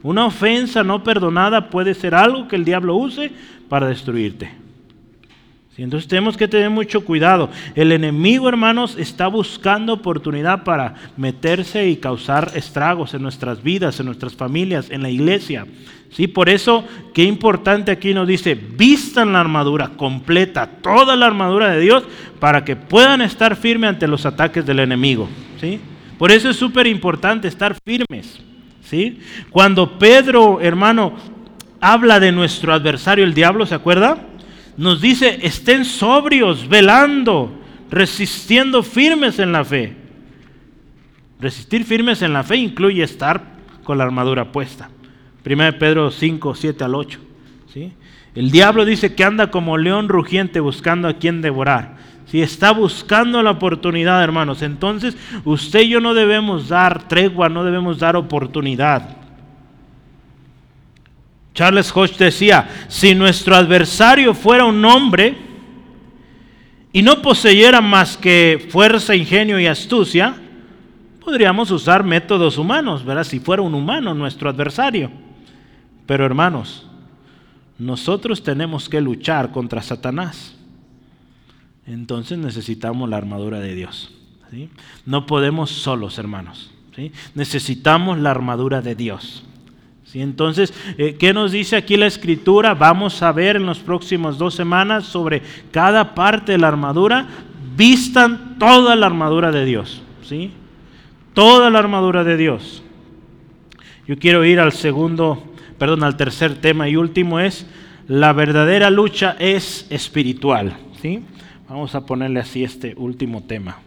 una 0.03 0.26
ofensa 0.26 0.84
no 0.84 1.03
perdonada 1.03 1.68
puede 1.70 1.94
ser 1.94 2.14
algo 2.14 2.46
que 2.48 2.57
el 2.57 2.64
diablo 2.64 2.94
use 2.94 3.32
para 3.68 3.88
destruirte. 3.88 4.53
Entonces 5.83 6.09
tenemos 6.09 6.37
que 6.37 6.49
tener 6.49 6.70
mucho 6.70 7.05
cuidado. 7.05 7.51
El 7.74 7.93
enemigo, 7.93 8.49
hermanos, 8.49 8.97
está 8.99 9.28
buscando 9.28 9.95
oportunidad 9.95 10.64
para 10.64 10.95
meterse 11.16 11.89
y 11.89 11.97
causar 11.97 12.53
estragos 12.55 13.14
en 13.14 13.22
nuestras 13.22 13.62
vidas, 13.62 13.99
en 14.01 14.07
nuestras 14.07 14.35
familias, 14.35 14.91
en 14.91 15.03
la 15.03 15.11
iglesia. 15.11 15.66
¿Sí? 16.11 16.26
Por 16.26 16.49
eso, 16.49 16.85
qué 17.14 17.22
importante 17.22 17.93
aquí 17.93 18.12
nos 18.12 18.26
dice, 18.26 18.55
vistan 18.55 19.33
la 19.33 19.41
armadura 19.41 19.91
completa, 19.97 20.66
toda 20.66 21.14
la 21.14 21.26
armadura 21.26 21.70
de 21.70 21.81
Dios, 21.81 22.05
para 22.41 22.64
que 22.64 22.74
puedan 22.74 23.22
estar 23.22 23.55
firmes 23.55 23.91
ante 23.91 24.09
los 24.09 24.26
ataques 24.26 24.66
del 24.66 24.81
enemigo. 24.81 25.28
¿Sí? 25.61 25.78
Por 26.18 26.33
eso 26.33 26.51
es 26.51 26.57
súper 26.57 26.87
importante 26.87 27.49
estar 27.49 27.76
firmes. 27.85 28.41
¿Sí? 28.83 29.20
Cuando 29.51 29.99
Pedro, 29.99 30.61
hermano, 30.61 31.14
habla 31.81 32.18
de 32.18 32.33
nuestro 32.33 32.72
adversario, 32.72 33.24
el 33.24 33.35
diablo, 33.35 33.64
¿se 33.66 33.74
acuerda? 33.76 34.26
Nos 34.77 35.01
dice, 35.01 35.41
estén 35.43 35.85
sobrios, 35.85 36.68
velando, 36.68 37.53
resistiendo 37.91 38.83
firmes 38.83 39.39
en 39.39 39.53
la 39.53 39.64
fe. 39.64 39.97
Resistir 41.41 41.85
firmes 41.85 42.23
en 42.23 42.33
la 42.33 42.43
fe 42.43 42.57
incluye 42.57 43.03
estar 43.03 43.43
con 43.83 43.99
la 43.99 44.05
armadura 44.05 44.53
puesta. 44.53 44.91
1 45.45 45.79
Pedro 45.79 46.11
5, 46.11 46.55
7 46.55 46.85
al 46.85 46.95
8. 46.95 47.18
¿sí? 47.73 47.93
El 48.35 48.51
diablo 48.51 48.85
dice 48.85 49.14
que 49.14 49.25
anda 49.25 49.51
como 49.51 49.79
león 49.79 50.09
rugiente 50.09 50.61
buscando 50.61 51.09
a 51.09 51.14
quien 51.14 51.41
devorar. 51.41 51.97
Si 52.27 52.41
está 52.43 52.71
buscando 52.71 53.43
la 53.43 53.51
oportunidad, 53.51 54.23
hermanos, 54.23 54.62
entonces 54.62 55.16
usted 55.45 55.81
y 55.81 55.89
yo 55.89 56.01
no 56.01 56.14
debemos 56.14 56.68
dar 56.68 57.09
tregua, 57.09 57.49
no 57.49 57.64
debemos 57.64 57.99
dar 57.99 58.14
oportunidad. 58.14 59.16
Charles 61.61 61.94
Hodge 61.94 62.16
decía, 62.16 62.86
si 62.88 63.14
nuestro 63.14 63.54
adversario 63.54 64.32
fuera 64.32 64.64
un 64.64 64.82
hombre 64.82 65.36
y 66.90 67.02
no 67.02 67.20
poseyera 67.20 67.82
más 67.82 68.16
que 68.16 68.66
fuerza, 68.70 69.14
ingenio 69.14 69.61
y 69.61 69.66
astucia, 69.66 70.36
podríamos 71.22 71.70
usar 71.70 72.02
métodos 72.02 72.56
humanos, 72.56 73.04
¿verdad? 73.04 73.24
Si 73.24 73.40
fuera 73.40 73.61
un 73.61 73.74
humano 73.74 74.14
nuestro 74.14 74.48
adversario. 74.48 75.11
Pero 76.06 76.24
hermanos, 76.24 76.86
nosotros 77.78 78.42
tenemos 78.42 78.88
que 78.88 79.02
luchar 79.02 79.52
contra 79.52 79.82
Satanás. 79.82 80.56
Entonces 81.84 82.38
necesitamos 82.38 83.06
la 83.06 83.18
armadura 83.18 83.61
de 83.61 83.74
Dios. 83.74 84.11
No 85.04 85.26
podemos 85.26 85.68
solos, 85.68 86.16
hermanos. 86.16 86.70
Necesitamos 87.34 88.18
la 88.18 88.30
armadura 88.30 88.80
de 88.80 88.94
Dios. 88.94 89.44
Entonces, 90.14 90.74
eh, 90.98 91.16
¿qué 91.18 91.32
nos 91.32 91.52
dice 91.52 91.76
aquí 91.76 91.96
la 91.96 92.06
escritura? 92.06 92.74
Vamos 92.74 93.22
a 93.22 93.32
ver 93.32 93.56
en 93.56 93.66
las 93.66 93.78
próximas 93.78 94.38
dos 94.38 94.54
semanas 94.54 95.04
sobre 95.04 95.42
cada 95.70 96.14
parte 96.14 96.52
de 96.52 96.58
la 96.58 96.68
armadura. 96.68 97.28
Vistan 97.76 98.58
toda 98.58 98.96
la 98.96 99.06
armadura 99.06 99.52
de 99.52 99.64
Dios. 99.64 100.02
¿sí? 100.22 100.50
Toda 101.32 101.70
la 101.70 101.78
armadura 101.78 102.24
de 102.24 102.36
Dios. 102.36 102.82
Yo 104.06 104.18
quiero 104.18 104.44
ir 104.44 104.58
al 104.58 104.72
segundo, 104.72 105.42
perdón, 105.78 106.02
al 106.02 106.16
tercer 106.16 106.56
tema 106.56 106.88
y 106.88 106.96
último 106.96 107.38
es, 107.38 107.66
la 108.08 108.32
verdadera 108.32 108.90
lucha 108.90 109.36
es 109.38 109.86
espiritual. 109.90 110.76
¿sí? 111.00 111.22
Vamos 111.68 111.94
a 111.94 112.04
ponerle 112.04 112.40
así 112.40 112.64
este 112.64 112.94
último 112.96 113.44
tema. 113.44 113.78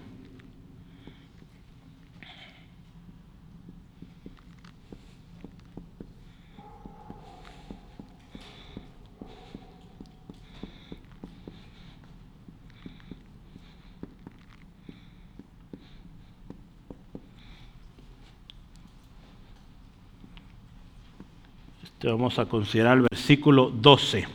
Vamos 22.11 22.37
a 22.39 22.45
considerar 22.45 22.97
el 22.97 23.07
versículo 23.09 23.71
12. 23.73 24.27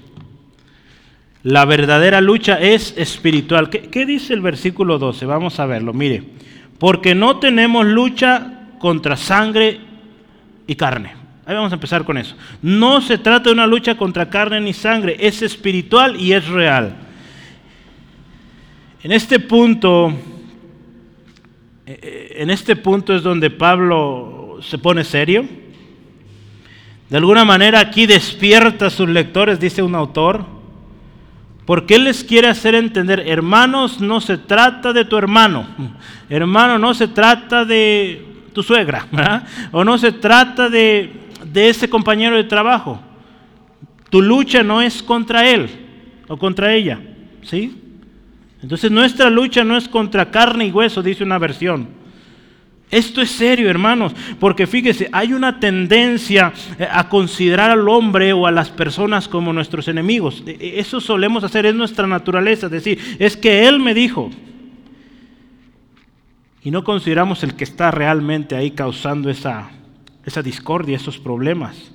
La 1.42 1.64
verdadera 1.64 2.20
lucha 2.20 2.58
es 2.60 2.94
espiritual. 2.96 3.70
¿Qué, 3.70 4.06
dice 4.06 4.34
el 4.34 4.40
versículo 4.40 4.98
12? 4.98 5.26
Vamos 5.26 5.60
a 5.60 5.66
verlo. 5.66 5.92
Mire, 5.92 6.22
porque 6.78 7.14
no 7.14 7.38
tenemos 7.38 7.86
lucha 7.86 8.68
contra 8.78 9.16
sangre 9.16 9.80
y 10.66 10.74
carne. 10.74 11.12
Ahí 11.46 11.54
vamos 11.54 11.72
a 11.72 11.76
empezar 11.76 12.04
con 12.04 12.18
eso. 12.18 12.36
No 12.62 13.00
se 13.00 13.18
trata 13.18 13.48
de 13.48 13.52
una 13.52 13.66
lucha 13.66 13.96
contra 13.96 14.28
carne 14.28 14.60
ni 14.60 14.72
sangre, 14.72 15.16
es 15.18 15.42
espiritual 15.42 16.20
y 16.20 16.32
es 16.32 16.46
real. 16.48 16.96
En 19.02 19.12
este 19.12 19.40
punto, 19.40 20.12
eh, 21.86 21.98
eh, 22.02 22.36
en 22.38 22.50
este 22.50 22.76
punto 22.76 23.14
es 23.14 23.22
donde 23.22 23.48
Pablo 23.48 24.58
se 24.60 24.76
pone 24.76 25.04
serio 25.04 25.46
de 27.08 27.16
alguna 27.16 27.44
manera 27.44 27.80
aquí 27.80 28.06
despierta 28.06 28.86
a 28.86 28.90
sus 28.90 29.08
lectores, 29.08 29.58
dice 29.58 29.82
un 29.82 29.94
autor, 29.94 30.44
porque 31.64 31.96
él 31.96 32.04
les 32.04 32.24
quiere 32.24 32.48
hacer 32.48 32.74
entender, 32.74 33.24
hermanos, 33.26 34.00
no 34.00 34.20
se 34.20 34.38
trata 34.38 34.92
de 34.92 35.04
tu 35.04 35.16
hermano, 35.16 35.66
hermano, 36.28 36.78
no 36.78 36.94
se 36.94 37.08
trata 37.08 37.64
de 37.64 38.26
tu 38.52 38.62
suegra, 38.62 39.06
o 39.72 39.84
no 39.84 39.98
se 39.98 40.12
trata 40.12 40.68
de, 40.68 41.12
de 41.44 41.68
ese 41.68 41.88
compañero 41.88 42.36
de 42.36 42.44
trabajo. 42.44 43.00
Tu 44.10 44.22
lucha 44.22 44.62
no 44.62 44.80
es 44.80 45.02
contra 45.02 45.48
él 45.48 45.68
o 46.28 46.38
contra 46.38 46.72
ella, 46.74 47.00
¿sí? 47.42 47.82
Entonces 48.62 48.90
nuestra 48.90 49.30
lucha 49.30 49.64
no 49.64 49.76
es 49.76 49.88
contra 49.88 50.30
carne 50.30 50.66
y 50.66 50.72
hueso, 50.72 51.02
dice 51.02 51.22
una 51.22 51.38
versión. 51.38 51.97
Esto 52.90 53.20
es 53.20 53.30
serio, 53.30 53.68
hermanos, 53.68 54.14
porque 54.40 54.66
fíjese, 54.66 55.10
hay 55.12 55.34
una 55.34 55.60
tendencia 55.60 56.54
eh, 56.78 56.88
a 56.90 57.08
considerar 57.10 57.70
al 57.70 57.86
hombre 57.86 58.32
o 58.32 58.46
a 58.46 58.50
las 58.50 58.70
personas 58.70 59.28
como 59.28 59.52
nuestros 59.52 59.88
enemigos. 59.88 60.42
E, 60.46 60.52
e, 60.52 60.80
eso 60.80 60.98
solemos 60.98 61.44
hacer, 61.44 61.66
es 61.66 61.74
nuestra 61.74 62.06
naturaleza, 62.06 62.66
es 62.66 62.72
decir, 62.72 62.98
es 63.18 63.36
que 63.36 63.68
Él 63.68 63.78
me 63.78 63.92
dijo. 63.92 64.30
Y 66.64 66.70
no 66.70 66.82
consideramos 66.82 67.42
el 67.42 67.56
que 67.56 67.64
está 67.64 67.90
realmente 67.90 68.56
ahí 68.56 68.70
causando 68.70 69.28
esa, 69.28 69.68
esa 70.24 70.42
discordia, 70.42 70.96
esos 70.96 71.18
problemas. 71.18 71.92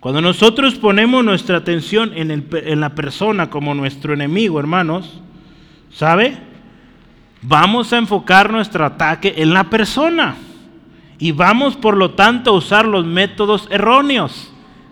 Cuando 0.00 0.22
nosotros 0.22 0.76
ponemos 0.76 1.22
nuestra 1.22 1.58
atención 1.58 2.12
en, 2.14 2.30
en 2.30 2.80
la 2.80 2.94
persona 2.94 3.50
como 3.50 3.74
nuestro 3.74 4.14
enemigo, 4.14 4.58
hermanos, 4.58 5.20
¿sabe? 5.90 6.38
Vamos 7.46 7.92
a 7.92 7.98
enfocar 7.98 8.50
nuestro 8.50 8.84
ataque 8.84 9.34
en 9.36 9.52
la 9.52 9.64
persona. 9.64 10.36
Y 11.18 11.32
vamos, 11.32 11.76
por 11.76 11.96
lo 11.96 12.12
tanto, 12.12 12.50
a 12.50 12.54
usar 12.54 12.86
los 12.86 13.06
métodos 13.06 13.68
erróneos. 13.70 14.50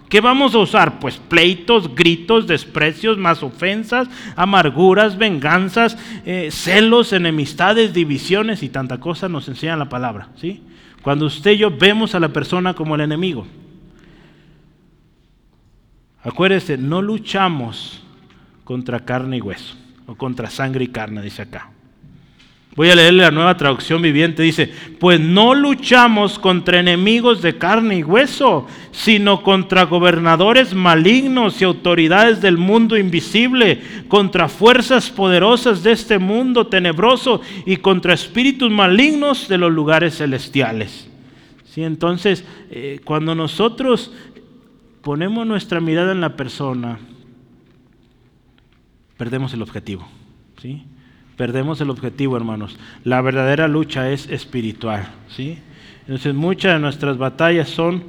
¿Qué 0.09 0.21
vamos 0.21 0.55
a 0.55 0.59
usar? 0.59 1.01
Pues 1.01 1.17
pleitos, 1.17 1.95
gritos, 1.95 2.47
desprecios, 2.47 3.17
más 3.17 3.43
ofensas, 3.43 4.09
amarguras, 4.37 5.17
venganzas, 5.17 5.97
eh, 6.27 6.51
celos, 6.53 7.13
enemistades, 7.15 7.95
divisiones 7.95 8.63
y 8.63 8.69
tanta 8.69 9.01
cosa 9.01 9.29
nos 9.29 9.49
enseña 9.49 9.77
la 9.77 9.89
palabra. 9.89 10.29
¿sí? 10.37 10.63
Cuando 11.01 11.27
usted 11.27 11.53
y 11.53 11.59
yo 11.59 11.71
vemos 11.71 12.15
a 12.15 12.21
la 12.21 12.29
persona 12.29 12.75
como 12.75 12.95
el 12.95 13.01
enemigo. 13.01 13.47
Acuérdese, 16.23 16.77
no 16.77 17.01
luchamos 17.01 18.05
contra 18.65 19.01
carne 19.01 19.39
y 19.39 19.41
hueso, 19.41 19.75
o 20.07 20.15
contra 20.15 20.51
sangre 20.51 20.85
y 20.85 20.89
carne, 20.89 21.21
dice 21.23 21.43
acá. 21.43 21.71
Voy 22.75 22.89
a 22.89 22.95
leerle 22.95 23.25
la 23.25 23.31
nueva 23.31 23.57
traducción 23.59 24.01
viviente. 24.01 24.43
Dice, 24.43 24.73
pues 24.99 25.21
no 25.21 25.55
luchamos 25.55 26.39
contra 26.39 26.81
enemigos 26.81 27.43
de 27.43 27.59
carne 27.59 27.99
y 27.99 28.03
hueso, 28.03 28.67
sino 28.93 29.43
contra 29.43 29.85
gobernadores 29.85 30.73
malignos 30.73 31.61
y 31.61 31.65
autoridades 31.65 32.41
del 32.41 32.57
mundo 32.57 32.97
invisible, 32.97 33.83
contra 34.09 34.49
fuerzas 34.49 35.11
poderosas 35.11 35.83
de 35.83 35.93
este 35.93 36.19
mundo 36.19 36.67
tenebroso 36.67 37.43
y 37.67 37.77
contra 37.77 38.15
espíritus 38.15 38.71
malignos 38.71 39.49
de 39.49 39.59
los 39.59 39.71
lugares 39.71 40.17
celestiales. 40.17 41.11
¿Sí? 41.67 41.83
Entonces, 41.83 42.43
eh, 42.71 43.01
cuando 43.05 43.35
nosotros 43.35 44.13
ponemos 45.03 45.47
nuestra 45.47 45.79
mirada 45.81 46.13
en 46.13 46.23
la 46.23 46.37
persona, 46.37 46.99
perdemos 49.19 49.53
el 49.53 49.61
objetivo. 49.61 50.09
¿Sí? 50.61 50.85
Perdemos 51.43 51.81
el 51.81 51.91
objetivo, 51.91 52.37
hermanos. 52.37 52.77
La 53.03 53.21
verdadera 53.21 53.67
lucha 53.67 54.09
es 54.13 54.29
espiritual, 54.29 55.09
¿sí? 55.29 55.59
Entonces 56.03 56.33
muchas 56.35 56.75
de 56.75 56.79
nuestras 56.79 57.19
batallas 57.19 57.69
son 57.69 58.05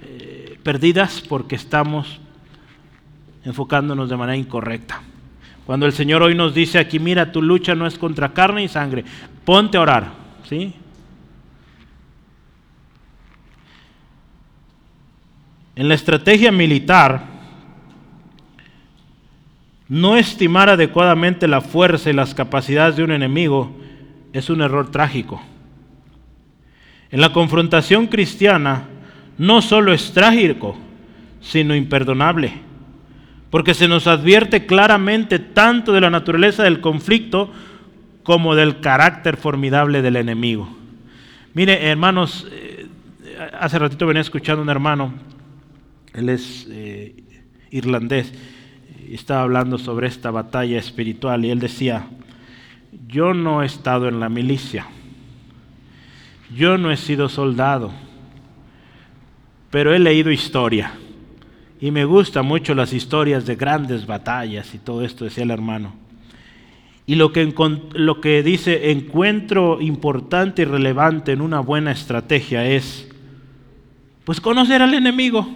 eh, 0.00 0.56
perdidas 0.62 1.20
porque 1.28 1.56
estamos 1.56 2.20
enfocándonos 3.44 4.08
de 4.08 4.16
manera 4.16 4.36
incorrecta. 4.36 5.02
Cuando 5.66 5.86
el 5.86 5.92
Señor 5.92 6.22
hoy 6.22 6.36
nos 6.36 6.54
dice 6.54 6.78
aquí, 6.78 7.00
mira, 7.00 7.32
tu 7.32 7.42
lucha 7.42 7.74
no 7.74 7.84
es 7.84 7.98
contra 7.98 8.32
carne 8.32 8.62
y 8.62 8.68
sangre, 8.68 9.04
ponte 9.44 9.76
a 9.76 9.80
orar, 9.80 10.12
¿sí? 10.48 10.72
En 15.74 15.88
la 15.88 15.94
estrategia 15.94 16.52
militar, 16.52 17.37
No 19.88 20.16
estimar 20.16 20.68
adecuadamente 20.68 21.48
la 21.48 21.60
fuerza 21.60 22.10
y 22.10 22.12
las 22.12 22.34
capacidades 22.34 22.96
de 22.96 23.04
un 23.04 23.10
enemigo 23.10 23.74
es 24.32 24.50
un 24.50 24.60
error 24.60 24.90
trágico. 24.90 25.40
En 27.10 27.20
la 27.20 27.32
confrontación 27.32 28.06
cristiana 28.06 28.84
no 29.38 29.62
solo 29.62 29.92
es 29.92 30.12
trágico, 30.12 30.76
sino 31.40 31.74
imperdonable, 31.74 32.52
porque 33.50 33.72
se 33.72 33.88
nos 33.88 34.06
advierte 34.06 34.66
claramente 34.66 35.38
tanto 35.38 35.92
de 35.92 36.02
la 36.02 36.10
naturaleza 36.10 36.64
del 36.64 36.80
conflicto 36.80 37.50
como 38.22 38.54
del 38.54 38.80
carácter 38.80 39.38
formidable 39.38 40.02
del 40.02 40.16
enemigo. 40.16 40.68
Mire, 41.54 41.88
hermanos, 41.88 42.46
eh, 42.52 42.86
hace 43.58 43.78
ratito 43.78 44.06
venía 44.06 44.20
escuchando 44.20 44.60
a 44.60 44.64
un 44.64 44.70
hermano, 44.70 45.14
él 46.12 46.28
es 46.28 46.66
eh, 46.70 47.14
irlandés, 47.70 48.34
estaba 49.14 49.42
hablando 49.42 49.78
sobre 49.78 50.06
esta 50.06 50.30
batalla 50.30 50.78
espiritual 50.78 51.44
y 51.44 51.50
él 51.50 51.58
decía, 51.58 52.06
yo 53.06 53.34
no 53.34 53.62
he 53.62 53.66
estado 53.66 54.08
en 54.08 54.20
la 54.20 54.28
milicia, 54.28 54.86
yo 56.54 56.78
no 56.78 56.90
he 56.90 56.96
sido 56.96 57.28
soldado, 57.28 57.92
pero 59.70 59.94
he 59.94 59.98
leído 59.98 60.30
historia 60.30 60.92
y 61.80 61.90
me 61.90 62.04
gustan 62.04 62.46
mucho 62.46 62.74
las 62.74 62.92
historias 62.92 63.46
de 63.46 63.56
grandes 63.56 64.06
batallas 64.06 64.74
y 64.74 64.78
todo 64.78 65.04
esto, 65.04 65.24
decía 65.24 65.44
el 65.44 65.50
hermano. 65.50 65.94
Y 67.06 67.14
lo 67.14 67.32
que, 67.32 67.50
lo 67.94 68.20
que 68.20 68.42
dice 68.42 68.90
encuentro 68.90 69.80
importante 69.80 70.62
y 70.62 70.64
relevante 70.66 71.32
en 71.32 71.40
una 71.40 71.60
buena 71.60 71.90
estrategia 71.90 72.66
es, 72.66 73.08
pues 74.24 74.40
conocer 74.42 74.82
al 74.82 74.92
enemigo. 74.92 75.48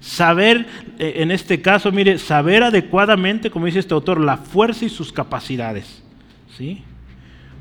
Saber, 0.00 0.66
eh, 0.98 1.14
en 1.16 1.30
este 1.30 1.60
caso, 1.60 1.90
mire, 1.92 2.18
saber 2.18 2.62
adecuadamente, 2.62 3.50
como 3.50 3.66
dice 3.66 3.80
este 3.80 3.94
autor, 3.94 4.20
la 4.20 4.36
fuerza 4.36 4.84
y 4.84 4.88
sus 4.88 5.12
capacidades. 5.12 6.02
¿sí? 6.56 6.82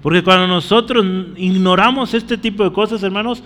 Porque 0.01 0.23
cuando 0.23 0.47
nosotros 0.47 1.05
ignoramos 1.37 2.13
este 2.13 2.37
tipo 2.37 2.63
de 2.63 2.71
cosas, 2.71 3.03
hermanos, 3.03 3.43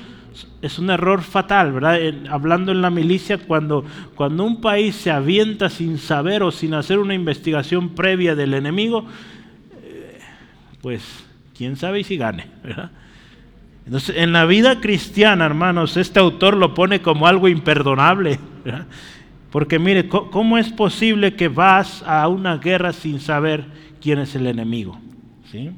es 0.61 0.79
un 0.79 0.89
error 0.89 1.21
fatal, 1.21 1.71
¿verdad? 1.71 1.99
hablando 2.29 2.71
en 2.71 2.81
la 2.81 2.89
milicia, 2.89 3.37
cuando, 3.37 3.85
cuando 4.15 4.43
un 4.43 4.59
país 4.59 4.95
se 4.95 5.11
avienta 5.11 5.69
sin 5.69 5.97
saber 5.97 6.43
o 6.43 6.51
sin 6.51 6.73
hacer 6.73 6.99
una 6.99 7.13
investigación 7.13 7.89
previa 7.89 8.35
del 8.35 8.53
enemigo, 8.53 9.05
pues 10.81 11.03
quién 11.57 11.77
sabe 11.77 12.03
si 12.03 12.17
gane, 12.17 12.47
¿verdad? 12.63 12.91
Entonces, 13.85 14.15
en 14.17 14.33
la 14.33 14.45
vida 14.45 14.81
cristiana, 14.81 15.45
hermanos, 15.45 15.95
este 15.95 16.19
autor 16.19 16.57
lo 16.57 16.73
pone 16.73 17.01
como 17.01 17.27
algo 17.27 17.47
imperdonable. 17.47 18.39
Porque 19.51 19.79
mire, 19.79 20.07
¿cómo 20.07 20.57
es 20.57 20.69
posible 20.69 21.35
que 21.35 21.47
vas 21.47 22.03
a 22.05 22.27
una 22.27 22.57
guerra 22.57 22.91
sin 22.93 23.19
saber 23.19 23.65
quién 24.01 24.19
es 24.19 24.35
el 24.35 24.47
enemigo? 24.47 24.99
¿Sí? 25.51 25.71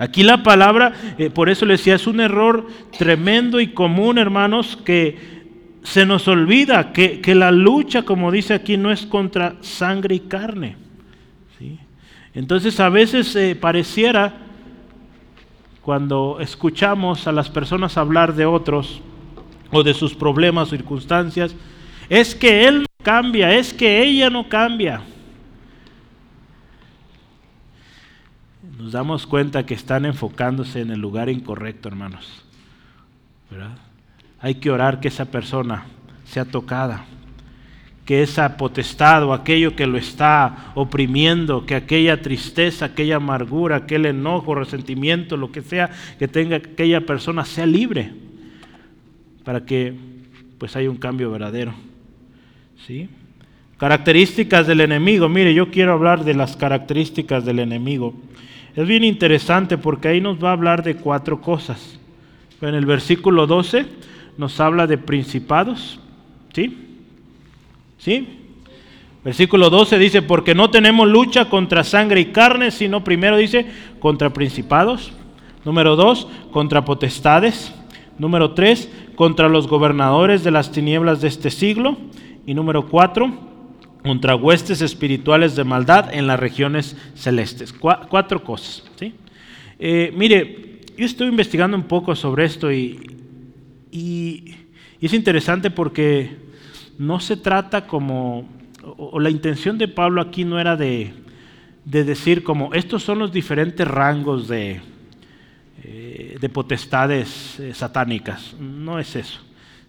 Aquí 0.00 0.22
la 0.22 0.42
palabra, 0.42 0.94
eh, 1.18 1.28
por 1.28 1.50
eso 1.50 1.66
le 1.66 1.74
decía, 1.74 1.94
es 1.94 2.06
un 2.06 2.20
error 2.20 2.66
tremendo 2.98 3.60
y 3.60 3.68
común, 3.68 4.16
hermanos, 4.16 4.78
que 4.82 5.40
se 5.82 6.06
nos 6.06 6.28
olvida 6.28 6.92
que, 6.92 7.34
la 7.34 7.50
lucha, 7.50 8.02
como 8.02 8.30
dice 8.30 8.54
aquí, 8.54 8.76
no 8.76 8.92
es 8.92 9.06
contra 9.06 9.56
sangre 9.60 10.14
y 10.14 10.20
carne. 10.20 10.76
¿sí? 11.58 11.78
Entonces 12.32 12.80
a 12.80 12.88
veces 12.88 13.34
eh, 13.36 13.54
pareciera, 13.54 14.34
cuando 15.90 16.38
escuchamos 16.38 17.26
a 17.26 17.32
las 17.32 17.50
personas 17.50 17.96
hablar 17.96 18.36
de 18.36 18.46
otros 18.46 19.00
o 19.72 19.82
de 19.82 19.92
sus 19.92 20.14
problemas 20.14 20.68
circunstancias, 20.68 21.52
es 22.08 22.32
que 22.36 22.68
él 22.68 22.82
no 22.82 23.04
cambia, 23.04 23.52
es 23.56 23.74
que 23.74 24.00
ella 24.00 24.30
no 24.30 24.48
cambia. 24.48 25.02
Nos 28.78 28.92
damos 28.92 29.26
cuenta 29.26 29.66
que 29.66 29.74
están 29.74 30.06
enfocándose 30.06 30.80
en 30.80 30.92
el 30.92 31.00
lugar 31.00 31.28
incorrecto, 31.28 31.88
hermanos. 31.88 32.44
Hay 34.38 34.54
que 34.54 34.70
orar 34.70 35.00
que 35.00 35.08
esa 35.08 35.24
persona 35.24 35.86
sea 36.22 36.44
tocada 36.44 37.04
que 38.10 38.24
esa 38.24 38.56
potestad 38.56 39.22
o 39.22 39.32
aquello 39.32 39.76
que 39.76 39.86
lo 39.86 39.96
está 39.96 40.72
oprimiendo, 40.74 41.64
que 41.64 41.76
aquella 41.76 42.20
tristeza, 42.20 42.86
aquella 42.86 43.14
amargura, 43.14 43.76
aquel 43.76 44.04
enojo, 44.04 44.56
resentimiento, 44.56 45.36
lo 45.36 45.52
que 45.52 45.62
sea 45.62 45.92
que 46.18 46.26
tenga 46.26 46.56
aquella 46.56 47.02
persona 47.02 47.44
sea 47.44 47.66
libre 47.66 48.10
para 49.44 49.64
que 49.64 49.94
pues 50.58 50.74
haya 50.74 50.90
un 50.90 50.96
cambio 50.96 51.30
verdadero. 51.30 51.72
¿Sí? 52.84 53.08
Características 53.76 54.66
del 54.66 54.80
enemigo. 54.80 55.28
Mire, 55.28 55.54
yo 55.54 55.70
quiero 55.70 55.92
hablar 55.92 56.24
de 56.24 56.34
las 56.34 56.56
características 56.56 57.44
del 57.44 57.60
enemigo. 57.60 58.14
Es 58.74 58.88
bien 58.88 59.04
interesante 59.04 59.78
porque 59.78 60.08
ahí 60.08 60.20
nos 60.20 60.42
va 60.42 60.48
a 60.48 60.54
hablar 60.54 60.82
de 60.82 60.96
cuatro 60.96 61.40
cosas. 61.40 62.00
En 62.60 62.74
el 62.74 62.86
versículo 62.86 63.46
12 63.46 63.86
nos 64.36 64.58
habla 64.58 64.88
de 64.88 64.98
principados, 64.98 66.00
¿sí? 66.52 66.88
¿Sí? 68.00 68.26
Versículo 69.22 69.68
12 69.68 69.98
dice, 69.98 70.22
porque 70.22 70.54
no 70.54 70.70
tenemos 70.70 71.06
lucha 71.06 71.50
contra 71.50 71.84
sangre 71.84 72.20
y 72.20 72.26
carne, 72.26 72.70
sino 72.70 73.04
primero 73.04 73.36
dice, 73.36 73.66
contra 73.98 74.32
principados. 74.32 75.12
Número 75.64 75.94
2, 75.94 76.26
contra 76.50 76.86
potestades. 76.86 77.74
Número 78.18 78.52
3, 78.52 78.90
contra 79.14 79.50
los 79.50 79.68
gobernadores 79.68 80.42
de 80.42 80.50
las 80.50 80.72
tinieblas 80.72 81.20
de 81.20 81.28
este 81.28 81.50
siglo. 81.50 81.98
Y 82.46 82.54
número 82.54 82.88
4, 82.88 83.30
contra 84.02 84.34
huestes 84.34 84.80
espirituales 84.80 85.54
de 85.54 85.64
maldad 85.64 86.14
en 86.14 86.26
las 86.26 86.40
regiones 86.40 86.96
celestes. 87.14 87.74
cuatro 87.74 88.42
cosas. 88.42 88.82
¿sí? 88.98 89.12
Eh, 89.78 90.14
mire, 90.16 90.80
yo 90.96 91.04
estoy 91.04 91.28
investigando 91.28 91.76
un 91.76 91.84
poco 91.84 92.16
sobre 92.16 92.46
esto 92.46 92.72
y, 92.72 92.98
y 93.90 94.56
es 95.02 95.12
interesante 95.12 95.70
porque 95.70 96.49
no 97.00 97.18
se 97.18 97.38
trata 97.38 97.86
como, 97.86 98.46
o, 98.82 99.18
la 99.18 99.30
intención 99.30 99.78
de 99.78 99.88
Pablo 99.88 100.20
aquí 100.20 100.44
no 100.44 100.60
era 100.60 100.76
de, 100.76 101.14
decir 101.86 102.44
como, 102.44 102.74
estos 102.74 103.02
son 103.02 103.18
los 103.18 103.32
diferentes 103.32 103.88
rangos 103.88 104.48
de, 104.48 104.82
eh, 105.82 106.36
de 106.38 106.48
potestades 106.50 107.58
eh, 107.58 107.72
satánicas. 107.72 108.54
No 108.60 108.98
es 108.98 109.16
eso. 109.16 109.40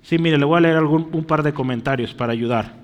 Sí, 0.02 0.18
mire, 0.20 0.38
le 0.38 0.46
voy 0.46 0.60
a 0.60 0.62
leer 0.62 0.78
algún, 0.78 1.10
un 1.12 1.26
par 1.26 1.44
de 1.44 1.52
comentarios 1.52 2.14
para 2.14 2.32
ayudar. 2.32 2.76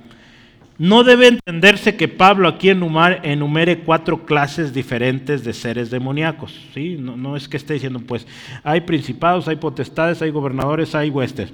No 0.77 1.05
debe 1.05 1.29
entenderse 1.29 1.95
que 1.95 2.09
Pablo 2.09 2.49
aquí 2.49 2.69
enumere, 2.69 3.79
cuatro 3.79 4.25
clases 4.25 4.73
diferentes 4.73 5.45
de 5.45 5.53
seres 5.53 5.89
demoníacos. 5.89 6.53
¿sí? 6.73 6.97
No, 6.99 7.15
no, 7.15 7.37
es 7.37 7.47
que 7.47 7.55
esté 7.55 7.75
diciendo, 7.75 8.01
pues, 8.05 8.27
hay 8.61 8.81
principados, 8.81 9.47
hay 9.47 9.55
potestades, 9.55 10.21
hay 10.21 10.31
gobernadores, 10.31 10.95
hay 10.95 11.09
huestes. 11.09 11.53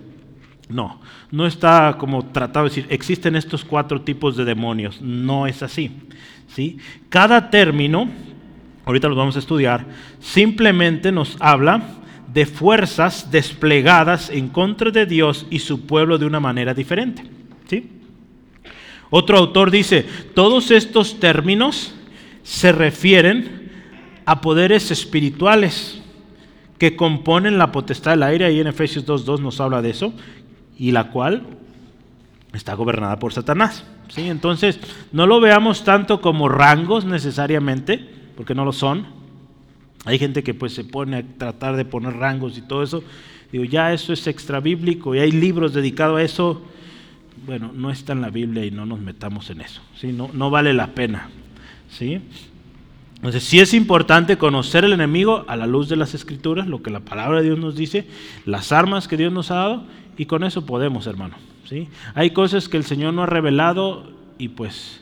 No, 0.70 1.01
no 1.30 1.45
está 1.45 1.95
como 1.97 2.26
tratado 2.26 2.66
de 2.66 2.70
decir, 2.70 2.86
existen 2.89 3.36
estos 3.36 3.66
cuatro 3.66 4.01
tipos 4.01 4.38
de 4.38 4.45
demonios. 4.45 5.01
No 5.01 5.45
es 5.45 5.61
así. 5.61 5.91
¿sí? 6.47 6.78
Cada 7.09 7.49
término, 7.49 8.09
ahorita 8.86 9.07
los 9.07 9.18
vamos 9.18 9.36
a 9.36 9.39
estudiar, 9.39 9.86
simplemente 10.20 11.11
nos 11.11 11.38
habla 11.39 11.82
de 12.34 12.45
fuerzas 12.45 13.30
desplegadas 13.30 14.30
en 14.30 14.49
contra 14.49 14.89
de 14.89 15.05
Dios 15.05 15.45
y 15.49 15.59
su 15.59 15.86
pueblo 15.86 16.18
de 16.18 16.26
una 16.26 16.39
manera 16.39 16.74
diferente. 16.74 17.24
¿sí? 17.70 17.89
Otro 19.09 19.38
autor 19.38 19.70
dice, 19.70 20.05
todos 20.34 20.72
estos 20.72 21.20
términos 21.20 21.93
se 22.41 22.72
refieren 22.72 23.72
a 24.26 24.41
poderes 24.41 24.89
espirituales 24.91 26.01
que 26.80 26.95
componen 26.95 27.57
la 27.57 27.72
potestad 27.72 28.11
del 28.11 28.24
aire, 28.24 28.45
ahí 28.45 28.59
en 28.59 28.68
Efesios 28.68 29.05
2.2 29.05 29.39
nos 29.39 29.61
habla 29.61 29.82
de 29.82 29.91
eso, 29.91 30.14
y 30.78 30.92
la 30.92 31.12
cual 31.12 31.44
está 32.54 32.74
gobernada 32.76 33.20
por 33.20 33.34
Satanás. 33.34 33.86
¿sí? 34.10 34.22
Entonces, 34.28 34.80
no 35.12 35.28
lo 35.28 35.40
veamos 35.40 35.84
tanto 35.84 36.22
como 36.22 36.50
rangos 36.50 37.06
necesariamente, 37.06 38.00
porque 38.36 38.56
no 38.56 38.66
lo 38.66 38.74
son. 38.74 39.08
Hay 40.06 40.20
gente 40.20 40.44
que 40.44 40.54
pues 40.54 40.74
se 40.74 40.84
pone 40.84 41.18
a 41.18 41.24
tratar 41.24 41.76
de 41.76 41.86
poner 41.86 42.14
rangos 42.14 42.58
y 42.58 42.62
todo 42.62 42.84
eso. 42.84 43.04
Digo, 43.52 43.64
ya 43.64 43.94
eso 43.94 44.14
es 44.14 44.28
extra 44.28 44.60
bíblico 44.60 45.16
y 45.16 45.20
hay 45.20 45.32
libros 45.32 45.74
dedicados 45.74 46.20
a 46.20 46.24
eso. 46.24 46.62
Bueno, 47.46 47.72
no 47.74 47.90
está 47.90 48.14
en 48.14 48.22
la 48.22 48.30
Biblia 48.30 48.66
y 48.66 48.72
no 48.72 48.86
nos 48.86 49.00
metamos 49.00 49.50
en 49.50 49.62
eso. 49.62 49.82
¿sí? 49.96 50.12
No, 50.12 50.30
no 50.34 50.50
vale 50.50 50.74
la 50.74 50.88
pena. 50.88 51.30
¿sí? 51.90 52.22
Entonces, 53.16 53.44
sí 53.44 53.60
es 53.60 53.74
importante 53.74 54.38
conocer 54.38 54.84
el 54.84 54.92
enemigo 54.92 55.46
a 55.48 55.56
la 55.56 55.66
luz 55.66 55.88
de 55.88 55.96
las 55.96 56.14
escrituras, 56.14 56.68
lo 56.68 56.84
que 56.84 56.92
la 56.92 57.00
palabra 57.00 57.40
de 57.40 57.46
Dios 57.46 57.60
nos 57.60 57.76
dice, 57.76 58.06
las 58.46 58.74
armas 58.74 59.08
que 59.08 59.16
Dios 59.16 59.32
nos 59.32 59.50
ha 59.52 59.56
dado 59.56 59.84
y 60.18 60.26
con 60.26 60.43
eso 60.43 60.66
podemos, 60.66 61.07
hermano. 61.07 61.36
¿sí? 61.68 61.89
Hay 62.16 62.32
cosas 62.32 62.70
que 62.70 62.78
el 62.78 62.84
Señor 62.84 63.14
no 63.14 63.24
ha 63.24 63.28
revelado 63.28 64.11
y 64.38 64.49
pues 64.49 65.01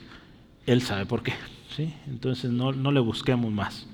Él 0.66 0.82
sabe 0.82 1.06
por 1.06 1.24
qué. 1.24 1.34
¿sí? 1.76 1.94
Entonces 2.08 2.52
no, 2.52 2.72
le 2.72 3.00
busquemos 3.00 3.52
más. 3.52 3.88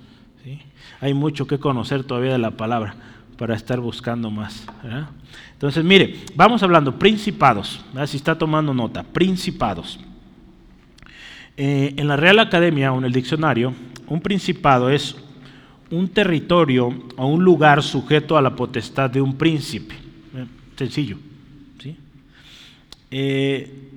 ¿sí? 0.44 0.60
Hay 1.00 1.14
mucho 1.14 1.48
que 1.48 1.60
conocer 1.60 2.04
todavía 2.04 2.32
de 2.32 2.40
la 2.40 2.52
palabra 2.52 2.96
para 3.38 3.56
estar 3.56 3.80
buscando 3.80 4.32
más. 4.32 4.66
Entonces, 5.54 5.84
mire, 5.84 6.16
vamos 6.36 6.64
hablando, 6.64 6.98
principados. 6.98 7.80
Si 8.08 8.18
está 8.18 8.36
tomando 8.36 8.74
nota, 8.74 9.04
principados. 9.04 10.00
Eh, 11.56 11.94
en 11.98 12.08
la 12.08 12.16
Real 12.16 12.40
Academia 12.40 12.92
o 12.94 12.98
en 12.98 13.06
el 13.06 13.12
diccionario, 13.12 13.74
un 14.08 14.22
principado 14.22 14.90
es 14.90 15.16
un 15.90 16.08
territorio 16.10 16.94
o 17.16 17.28
un 17.28 17.44
lugar 17.44 17.82
sujeto 17.82 18.38
a 18.38 18.42
la 18.42 18.56
potestad 18.56 19.10
de 19.10 19.22
un 19.22 19.38
príncipe. 19.38 20.07
Sencillo. 20.78 21.18
¿sí? 21.82 21.98
Eh, 23.10 23.90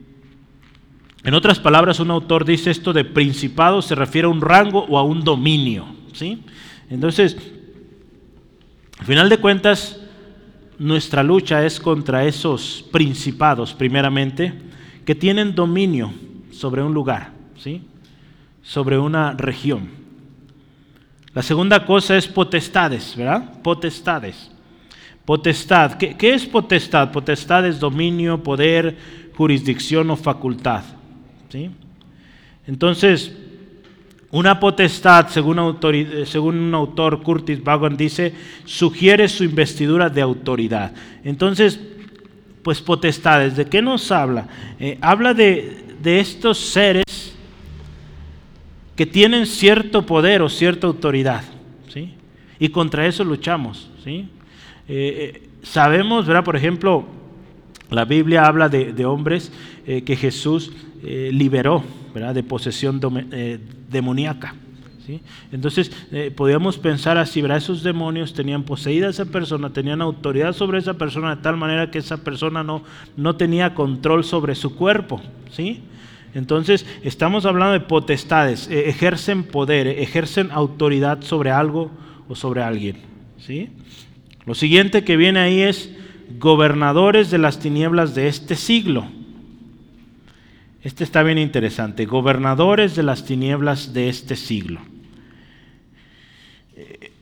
en 1.22 1.34
otras 1.34 1.58
palabras, 1.58 2.00
un 2.00 2.10
autor 2.10 2.44
dice 2.44 2.70
esto 2.70 2.92
de 2.92 3.04
principado 3.04 3.82
se 3.82 3.94
refiere 3.94 4.26
a 4.26 4.30
un 4.30 4.40
rango 4.40 4.84
o 4.86 4.98
a 4.98 5.02
un 5.02 5.22
dominio. 5.22 5.84
¿sí? 6.12 6.42
Entonces, 6.88 7.36
al 8.98 9.06
final 9.06 9.28
de 9.28 9.38
cuentas, 9.38 10.00
nuestra 10.78 11.22
lucha 11.22 11.64
es 11.66 11.78
contra 11.78 12.24
esos 12.24 12.84
principados, 12.90 13.74
primeramente, 13.74 14.54
que 15.04 15.14
tienen 15.14 15.54
dominio 15.54 16.12
sobre 16.50 16.82
un 16.82 16.94
lugar, 16.94 17.32
¿sí? 17.58 17.82
sobre 18.62 18.98
una 18.98 19.32
región. 19.32 19.90
La 21.34 21.42
segunda 21.42 21.84
cosa 21.84 22.16
es 22.16 22.26
potestades, 22.26 23.14
¿verdad? 23.16 23.60
Potestades. 23.62 24.50
Potestad. 25.24 25.94
¿Qué, 25.94 26.16
¿Qué, 26.16 26.34
es 26.34 26.46
potestad? 26.46 27.12
Potestad 27.12 27.66
es 27.66 27.78
dominio, 27.78 28.42
poder, 28.42 28.96
jurisdicción 29.36 30.10
o 30.10 30.16
facultad. 30.16 30.82
¿sí? 31.48 31.70
Entonces, 32.66 33.32
una 34.32 34.60
potestad, 34.60 35.28
según, 35.28 35.78
según, 36.26 36.56
un 36.56 36.74
autor, 36.74 37.22
Curtis 37.22 37.62
Vaughan, 37.62 37.96
dice, 37.96 38.32
sugiere 38.64 39.28
su 39.28 39.42
investidura 39.42 40.08
de 40.08 40.20
autoridad. 40.20 40.92
Entonces, 41.24 41.80
pues 42.62 42.80
potestades, 42.80 43.56
¿de 43.56 43.66
qué 43.66 43.82
nos 43.82 44.12
habla? 44.12 44.46
Eh, 44.78 44.98
habla 45.00 45.34
de, 45.34 45.84
de, 46.00 46.20
estos 46.20 46.58
seres 46.58 47.34
que 48.94 49.06
tienen 49.06 49.46
cierto 49.46 50.06
poder 50.06 50.42
o 50.42 50.48
cierta 50.48 50.86
autoridad, 50.86 51.42
¿sí? 51.88 52.14
Y 52.58 52.68
contra 52.68 53.06
eso 53.06 53.24
luchamos, 53.24 53.90
¿sí? 54.04 54.28
Eh, 54.92 55.36
eh, 55.36 55.48
sabemos, 55.62 56.26
¿verdad? 56.26 56.42
Por 56.42 56.56
ejemplo, 56.56 57.04
la 57.90 58.04
Biblia 58.04 58.44
habla 58.44 58.68
de, 58.68 59.04
hombres 59.04 59.52
que 59.86 60.16
Jesús 60.16 60.72
liberó, 61.02 61.84
¿verdad? 62.12 62.34
De 62.34 62.42
posesión 62.42 63.00
demoníaca. 63.88 64.54
¿sí? 65.06 65.20
Entonces, 65.52 65.92
eh, 66.10 66.32
podríamos 66.34 66.76
pensar 66.76 67.18
así, 67.18 67.40
¿verdad? 67.40 67.58
esos 67.58 67.84
demonios 67.84 68.34
tenían 68.34 68.64
poseída 68.64 69.06
a 69.06 69.10
esa 69.10 69.26
persona, 69.26 69.72
tenían 69.72 70.02
autoridad 70.02 70.52
sobre 70.54 70.78
esa 70.78 70.94
persona 70.94 71.36
de 71.36 71.42
tal 71.42 71.56
manera 71.56 71.90
que 71.92 71.98
esa 71.98 72.18
persona 72.18 72.64
no, 72.64 72.82
no 73.16 73.36
tenía 73.36 73.74
control 73.74 74.24
sobre 74.24 74.56
su 74.56 74.74
cuerpo. 74.74 75.20
¿sí? 75.52 75.82
Entonces, 76.34 76.84
estamos 77.02 77.46
hablando 77.46 77.74
de 77.74 77.80
potestades, 77.80 78.68
eh, 78.68 78.88
ejercen 78.88 79.44
poder, 79.44 79.86
ejercen 79.86 80.50
autoridad 80.50 81.22
sobre 81.22 81.52
algo 81.52 81.92
o 82.28 82.34
sobre 82.34 82.62
alguien. 82.62 82.96
¿sí? 83.38 83.70
Lo 84.46 84.54
siguiente 84.54 85.04
que 85.04 85.16
viene 85.16 85.40
ahí 85.40 85.60
es 85.60 85.90
gobernadores 86.38 87.30
de 87.30 87.38
las 87.38 87.58
tinieblas 87.58 88.14
de 88.14 88.28
este 88.28 88.56
siglo. 88.56 89.06
Este 90.82 91.04
está 91.04 91.22
bien 91.22 91.38
interesante. 91.38 92.06
Gobernadores 92.06 92.96
de 92.96 93.02
las 93.02 93.24
tinieblas 93.24 93.92
de 93.92 94.08
este 94.08 94.36
siglo. 94.36 94.80
Eh, 96.76 97.12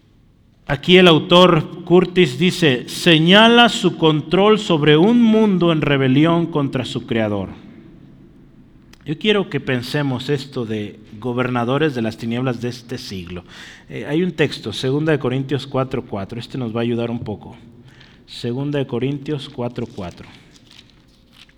aquí 0.66 0.97
el 0.97 1.09
autor 1.09 1.85
Curtis 1.85 2.39
dice, 2.39 2.89
señala 2.89 3.69
su 3.69 3.97
control 3.97 4.61
sobre 4.61 4.97
un 4.97 5.21
mundo 5.21 5.73
en 5.73 5.81
rebelión 5.81 6.47
contra 6.47 6.85
su 6.85 7.07
creador. 7.07 7.68
Yo 9.09 9.19
quiero 9.19 9.51
que 9.51 9.59
pensemos 9.59 10.29
esto 10.29 10.65
de 10.65 11.01
gobernadores 11.19 11.97
de 11.97 12.03
las 12.03 12.17
tinieblas 12.17 12.61
de 12.61 12.69
este 12.69 12.97
siglo. 12.99 13.43
Eh, 13.89 14.07
hay 14.07 14.23
un 14.23 14.31
texto, 14.31 14.71
2 14.71 15.19
Corintios 15.19 15.69
4.4, 15.69 16.39
este 16.39 16.59
nos 16.59 16.77
va 16.77 16.81
a 16.81 16.83
ayudar 16.83 17.11
un 17.11 17.21
poco. 17.21 17.57
2 18.43 18.87
Corintios 18.87 19.51
4.4 19.53 20.27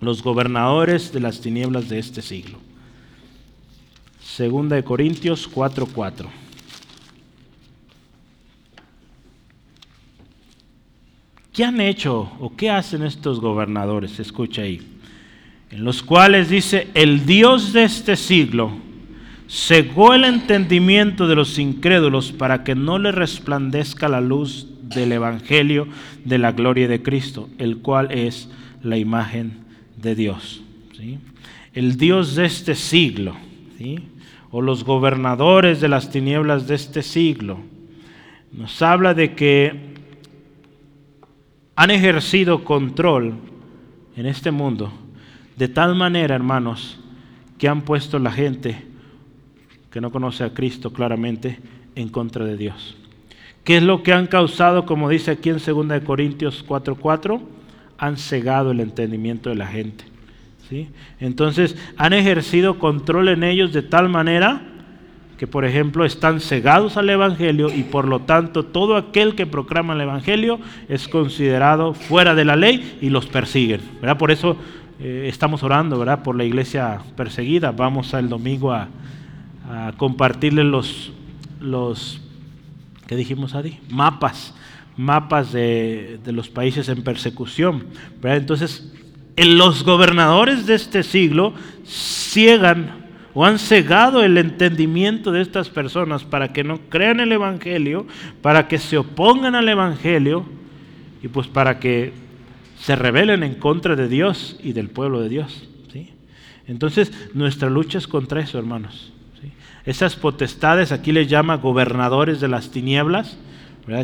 los 0.01 0.23
gobernadores 0.23 1.13
de 1.13 1.21
las 1.21 1.41
tinieblas 1.41 1.89
de 1.89 1.99
este 1.99 2.23
siglo. 2.23 2.59
Segunda 4.23 4.77
de 4.77 4.85
Corintios 4.85 5.47
4:4. 5.47 6.29
¿Qué 11.53 11.65
han 11.65 11.81
hecho 11.81 12.33
o 12.41 12.55
qué 12.57 12.71
hacen 12.71 13.03
estos 13.03 13.41
gobernadores? 13.41 14.19
Escucha 14.19 14.63
ahí. 14.63 15.00
En 15.71 15.85
los 15.85 16.03
cuales 16.03 16.51
dice, 16.51 16.89
el 16.95 17.27
Dios 17.27 17.73
de 17.73 17.85
este 17.85 18.17
siglo 18.17 18.73
cegó 19.49 20.15
el 20.15 20.25
entendimiento 20.25 21.29
de 21.29 21.37
los 21.37 21.59
incrédulos 21.59 22.33
para 22.33 22.65
que 22.65 22.75
no 22.75 22.99
le 22.99 23.13
resplandezca 23.13 24.09
la 24.09 24.21
luz 24.21 24.67
del 24.83 25.13
Evangelio 25.13 25.87
de 26.25 26.39
la 26.39 26.53
gloria 26.53 26.89
de 26.89 27.03
Cristo, 27.03 27.49
el 27.59 27.79
cual 27.79 28.11
es 28.11 28.51
la 28.83 28.99
imagen 28.99 29.59
de 29.97 30.17
Dios. 30.17 30.63
El 31.73 31.97
Dios 31.97 32.35
de 32.35 32.47
este 32.47 32.75
siglo, 32.75 33.37
o 34.51 34.63
los 34.63 34.83
gobernadores 34.83 35.81
de 35.81 35.89
las 35.89 36.11
tinieblas 36.11 36.67
de 36.67 36.75
este 36.75 37.03
siglo, 37.03 37.61
nos 38.53 38.83
habla 38.83 39.15
de 39.15 39.35
que 39.35 39.91
han 41.77 41.91
ejercido 41.93 42.65
control 42.65 43.35
en 44.17 44.27
este 44.27 44.51
mundo 44.51 44.93
de 45.57 45.69
tal 45.69 45.95
manera, 45.95 46.35
hermanos, 46.35 46.99
que 47.59 47.69
han 47.69 47.83
puesto 47.83 48.19
la 48.19 48.33
gente 48.33 48.87
que 49.91 50.01
no 50.01 50.11
conoce 50.11 50.45
a 50.45 50.55
Cristo 50.55 50.93
claramente 50.93 51.59
en 51.95 52.09
contra 52.09 52.45
de 52.45 52.57
Dios. 52.57 52.97
¿Qué 53.65 53.77
es 53.77 53.83
lo 53.83 54.03
que 54.03 54.13
han 54.13 54.27
causado, 54.27 54.87
como 54.87 55.09
dice 55.09 55.33
aquí 55.33 55.51
en 55.51 55.59
2 55.59 56.01
Corintios 56.05 56.65
4:4? 56.67 57.41
han 58.01 58.17
cegado 58.17 58.71
el 58.71 58.81
entendimiento 58.81 59.51
de 59.51 59.57
la 59.57 59.67
gente. 59.67 60.05
¿sí? 60.69 60.89
Entonces 61.21 61.77
han 61.99 62.15
ejercido 62.15 62.79
control 62.79 63.29
en 63.29 63.45
ellos 63.45 63.75
de 63.75 63.83
tal 63.83 64.09
manera 64.09 64.63
que, 65.37 65.47
por 65.47 65.65
ejemplo, 65.65 66.05
están 66.05 66.41
cegados 66.41 66.97
al 66.97 67.09
Evangelio 67.11 67.69
y 67.75 67.83
por 67.83 68.09
lo 68.09 68.21
tanto 68.21 68.65
todo 68.65 68.97
aquel 68.97 69.35
que 69.35 69.47
proclama 69.47 69.95
el 69.95 70.01
Evangelio 70.01 70.61
es 70.89 71.09
considerado 71.09 71.93
fuera 71.93 72.35
de 72.35 72.47
la 72.47 72.57
ley 72.57 72.99
y 73.03 73.11
los 73.11 73.27
persiguen. 73.27 73.81
¿verdad? 74.01 74.17
Por 74.17 74.31
eso 74.31 74.57
eh, 75.01 75.27
estamos 75.29 75.63
orando 75.63 75.99
¿verdad? 75.99 76.23
por 76.23 76.37
la 76.37 76.45
iglesia 76.45 77.01
perseguida. 77.17 77.73
Vamos 77.73 78.13
el 78.15 78.29
domingo 78.29 78.73
a, 78.73 78.89
a 79.69 79.93
compartirles 79.97 80.65
los, 80.67 81.13
los, 81.61 82.21
¿qué 83.07 83.17
dijimos, 83.17 83.55
Adi? 83.55 83.79
Mapas 83.89 84.55
mapas 85.01 85.53
de, 85.53 86.21
los 86.27 86.49
países 86.49 86.89
en 86.89 87.03
persecución. 87.03 87.87
Entonces, 88.23 88.93
los 89.37 89.83
gobernadores 89.83 90.67
de 90.67 90.75
este 90.75 91.03
siglo 91.03 91.55
ciegan 91.85 93.01
o 93.33 93.47
han 93.47 93.59
cegado 93.59 94.23
el 94.23 94.37
entendimiento 94.37 95.33
de 95.33 95.41
estas 95.41 95.71
personas 95.71 96.25
para 96.25 96.53
que 96.53 96.65
no 96.65 96.81
crean 96.91 97.21
el 97.21 97.33
Evangelio, 97.33 98.07
para 98.43 98.69
que 98.69 98.79
se 98.79 98.99
opongan 98.99 99.55
al 99.55 99.69
Evangelio 99.69 100.45
y 101.23 101.29
pues 101.29 101.47
para 101.47 101.79
que 101.79 102.13
se 102.81 102.97
rebelen 102.97 103.43
en 103.43 103.55
contra 103.55 103.95
de 103.95 104.09
Dios 104.09 104.59
y 104.63 104.73
del 104.73 104.89
pueblo 104.89 105.21
de 105.21 105.29
Dios. 105.29 105.69
¿sí? 105.93 106.11
Entonces, 106.67 107.13
nuestra 107.35 107.69
lucha 107.69 107.99
es 107.99 108.07
contra 108.07 108.41
eso, 108.41 108.59
hermanos. 108.59 109.13
Esas 109.85 110.17
potestades, 110.17 110.93
aquí 110.93 111.13
les 111.13 111.29
llama 111.29 111.57
gobernadores 111.57 112.41
de 112.41 112.49
las 112.49 112.71
tinieblas, 112.71 113.39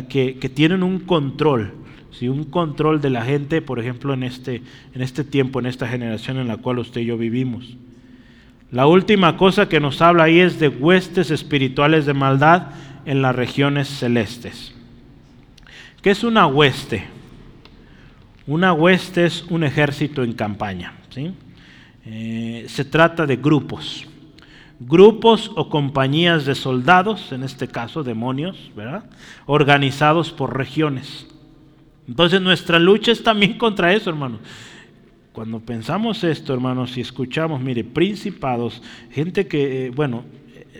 que, 0.09 0.51
tienen 0.53 0.83
un 0.83 0.99
control, 0.99 1.73
¿sí? 2.11 2.27
un 2.27 2.43
control 2.43 2.99
de 2.99 3.09
la 3.09 3.23
gente, 3.23 3.61
por 3.61 3.79
ejemplo, 3.79 4.13
en 4.13 4.23
este, 4.23 4.61
en 4.93 5.01
este 5.01 5.23
tiempo, 5.23 5.59
en 5.59 5.67
esta 5.67 5.87
generación 5.87 6.37
en 6.37 6.47
la 6.47 6.57
cual 6.57 6.79
usted 6.79 7.01
y 7.01 7.05
yo 7.05 7.17
vivimos. 7.17 7.77
La 8.71 8.85
última 8.85 9.37
cosa 9.37 9.69
que 9.69 9.79
nos 9.79 10.01
habla 10.01 10.25
ahí 10.25 10.39
es 10.39 10.59
de 10.59 10.67
huestes 10.67 11.31
espirituales 11.31 12.05
de 12.05 12.13
maldad 12.13 12.71
en 13.05 13.21
las 13.21 13.35
regiones 13.35 13.87
celestes. 13.87 14.73
¿Qué 16.01 16.09
es 16.09 16.23
una 16.23 16.47
hueste? 16.47 17.16
Una 18.47 18.73
hueste 18.73 19.25
es 19.25 19.43
un 19.49 19.63
ejército 19.63 20.23
en 20.23 20.33
campaña. 20.33 20.93
Eh, 22.05 22.65
se 22.67 22.85
trata 22.85 23.25
de 23.25 23.35
grupos 23.35 24.07
grupos 24.79 25.51
o 25.55 25.69
compañías 25.69 26.45
de 26.45 26.55
soldados, 26.55 27.31
en 27.31 27.43
este 27.43 27.67
caso 27.67 28.03
demonios, 28.03 28.71
¿verdad? 28.75 29.05
Organizados 29.45 30.31
por 30.31 30.55
regiones. 30.55 31.27
Entonces 32.07 32.41
nuestra 32.41 32.79
lucha 32.79 33.11
es 33.11 33.23
también 33.23 33.53
contra 33.57 33.93
eso, 33.93 34.09
hermanos. 34.09 34.39
Cuando 35.33 35.59
pensamos 35.59 36.23
esto, 36.23 36.53
hermanos, 36.53 36.97
y 36.97 37.01
escuchamos, 37.01 37.61
mire, 37.61 37.83
principados, 37.83 38.81
gente 39.11 39.47
que, 39.47 39.87
eh, 39.87 39.89
bueno, 39.91 40.23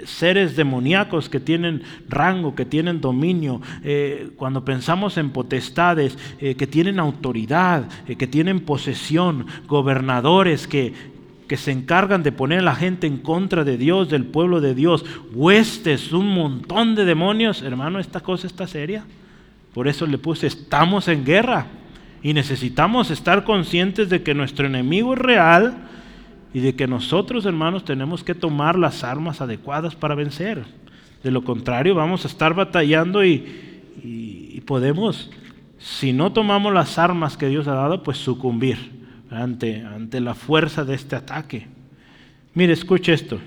seres 0.05 0.55
demoníacos 0.55 1.29
que 1.29 1.39
tienen 1.39 1.83
rango, 2.07 2.55
que 2.55 2.65
tienen 2.65 3.01
dominio, 3.01 3.61
eh, 3.83 4.29
cuando 4.35 4.65
pensamos 4.65 5.17
en 5.17 5.31
potestades, 5.31 6.17
eh, 6.39 6.55
que 6.55 6.67
tienen 6.67 6.99
autoridad, 6.99 7.87
que 8.05 8.27
tienen 8.27 8.59
posesión, 8.61 9.45
gobernadores 9.67 10.67
que, 10.67 10.93
que 11.47 11.57
se 11.57 11.71
encargan 11.71 12.23
de 12.23 12.31
poner 12.31 12.59
a 12.59 12.63
la 12.63 12.75
gente 12.75 13.07
en 13.07 13.17
contra 13.17 13.63
de 13.63 13.77
Dios, 13.77 14.09
del 14.09 14.25
pueblo 14.25 14.61
de 14.61 14.75
Dios, 14.75 15.05
huestes, 15.33 16.11
un 16.11 16.33
montón 16.33 16.95
de 16.95 17.05
demonios, 17.05 17.61
hermano, 17.61 17.99
esta 17.99 18.19
cosa 18.19 18.47
está 18.47 18.67
seria. 18.67 19.05
Por 19.73 19.87
eso 19.87 20.05
le 20.05 20.17
puse, 20.17 20.47
estamos 20.47 21.07
en 21.07 21.23
guerra 21.23 21.67
y 22.21 22.33
necesitamos 22.33 23.11
estar 23.11 23.43
conscientes 23.43 24.09
de 24.09 24.23
que 24.23 24.33
nuestro 24.33 24.67
enemigo 24.67 25.13
es 25.13 25.19
real 25.19 25.77
y 26.57 26.59
de 26.59 26.73
que 26.73 26.87
nosotros, 26.87 27.45
hermanos, 27.45 27.85
tenemos 27.85 28.23
que 28.23 28.33
tomar 28.33 28.79
las 28.79 29.03
armas 29.03 29.41
adecuadas 29.41 29.95
para 29.95 30.15
vencer. 30.15 30.63
De 31.23 31.29
lo 31.29 31.43
contrario, 31.43 31.93
vamos 31.93 32.25
a 32.25 32.27
estar 32.27 32.55
batallando 32.55 33.23
y, 33.23 34.63
podemos, 34.65 35.29
si 35.77 36.13
no 36.13 36.33
tomamos 36.33 36.73
las 36.73 36.97
armas 36.97 37.37
que 37.37 37.47
Dios 37.47 37.67
ha 37.67 37.75
dado, 37.75 38.01
pues 38.01 38.17
sucumbir 38.17 38.79
ante, 39.29 39.85
ante 39.85 40.19
la 40.19 40.33
fuerza 40.33 40.83
de 40.83 40.95
este 40.95 41.15
ataque. 41.15 41.67
Mire, 42.55 42.73
escuche 42.73 43.13
esto. 43.13 43.39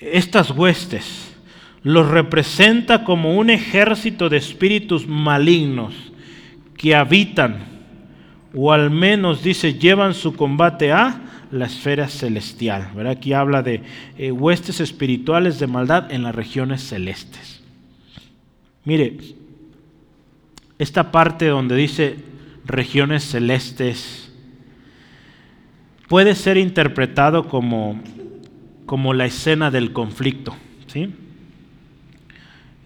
Estas 0.00 0.52
huestes 0.52 1.36
los 1.82 2.08
representa 2.08 3.02
como 3.02 3.34
un 3.36 3.50
ejército 3.50 4.28
de 4.28 4.36
espíritus 4.36 5.08
malignos 5.08 5.94
que 6.76 6.94
habitan, 6.94 7.64
o 8.54 8.70
al 8.70 8.92
menos 8.92 9.42
dice, 9.42 9.74
llevan 9.74 10.14
su 10.14 10.36
combate 10.36 10.92
a 10.92 11.26
la 11.50 11.66
esfera 11.66 12.08
celestial. 12.08 12.90
¿verdad? 12.94 13.12
Aquí 13.12 13.32
habla 13.32 13.62
de 13.62 13.82
eh, 14.18 14.32
huestes 14.32 14.80
espirituales 14.80 15.58
de 15.58 15.66
maldad 15.66 16.12
en 16.12 16.22
las 16.22 16.34
regiones 16.34 16.82
celestes. 16.82 17.62
Mire, 18.84 19.18
esta 20.78 21.10
parte 21.10 21.46
donde 21.46 21.76
dice 21.76 22.16
regiones 22.64 23.24
celestes 23.24 24.32
puede 26.08 26.34
ser 26.34 26.56
interpretado 26.56 27.48
como, 27.48 28.00
como 28.86 29.12
la 29.12 29.26
escena 29.26 29.70
del 29.70 29.92
conflicto. 29.92 30.56
¿sí? 30.86 31.12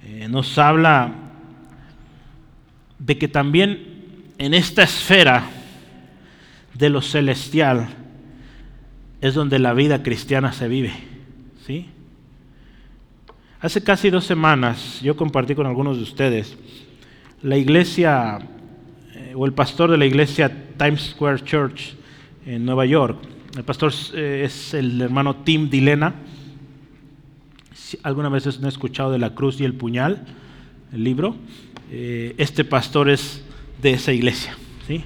Eh, 0.04 0.28
nos 0.28 0.58
habla 0.58 1.12
de 2.98 3.18
que 3.18 3.28
también 3.28 4.32
en 4.38 4.54
esta 4.54 4.82
esfera 4.82 5.46
de 6.74 6.90
lo 6.90 7.00
celestial 7.00 7.88
es 9.24 9.32
donde 9.32 9.58
la 9.58 9.72
vida 9.72 10.02
cristiana 10.02 10.52
se 10.52 10.68
vive. 10.68 10.92
¿sí? 11.64 11.86
Hace 13.58 13.82
casi 13.82 14.10
dos 14.10 14.26
semanas 14.26 15.00
yo 15.00 15.16
compartí 15.16 15.54
con 15.54 15.66
algunos 15.66 15.96
de 15.96 16.02
ustedes 16.02 16.58
la 17.40 17.56
iglesia 17.56 18.38
eh, 19.14 19.32
o 19.34 19.46
el 19.46 19.54
pastor 19.54 19.90
de 19.90 19.96
la 19.96 20.04
iglesia 20.04 20.52
Times 20.76 21.12
Square 21.12 21.42
Church 21.42 21.94
en 22.44 22.66
Nueva 22.66 22.84
York. 22.84 23.16
El 23.56 23.64
pastor 23.64 23.94
eh, 24.12 24.42
es 24.44 24.74
el 24.74 25.00
hermano 25.00 25.36
Tim 25.36 25.70
Dilena. 25.70 26.16
alguna 28.02 28.28
vez 28.28 28.46
he 28.46 28.68
escuchado 28.68 29.10
de 29.10 29.18
la 29.18 29.34
cruz 29.34 29.58
y 29.58 29.64
el 29.64 29.72
puñal, 29.72 30.26
el 30.92 31.02
libro. 31.02 31.34
Eh, 31.90 32.34
este 32.36 32.62
pastor 32.62 33.08
es 33.08 33.42
de 33.80 33.92
esa 33.92 34.12
iglesia. 34.12 34.54
¿sí? 34.86 35.02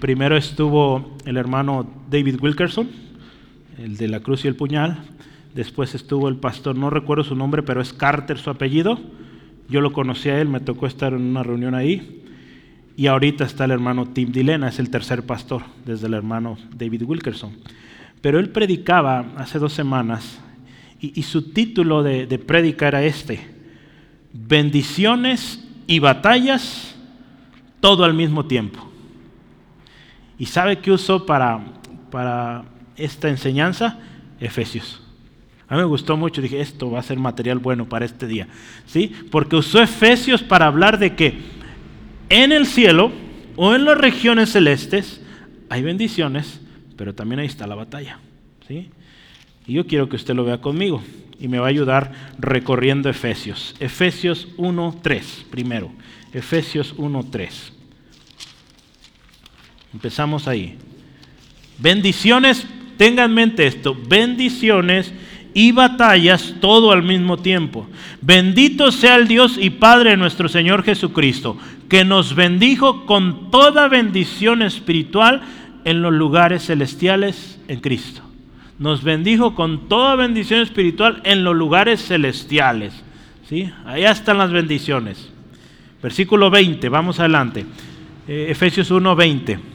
primero 0.00 0.36
estuvo 0.36 1.16
el 1.24 1.38
hermano 1.38 1.90
David 2.10 2.38
Wilkerson, 2.42 2.90
el 3.78 3.96
de 3.96 4.08
la 4.08 4.20
cruz 4.20 4.44
y 4.44 4.48
el 4.48 4.56
puñal. 4.56 4.98
Después 5.54 5.94
estuvo 5.94 6.28
el 6.28 6.36
pastor, 6.36 6.76
no 6.76 6.90
recuerdo 6.90 7.24
su 7.24 7.36
nombre, 7.36 7.62
pero 7.62 7.80
es 7.80 7.92
Carter 7.92 8.38
su 8.38 8.50
apellido. 8.50 8.98
Yo 9.68 9.80
lo 9.80 9.92
conocí 9.92 10.28
a 10.28 10.40
él, 10.40 10.48
me 10.48 10.60
tocó 10.60 10.86
estar 10.86 11.12
en 11.12 11.22
una 11.22 11.42
reunión 11.42 11.74
ahí. 11.74 12.22
Y 12.96 13.06
ahorita 13.06 13.44
está 13.44 13.64
el 13.64 13.70
hermano 13.70 14.06
Tim 14.06 14.32
Dilena, 14.32 14.68
es 14.68 14.78
el 14.78 14.90
tercer 14.90 15.24
pastor, 15.24 15.62
desde 15.84 16.06
el 16.06 16.14
hermano 16.14 16.58
David 16.76 17.02
Wilkerson. 17.02 17.52
Pero 18.20 18.38
él 18.38 18.50
predicaba 18.50 19.26
hace 19.36 19.58
dos 19.58 19.72
semanas 19.72 20.40
y, 21.00 21.22
su 21.22 21.50
título 21.50 22.04
de, 22.04 22.26
de 22.26 22.76
era 22.80 23.02
este, 23.02 23.40
bendiciones 24.32 25.68
y 25.88 25.98
batallas 25.98 26.94
todo 27.80 28.04
al 28.04 28.14
mismo 28.14 28.46
tiempo. 28.46 28.88
¿Y 30.38 30.46
sabe 30.46 30.78
qué 30.78 30.92
usó 30.92 31.26
para, 31.26 31.60
para 32.10 32.64
esta 32.96 33.28
enseñanza? 33.28 33.98
Efesios. 34.40 35.00
A 35.68 35.74
mí 35.76 35.80
me 35.80 35.86
gustó 35.86 36.16
mucho, 36.16 36.42
dije, 36.42 36.60
esto 36.60 36.90
va 36.90 36.98
a 37.00 37.02
ser 37.02 37.18
material 37.18 37.58
bueno 37.58 37.88
para 37.88 38.04
este 38.04 38.26
día. 38.26 38.46
¿Sí? 38.86 39.12
Porque 39.30 39.56
usó 39.56 39.80
Efesios 39.80 40.42
para 40.42 40.66
hablar 40.66 40.98
de 40.98 41.14
que 41.14 41.38
en 42.28 42.52
el 42.52 42.66
cielo 42.66 43.10
o 43.56 43.74
en 43.74 43.84
las 43.84 43.96
regiones 43.96 44.52
celestes 44.52 45.22
hay 45.70 45.82
bendiciones, 45.82 46.60
pero 46.96 47.14
también 47.14 47.40
ahí 47.40 47.46
está 47.46 47.66
la 47.66 47.74
batalla. 47.74 48.18
¿Sí? 48.68 48.90
Y 49.66 49.74
yo 49.74 49.86
quiero 49.86 50.08
que 50.08 50.16
usted 50.16 50.34
lo 50.34 50.44
vea 50.44 50.60
conmigo 50.60 51.02
y 51.38 51.48
me 51.48 51.58
va 51.58 51.66
a 51.66 51.70
ayudar 51.70 52.12
recorriendo 52.38 53.08
Efesios. 53.08 53.74
Efesios 53.80 54.48
1.3, 54.58 55.44
primero. 55.50 55.90
Efesios 56.32 56.96
1.3. 56.96 57.50
Empezamos 59.94 60.48
ahí. 60.48 60.76
Bendiciones 61.78 62.66
Tenga 63.02 63.24
en 63.24 63.34
mente 63.34 63.66
esto, 63.66 63.96
bendiciones 64.08 65.12
y 65.54 65.72
batallas 65.72 66.54
todo 66.60 66.92
al 66.92 67.02
mismo 67.02 67.36
tiempo. 67.36 67.88
Bendito 68.20 68.92
sea 68.92 69.16
el 69.16 69.26
Dios 69.26 69.58
y 69.60 69.70
Padre 69.70 70.10
de 70.10 70.16
nuestro 70.16 70.48
Señor 70.48 70.84
Jesucristo, 70.84 71.56
que 71.88 72.04
nos 72.04 72.36
bendijo 72.36 73.04
con 73.04 73.50
toda 73.50 73.88
bendición 73.88 74.62
espiritual 74.62 75.42
en 75.84 76.00
los 76.00 76.12
lugares 76.12 76.66
celestiales 76.66 77.58
en 77.66 77.80
Cristo. 77.80 78.22
Nos 78.78 79.02
bendijo 79.02 79.56
con 79.56 79.88
toda 79.88 80.14
bendición 80.14 80.60
espiritual 80.60 81.22
en 81.24 81.42
los 81.42 81.56
lugares 81.56 82.06
celestiales. 82.06 82.94
¿Sí? 83.48 83.68
Allá 83.84 84.12
están 84.12 84.38
las 84.38 84.52
bendiciones. 84.52 85.28
Versículo 86.00 86.50
20, 86.50 86.88
vamos 86.88 87.18
adelante. 87.18 87.66
Eh, 88.28 88.46
Efesios 88.48 88.92
1, 88.92 89.16
20 89.16 89.71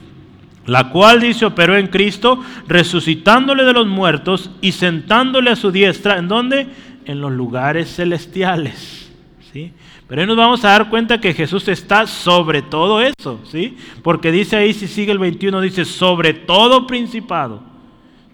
la 0.68 0.89
cual 0.89 1.22
dice 1.22 1.45
operó 1.45 1.76
en 1.78 1.88
Cristo, 1.88 2.43
resucitándole 2.68 3.63
de 3.63 3.74
los 3.74 3.88
muertos 3.88 4.51
y 4.61 4.74
sentándole 4.74 5.49
a 5.49 5.55
su 5.55 5.72
diestra, 5.72 6.18
¿en 6.18 6.28
dónde? 6.28 6.68
En 7.05 7.20
los 7.22 7.32
lugares 7.32 7.95
celestiales. 7.95 9.11
¿sí? 9.51 9.74
Pero 10.07 10.22
ahí 10.22 10.28
nos 10.28 10.38
vamos 10.38 10.63
a 10.63 10.70
dar 10.70 10.89
cuenta 10.89 11.20
que 11.20 11.34
Jesús 11.34 11.68
está 11.68 12.05
sobre 12.05 12.61
todo 12.61 13.01
eso, 13.01 13.39
¿sí? 13.49 13.78
Porque 14.03 14.32
dice 14.32 14.55
ahí, 14.55 14.74
si 14.74 14.88
sigue 14.88 15.11
el 15.11 15.20
21, 15.20 15.59
dice, 15.61 15.84
sobre 15.84 16.34
todo 16.34 16.86
principado 16.86 17.76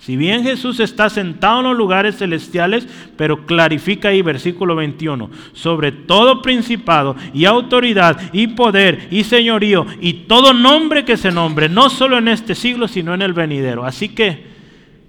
si 0.06 0.18
bien 0.18 0.44
Jesús 0.44 0.82
está 0.82 1.10
sentado 1.10 1.60
en 1.60 1.68
los 1.68 1.78
lugares 1.78 2.18
celestiales, 2.18 2.86
pero 3.16 3.46
clarifica 3.46 4.10
ahí 4.10 4.22
versículo 4.22 4.76
21, 4.76 5.30
sobre 5.54 5.94
todo 5.94 6.42
principado 6.42 7.16
y 7.34 7.46
autoridad 7.46 8.20
y 8.34 8.48
poder 8.48 9.08
y 9.12 9.24
señorío 9.24 9.86
y 10.02 10.26
todo 10.28 10.54
nombre 10.54 11.06
que 11.06 11.16
se 11.16 11.32
nombre, 11.32 11.70
no 11.70 11.90
solo 11.90 12.18
en 12.18 12.28
este 12.28 12.54
siglo, 12.54 12.90
sino 12.90 13.14
en 13.14 13.22
el 13.22 13.32
venidero. 13.32 13.86
Así 13.86 14.10
que 14.10 14.44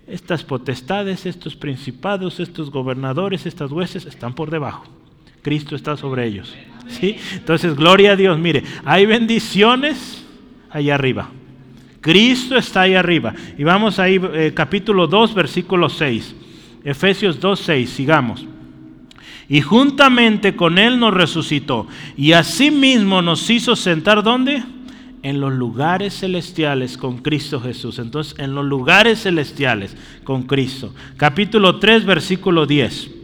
estas 0.07 0.45
potestades, 0.45 1.26
estos 1.26 1.57
principados, 1.57 2.38
estos 2.38 2.70
gobernadores, 2.70 3.47
estas 3.47 3.72
hueses 3.72 4.07
están 4.07 4.32
por 4.32 4.49
debajo. 4.49 4.84
Cristo 5.42 5.74
está 5.74 5.97
sobre 5.97 6.24
ellos. 6.24 6.55
¿sí? 6.86 7.16
Entonces, 7.32 7.74
gloria 7.74 8.12
a 8.12 8.16
Dios. 8.16 8.38
Mire, 8.38 8.62
hay 8.84 9.07
bendiciones 9.07 10.24
allá 10.70 10.95
arriba. 10.95 11.30
Cristo 12.05 12.55
está 12.59 12.82
ahí 12.82 12.94
arriba. 12.94 13.34
Y 13.57 13.64
vamos 13.64 13.98
ahí, 13.98 14.20
eh, 14.34 14.52
capítulo 14.55 15.07
2, 15.07 15.32
versículo 15.32 15.88
6. 15.88 16.34
Efesios 16.84 17.40
2, 17.40 17.59
6, 17.59 17.88
sigamos. 17.88 18.44
Y 19.48 19.62
juntamente 19.62 20.55
con 20.55 20.76
Él 20.76 21.00
nos 21.00 21.14
resucitó. 21.14 21.86
Y 22.14 22.32
asimismo 22.32 23.22
nos 23.22 23.48
hizo 23.48 23.74
sentar, 23.74 24.22
¿dónde? 24.22 24.62
En 25.22 25.40
los 25.40 25.55
lugares 25.55 26.18
celestiales 26.18 26.98
con 26.98 27.22
Cristo 27.22 27.59
Jesús. 27.59 27.98
Entonces, 27.98 28.38
en 28.38 28.55
los 28.55 28.66
lugares 28.66 29.22
celestiales 29.22 29.96
con 30.24 30.42
Cristo. 30.42 30.92
Capítulo 31.16 31.78
3, 31.78 32.05
versículo 32.05 32.66
10 32.66 33.24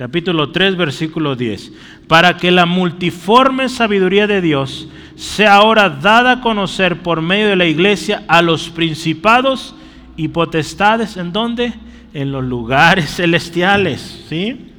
capítulo 0.00 0.50
3, 0.50 0.78
versículo 0.78 1.36
10, 1.36 1.72
para 2.08 2.38
que 2.38 2.50
la 2.50 2.64
multiforme 2.64 3.68
sabiduría 3.68 4.26
de 4.26 4.40
Dios 4.40 4.88
sea 5.14 5.56
ahora 5.56 5.90
dada 5.90 6.32
a 6.32 6.40
conocer 6.40 7.02
por 7.02 7.20
medio 7.20 7.48
de 7.48 7.56
la 7.56 7.66
iglesia 7.66 8.24
a 8.26 8.40
los 8.40 8.70
principados 8.70 9.74
y 10.16 10.28
potestades, 10.28 11.18
¿en 11.18 11.34
dónde? 11.34 11.74
En 12.14 12.32
los 12.32 12.42
lugares 12.42 13.10
celestiales, 13.16 14.24
¿sí? 14.26 14.70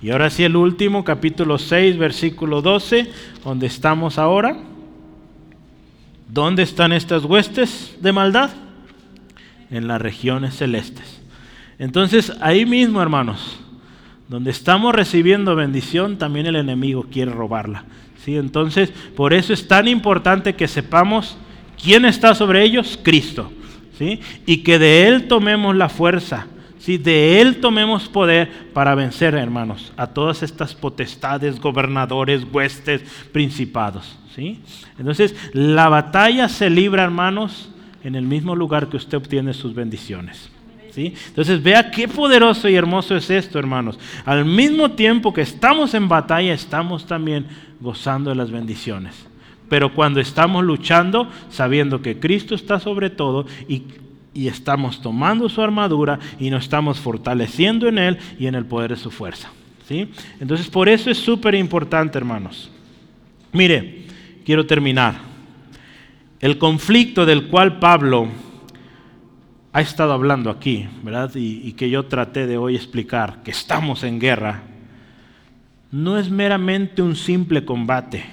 Y 0.00 0.10
ahora 0.10 0.30
sí 0.30 0.44
el 0.44 0.54
último, 0.54 1.02
capítulo 1.02 1.58
6, 1.58 1.98
versículo 1.98 2.62
12, 2.62 3.10
donde 3.42 3.66
estamos 3.66 4.20
ahora. 4.20 4.56
¿Dónde 6.28 6.62
están 6.62 6.92
estas 6.92 7.24
huestes 7.24 7.96
de 8.00 8.12
maldad? 8.12 8.50
En 9.68 9.88
las 9.88 10.00
regiones 10.00 10.54
celestes. 10.54 11.20
Entonces, 11.80 12.32
ahí 12.40 12.64
mismo, 12.64 13.02
hermanos, 13.02 13.58
donde 14.32 14.50
estamos 14.50 14.94
recibiendo 14.94 15.54
bendición, 15.54 16.16
también 16.16 16.46
el 16.46 16.56
enemigo 16.56 17.04
quiere 17.12 17.30
robarla. 17.30 17.84
¿sí? 18.24 18.38
Entonces, 18.38 18.90
por 19.14 19.34
eso 19.34 19.52
es 19.52 19.68
tan 19.68 19.88
importante 19.88 20.54
que 20.54 20.68
sepamos 20.68 21.36
quién 21.80 22.06
está 22.06 22.34
sobre 22.34 22.64
ellos, 22.64 22.98
Cristo. 23.02 23.52
¿sí? 23.98 24.20
Y 24.46 24.62
que 24.62 24.78
de 24.78 25.06
Él 25.06 25.28
tomemos 25.28 25.76
la 25.76 25.90
fuerza, 25.90 26.46
¿sí? 26.78 26.96
De 26.96 27.42
Él 27.42 27.60
tomemos 27.60 28.08
poder 28.08 28.70
para 28.72 28.94
vencer, 28.94 29.34
hermanos, 29.34 29.92
a 29.98 30.06
todas 30.06 30.42
estas 30.42 30.74
potestades, 30.74 31.60
gobernadores, 31.60 32.46
huestes, 32.50 33.02
principados, 33.32 34.16
¿sí? 34.34 34.60
Entonces, 34.98 35.36
la 35.52 35.90
batalla 35.90 36.48
se 36.48 36.70
libra, 36.70 37.04
hermanos, 37.04 37.68
en 38.02 38.14
el 38.14 38.24
mismo 38.24 38.56
lugar 38.56 38.88
que 38.88 38.96
usted 38.96 39.18
obtiene 39.18 39.52
sus 39.52 39.74
bendiciones. 39.74 40.51
Entonces 40.96 41.62
vea 41.62 41.90
qué 41.90 42.06
poderoso 42.06 42.68
y 42.68 42.74
hermoso 42.74 43.16
es 43.16 43.30
esto, 43.30 43.58
hermanos. 43.58 43.98
Al 44.24 44.44
mismo 44.44 44.92
tiempo 44.92 45.32
que 45.32 45.40
estamos 45.40 45.94
en 45.94 46.08
batalla, 46.08 46.52
estamos 46.52 47.06
también 47.06 47.46
gozando 47.80 48.30
de 48.30 48.36
las 48.36 48.50
bendiciones. 48.50 49.14
Pero 49.68 49.94
cuando 49.94 50.20
estamos 50.20 50.64
luchando, 50.64 51.30
sabiendo 51.50 52.02
que 52.02 52.18
Cristo 52.18 52.54
está 52.54 52.78
sobre 52.78 53.08
todo 53.08 53.46
y, 53.68 53.84
y 54.34 54.48
estamos 54.48 55.00
tomando 55.00 55.48
su 55.48 55.62
armadura 55.62 56.18
y 56.38 56.50
nos 56.50 56.64
estamos 56.64 57.00
fortaleciendo 57.00 57.88
en 57.88 57.98
Él 57.98 58.18
y 58.38 58.46
en 58.46 58.54
el 58.54 58.66
poder 58.66 58.90
de 58.90 58.96
su 58.96 59.10
fuerza. 59.10 59.50
¿sí? 59.88 60.10
Entonces 60.40 60.68
por 60.68 60.88
eso 60.90 61.10
es 61.10 61.16
súper 61.16 61.54
importante, 61.54 62.18
hermanos. 62.18 62.70
Mire, 63.52 64.04
quiero 64.44 64.66
terminar. 64.66 65.14
El 66.38 66.58
conflicto 66.58 67.24
del 67.24 67.46
cual 67.46 67.78
Pablo 67.78 68.28
ha 69.72 69.80
estado 69.80 70.12
hablando 70.12 70.50
aquí, 70.50 70.86
¿verdad? 71.02 71.30
Y, 71.34 71.72
que 71.72 71.88
yo 71.88 72.04
traté 72.06 72.46
de 72.46 72.58
hoy 72.58 72.76
explicar, 72.76 73.42
que 73.42 73.50
estamos 73.50 74.02
en 74.04 74.20
guerra, 74.20 74.62
no 75.90 76.18
es 76.18 76.30
meramente 76.30 77.00
un 77.02 77.16
simple 77.16 77.64
combate 77.64 78.24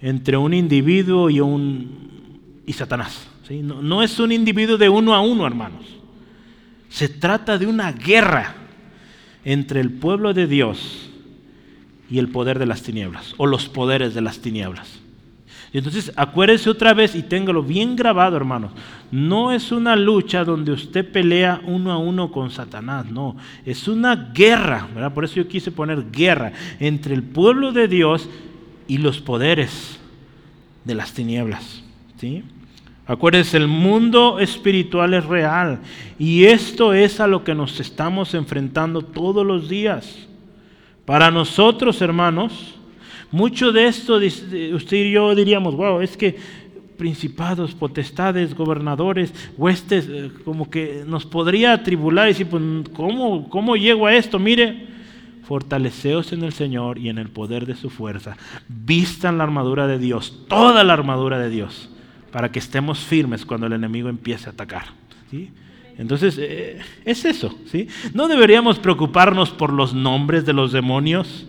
entre 0.00 0.36
un 0.36 0.54
individuo 0.54 1.28
y, 1.30 2.72
Satanás. 2.72 3.28
no 3.50 4.02
es 4.02 4.18
un 4.20 4.30
individuo 4.30 4.78
de 4.78 4.88
uno 4.88 5.14
a 5.14 5.20
uno, 5.20 5.46
hermanos. 5.46 5.84
Se 6.88 7.08
trata 7.08 7.58
de 7.58 7.66
una 7.66 7.92
guerra 7.92 8.54
entre 9.44 9.80
el 9.80 9.90
pueblo 9.92 10.32
de 10.32 10.46
Dios 10.46 11.10
y 12.10 12.18
el 12.18 12.28
poder 12.28 12.58
de 12.58 12.66
las 12.66 12.82
tinieblas, 12.82 13.34
o 13.36 13.46
los 13.46 13.68
poderes 13.68 14.14
de 14.14 14.20
las 14.20 14.40
tinieblas. 14.40 15.00
Entonces, 15.72 16.12
acuérdese 16.16 16.70
otra 16.70 16.94
vez 16.94 17.14
y 17.14 17.22
téngalo 17.22 17.62
bien 17.62 17.94
grabado, 17.94 18.36
hermanos. 18.36 18.72
No 19.10 19.52
es 19.52 19.70
una 19.70 19.96
lucha 19.96 20.44
donde 20.44 20.72
usted 20.72 21.10
pelea 21.10 21.60
uno 21.66 21.92
a 21.92 21.98
uno 21.98 22.30
con 22.30 22.50
Satanás, 22.50 23.06
no. 23.10 23.36
Es 23.66 23.86
una 23.86 24.30
guerra, 24.34 24.88
¿verdad? 24.94 25.12
Por 25.12 25.24
eso 25.24 25.36
yo 25.36 25.48
quise 25.48 25.70
poner 25.70 26.10
guerra 26.10 26.52
entre 26.80 27.14
el 27.14 27.22
pueblo 27.22 27.72
de 27.72 27.88
Dios 27.88 28.28
y 28.86 28.98
los 28.98 29.20
poderes 29.20 29.98
de 30.84 30.94
las 30.94 31.12
tinieblas, 31.12 31.82
¿sí? 32.18 32.42
Acuérdense, 33.06 33.56
el 33.56 33.68
mundo 33.68 34.38
espiritual 34.38 35.14
es 35.14 35.24
real 35.24 35.80
y 36.18 36.44
esto 36.44 36.92
es 36.92 37.20
a 37.20 37.26
lo 37.26 37.42
que 37.42 37.54
nos 37.54 37.80
estamos 37.80 38.34
enfrentando 38.34 39.02
todos 39.02 39.46
los 39.46 39.68
días. 39.68 40.28
Para 41.06 41.30
nosotros, 41.30 42.02
hermanos, 42.02 42.77
mucho 43.30 43.72
de 43.72 43.86
esto, 43.86 44.16
usted 44.16 44.96
y 44.96 45.12
yo 45.12 45.34
diríamos, 45.34 45.74
wow, 45.74 46.00
es 46.00 46.16
que 46.16 46.36
principados, 46.98 47.74
potestades, 47.74 48.54
gobernadores, 48.54 49.32
huestes, 49.56 50.06
eh, 50.10 50.30
como 50.44 50.68
que 50.68 51.04
nos 51.06 51.24
podría 51.24 51.72
atribular 51.72 52.26
y 52.26 52.32
decir, 52.32 52.48
pues, 52.48 52.62
¿cómo, 52.92 53.48
¿cómo 53.48 53.76
llego 53.76 54.06
a 54.06 54.14
esto? 54.14 54.38
Mire, 54.38 54.88
fortaleceos 55.44 56.32
en 56.32 56.42
el 56.42 56.52
Señor 56.52 56.98
y 56.98 57.08
en 57.08 57.18
el 57.18 57.28
poder 57.28 57.64
de 57.66 57.76
su 57.76 57.88
fuerza. 57.88 58.36
Vistan 58.68 59.38
la 59.38 59.44
armadura 59.44 59.86
de 59.86 59.98
Dios, 59.98 60.44
toda 60.48 60.82
la 60.82 60.92
armadura 60.92 61.38
de 61.38 61.48
Dios, 61.48 61.88
para 62.32 62.50
que 62.50 62.58
estemos 62.58 62.98
firmes 62.98 63.46
cuando 63.46 63.66
el 63.66 63.72
enemigo 63.72 64.08
empiece 64.08 64.48
a 64.48 64.52
atacar. 64.52 64.86
¿sí? 65.30 65.50
Entonces, 65.96 66.36
eh, 66.38 66.80
es 67.04 67.24
eso. 67.24 67.56
¿sí? 67.70 67.88
No 68.12 68.26
deberíamos 68.26 68.78
preocuparnos 68.78 69.50
por 69.50 69.72
los 69.72 69.94
nombres 69.94 70.44
de 70.44 70.52
los 70.52 70.72
demonios 70.72 71.46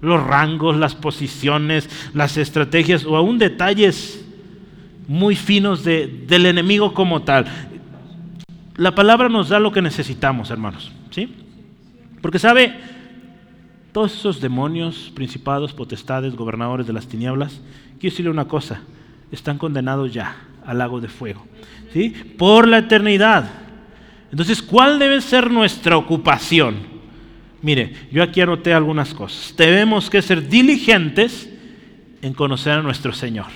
los 0.00 0.24
rangos, 0.24 0.76
las 0.76 0.94
posiciones, 0.94 1.88
las 2.14 2.36
estrategias 2.36 3.04
o 3.04 3.16
aún 3.16 3.38
detalles 3.38 4.24
muy 5.06 5.34
finos 5.34 5.84
del 5.84 6.46
enemigo 6.46 6.94
como 6.94 7.22
tal. 7.22 7.46
La 8.76 8.94
palabra 8.94 9.28
nos 9.28 9.48
da 9.48 9.58
lo 9.58 9.72
que 9.72 9.82
necesitamos, 9.82 10.50
hermanos, 10.50 10.92
¿sí? 11.10 11.34
Porque 12.20 12.38
sabe, 12.38 12.74
todos 13.92 14.14
esos 14.14 14.40
demonios, 14.40 15.10
principados, 15.14 15.72
potestades, 15.72 16.36
gobernadores 16.36 16.86
de 16.86 16.92
las 16.92 17.06
tinieblas, 17.06 17.60
quiero 17.98 18.12
decirle 18.12 18.30
una 18.30 18.46
cosa, 18.46 18.82
están 19.32 19.58
condenados 19.58 20.12
ya 20.12 20.36
al 20.64 20.78
lago 20.78 21.00
de 21.00 21.08
fuego, 21.08 21.44
¿sí? 21.92 22.10
Por 22.36 22.68
la 22.68 22.78
eternidad. 22.78 23.50
Entonces, 24.30 24.62
¿cuál 24.62 24.98
debe 24.98 25.20
ser 25.22 25.50
nuestra 25.50 25.96
ocupación? 25.96 26.97
Mire, 27.60 27.92
yo 28.12 28.22
aquí 28.22 28.40
anoté 28.40 28.72
algunas 28.72 29.14
cosas. 29.14 29.54
Debemos 29.56 30.10
que 30.10 30.22
ser 30.22 30.48
diligentes 30.48 31.50
en 32.22 32.34
conocer 32.34 32.74
a 32.74 32.82
nuestro 32.82 33.12
Señor, 33.12 33.46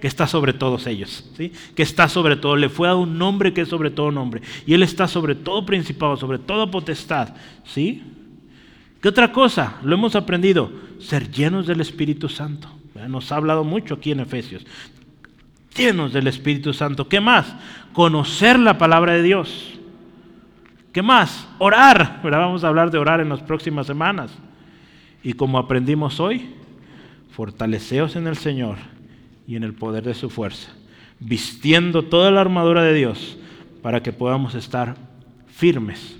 que 0.00 0.06
está 0.06 0.26
sobre 0.26 0.52
todos 0.52 0.86
ellos, 0.86 1.30
¿sí? 1.36 1.52
que 1.74 1.82
está 1.82 2.08
sobre 2.08 2.36
todo, 2.36 2.56
le 2.56 2.68
fue 2.68 2.88
dado 2.88 3.00
un 3.00 3.18
nombre 3.18 3.52
que 3.52 3.62
es 3.62 3.68
sobre 3.68 3.90
todo 3.90 4.10
nombre, 4.10 4.42
y 4.66 4.74
Él 4.74 4.82
está 4.82 5.08
sobre 5.08 5.34
todo 5.34 5.64
principado, 5.64 6.16
sobre 6.16 6.38
toda 6.38 6.70
potestad. 6.70 7.34
¿sí? 7.64 8.02
¿Qué 9.00 9.08
otra 9.08 9.32
cosa? 9.32 9.76
Lo 9.82 9.94
hemos 9.94 10.16
aprendido, 10.16 10.70
ser 10.98 11.30
llenos 11.30 11.66
del 11.66 11.80
Espíritu 11.80 12.28
Santo. 12.28 12.68
Nos 13.08 13.30
ha 13.30 13.36
hablado 13.36 13.62
mucho 13.62 13.94
aquí 13.94 14.10
en 14.10 14.20
Efesios. 14.20 14.64
Llenos 15.76 16.12
del 16.12 16.26
Espíritu 16.26 16.72
Santo. 16.72 17.08
¿Qué 17.08 17.20
más? 17.20 17.54
Conocer 17.92 18.58
la 18.58 18.78
palabra 18.78 19.12
de 19.12 19.22
Dios. 19.22 19.74
¿Qué 20.96 21.02
más? 21.02 21.46
Orar. 21.58 22.20
Vamos 22.22 22.64
a 22.64 22.68
hablar 22.68 22.90
de 22.90 22.96
orar 22.96 23.20
en 23.20 23.28
las 23.28 23.42
próximas 23.42 23.86
semanas. 23.86 24.32
Y 25.22 25.34
como 25.34 25.58
aprendimos 25.58 26.20
hoy, 26.20 26.54
fortaleceos 27.32 28.16
en 28.16 28.26
el 28.26 28.38
Señor 28.38 28.78
y 29.46 29.56
en 29.56 29.62
el 29.62 29.74
poder 29.74 30.04
de 30.04 30.14
su 30.14 30.30
fuerza, 30.30 30.70
vistiendo 31.20 32.04
toda 32.04 32.30
la 32.30 32.40
armadura 32.40 32.82
de 32.82 32.94
Dios 32.94 33.36
para 33.82 34.02
que 34.02 34.14
podamos 34.14 34.54
estar 34.54 34.96
firmes 35.48 36.16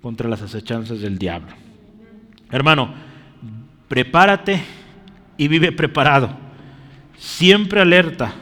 contra 0.00 0.28
las 0.28 0.42
acechanzas 0.42 0.98
del 0.98 1.16
diablo. 1.16 1.52
Hermano, 2.50 2.92
prepárate 3.86 4.60
y 5.36 5.46
vive 5.46 5.70
preparado, 5.70 6.30
siempre 7.16 7.80
alerta 7.80 8.34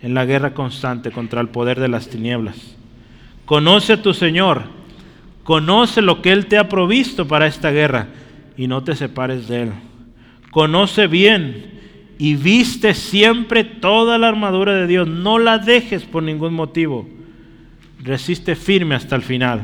en 0.00 0.14
la 0.14 0.24
guerra 0.24 0.54
constante 0.54 1.10
contra 1.10 1.40
el 1.40 1.48
poder 1.48 1.80
de 1.80 1.88
las 1.88 2.08
tinieblas 2.08 2.76
Conoce 3.44 3.94
a 3.94 4.02
tu 4.02 4.14
Señor, 4.14 4.62
conoce 5.42 6.00
lo 6.00 6.22
que 6.22 6.32
Él 6.32 6.46
te 6.46 6.56
ha 6.56 6.68
provisto 6.68 7.28
para 7.28 7.46
esta 7.46 7.70
guerra 7.70 8.08
y 8.56 8.66
no 8.66 8.82
te 8.82 8.96
separes 8.96 9.48
de 9.48 9.62
Él. 9.62 9.72
Conoce 10.50 11.06
bien 11.06 11.72
y 12.18 12.36
viste 12.36 12.94
siempre 12.94 13.64
toda 13.64 14.18
la 14.18 14.28
armadura 14.28 14.74
de 14.74 14.86
Dios. 14.86 15.08
No 15.08 15.38
la 15.38 15.58
dejes 15.58 16.04
por 16.04 16.22
ningún 16.22 16.54
motivo. 16.54 17.08
Resiste 18.02 18.54
firme 18.54 18.94
hasta 18.94 19.16
el 19.16 19.22
final, 19.22 19.62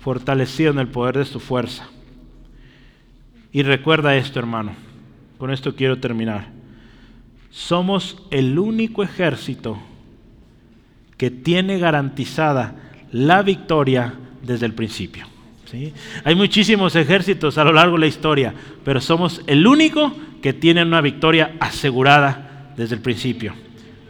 fortalecido 0.00 0.72
en 0.72 0.78
el 0.78 0.88
poder 0.88 1.18
de 1.18 1.24
su 1.24 1.40
fuerza. 1.40 1.88
Y 3.52 3.62
recuerda 3.62 4.16
esto, 4.16 4.38
hermano. 4.38 4.72
Con 5.38 5.50
esto 5.50 5.74
quiero 5.74 5.98
terminar. 5.98 6.48
Somos 7.50 8.22
el 8.30 8.58
único 8.58 9.02
ejército 9.02 9.78
que 11.16 11.30
tiene 11.30 11.78
garantizada 11.78 12.74
la 13.12 13.42
victoria 13.42 14.14
desde 14.42 14.66
el 14.66 14.74
principio. 14.74 15.26
¿sí? 15.70 15.92
Hay 16.24 16.34
muchísimos 16.34 16.94
ejércitos 16.96 17.58
a 17.58 17.64
lo 17.64 17.72
largo 17.72 17.94
de 17.94 18.00
la 18.00 18.06
historia, 18.06 18.54
pero 18.84 19.00
somos 19.00 19.42
el 19.46 19.66
único 19.66 20.12
que 20.42 20.52
tiene 20.52 20.82
una 20.82 21.00
victoria 21.00 21.56
asegurada 21.60 22.72
desde 22.76 22.94
el 22.94 23.00
principio. 23.00 23.54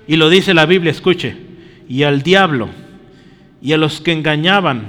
Y 0.06 0.16
lo 0.16 0.28
dice 0.28 0.54
la 0.54 0.66
Biblia, 0.66 0.90
escuche, 0.90 1.36
y 1.88 2.02
al 2.02 2.22
diablo 2.22 2.68
y 3.62 3.72
a 3.72 3.78
los 3.78 4.00
que 4.00 4.12
engañaban 4.12 4.86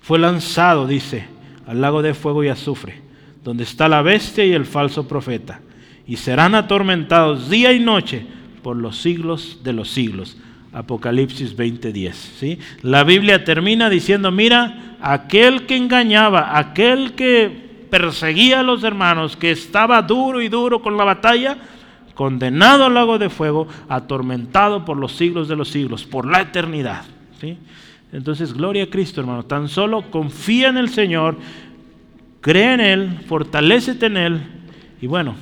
fue 0.00 0.18
lanzado, 0.18 0.86
dice, 0.86 1.24
al 1.66 1.80
lago 1.80 2.02
de 2.02 2.14
fuego 2.14 2.42
y 2.42 2.48
azufre, 2.48 3.00
donde 3.44 3.64
está 3.64 3.88
la 3.88 4.02
bestia 4.02 4.44
y 4.44 4.52
el 4.52 4.64
falso 4.64 5.06
profeta, 5.06 5.60
y 6.06 6.16
serán 6.16 6.54
atormentados 6.54 7.50
día 7.50 7.72
y 7.72 7.78
noche 7.78 8.26
por 8.62 8.76
los 8.76 9.00
siglos 9.00 9.60
de 9.62 9.72
los 9.72 9.90
siglos. 9.90 10.36
Apocalipsis 10.72 11.56
20:10. 11.56 12.12
¿sí? 12.12 12.58
La 12.82 13.04
Biblia 13.04 13.44
termina 13.44 13.90
diciendo, 13.90 14.30
mira, 14.30 14.96
aquel 15.00 15.66
que 15.66 15.76
engañaba, 15.76 16.58
aquel 16.58 17.14
que 17.14 17.86
perseguía 17.90 18.60
a 18.60 18.62
los 18.62 18.84
hermanos, 18.84 19.36
que 19.36 19.50
estaba 19.50 20.00
duro 20.02 20.40
y 20.40 20.48
duro 20.48 20.80
con 20.80 20.96
la 20.96 21.04
batalla, 21.04 21.56
condenado 22.14 22.84
al 22.84 22.94
lago 22.94 23.18
de 23.18 23.30
fuego, 23.30 23.66
atormentado 23.88 24.84
por 24.84 24.96
los 24.96 25.12
siglos 25.12 25.48
de 25.48 25.56
los 25.56 25.68
siglos, 25.68 26.04
por 26.04 26.26
la 26.26 26.42
eternidad. 26.42 27.02
¿sí? 27.40 27.58
Entonces, 28.12 28.54
gloria 28.54 28.84
a 28.84 28.90
Cristo, 28.90 29.20
hermano. 29.20 29.44
Tan 29.44 29.68
solo 29.68 30.10
confía 30.10 30.68
en 30.68 30.76
el 30.76 30.90
Señor, 30.90 31.36
cree 32.40 32.74
en 32.74 32.80
Él, 32.80 33.20
fortalecete 33.26 34.06
en 34.06 34.16
Él 34.16 34.40
y 35.00 35.06
bueno, 35.06 35.34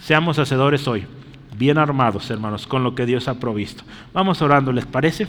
seamos 0.00 0.38
hacedores 0.38 0.88
hoy 0.88 1.04
bien 1.56 1.78
armados, 1.78 2.30
hermanos, 2.30 2.66
con 2.66 2.82
lo 2.82 2.94
que 2.94 3.06
Dios 3.06 3.28
ha 3.28 3.38
provisto. 3.38 3.84
Vamos 4.12 4.42
orando, 4.42 4.72
¿les 4.72 4.86
parece? 4.86 5.26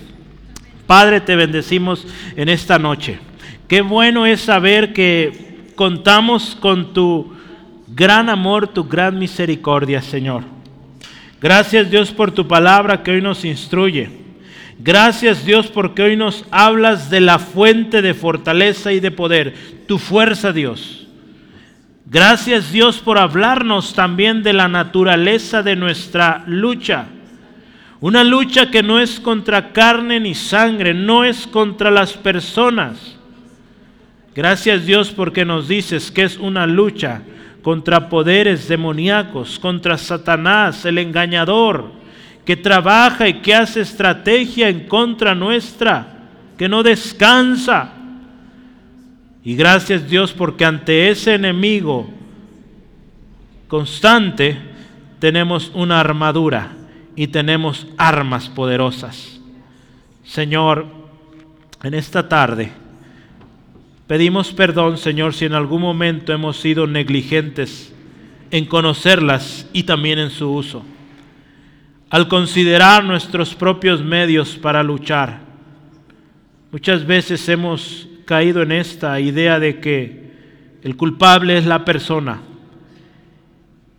Padre, 0.88 1.21
te 1.21 1.36
bendecimos 1.36 2.05
en 2.36 2.49
esta 2.49 2.78
noche. 2.78 3.19
Qué 3.67 3.82
bueno 3.82 4.26
es 4.26 4.41
saber 4.41 4.93
que 4.93 5.71
contamos 5.76 6.57
con 6.59 6.93
tu 6.93 7.34
gran 7.88 8.30
amor, 8.30 8.67
tu 8.67 8.84
gran 8.86 9.17
misericordia, 9.17 10.01
Señor. 10.01 10.43
Gracias 11.41 11.89
Dios 11.89 12.11
por 12.11 12.32
tu 12.32 12.47
palabra 12.47 13.03
que 13.03 13.11
hoy 13.11 13.21
nos 13.21 13.43
instruye. 13.45 14.09
Gracias 14.80 15.45
Dios 15.45 15.67
porque 15.67 16.01
hoy 16.01 16.15
nos 16.15 16.45
hablas 16.51 17.09
de 17.09 17.21
la 17.21 17.39
fuente 17.39 18.01
de 18.01 18.13
fortaleza 18.13 18.91
y 18.91 18.99
de 18.99 19.11
poder, 19.11 19.53
tu 19.88 19.97
fuerza 19.97 20.51
Dios. 20.51 21.03
Gracias 22.14 22.72
Dios 22.72 22.99
por 22.99 23.18
hablarnos 23.18 23.95
también 23.95 24.43
de 24.43 24.53
la 24.53 24.68
naturaleza 24.68 25.64
de 25.64 25.76
nuestra 25.76 26.43
lucha. 26.45 27.07
Una 28.01 28.24
lucha 28.24 28.70
que 28.70 28.84
no 28.84 28.99
es 28.99 29.20
contra 29.20 29.74
carne 29.74 30.20
ni 30.20 30.36
sangre, 30.36 30.93
no 30.93 31.26
es 31.26 31.47
contra 31.47 31.89
las 31.89 32.14
personas. 32.14 33.18
Gracias 34.36 34.86
Dios 34.86 35.09
porque 35.09 35.43
nos 35.43 35.68
dices 35.68 36.11
que 36.11 36.22
es 36.22 36.38
una 36.38 36.68
lucha 36.68 37.24
contra 37.64 38.09
poderes 38.09 38.68
demoníacos, 38.68 39.57
contra 39.57 39.97
Satanás, 39.97 40.86
el 40.86 40.99
engañador, 40.99 41.93
que 42.45 42.55
trabaja 42.55 43.28
y 43.28 43.41
que 43.41 43.55
hace 43.55 43.82
estrategia 43.82 44.70
en 44.70 44.82
contra 44.82 45.34
nuestra, 45.34 46.05
que 46.59 46.70
no 46.70 46.84
descansa. 46.84 47.93
Y 49.44 49.56
gracias 49.56 50.10
Dios 50.10 50.32
porque 50.32 50.64
ante 50.64 51.10
ese 51.10 51.36
enemigo 51.36 52.10
constante 53.68 54.58
tenemos 55.20 55.72
una 55.74 56.00
armadura 56.00 56.72
y 57.16 57.28
tenemos 57.28 57.88
armas 57.98 58.48
poderosas. 58.50 59.41
Señor, 60.24 60.86
en 61.84 61.94
esta 61.94 62.30
tarde 62.30 62.72
pedimos 64.08 64.54
perdón, 64.54 64.98
Señor, 64.98 65.34
si 65.34 65.46
en 65.46 65.54
algún 65.54 65.82
momento 65.82 66.32
hemos 66.32 66.58
sido 66.58 66.88
negligentes 66.88 67.94
en 68.52 68.66
conocerlas 68.66 69.68
y 69.74 69.84
también 69.84 70.20
en 70.20 70.30
su 70.30 70.54
uso. 70.54 70.84
Al 72.10 72.28
considerar 72.28 73.04
nuestros 73.04 73.56
propios 73.56 74.04
medios 74.04 74.56
para 74.56 74.84
luchar, 74.84 75.39
muchas 76.72 77.06
veces 77.06 77.50
hemos 77.50 78.08
caído 78.26 78.61
en 78.61 78.71
esta 78.71 79.19
idea 79.19 79.59
de 79.59 79.80
que 79.80 80.32
el 80.84 80.97
culpable 80.97 81.57
es 81.57 81.65
la 81.65 81.86
persona 81.86 82.41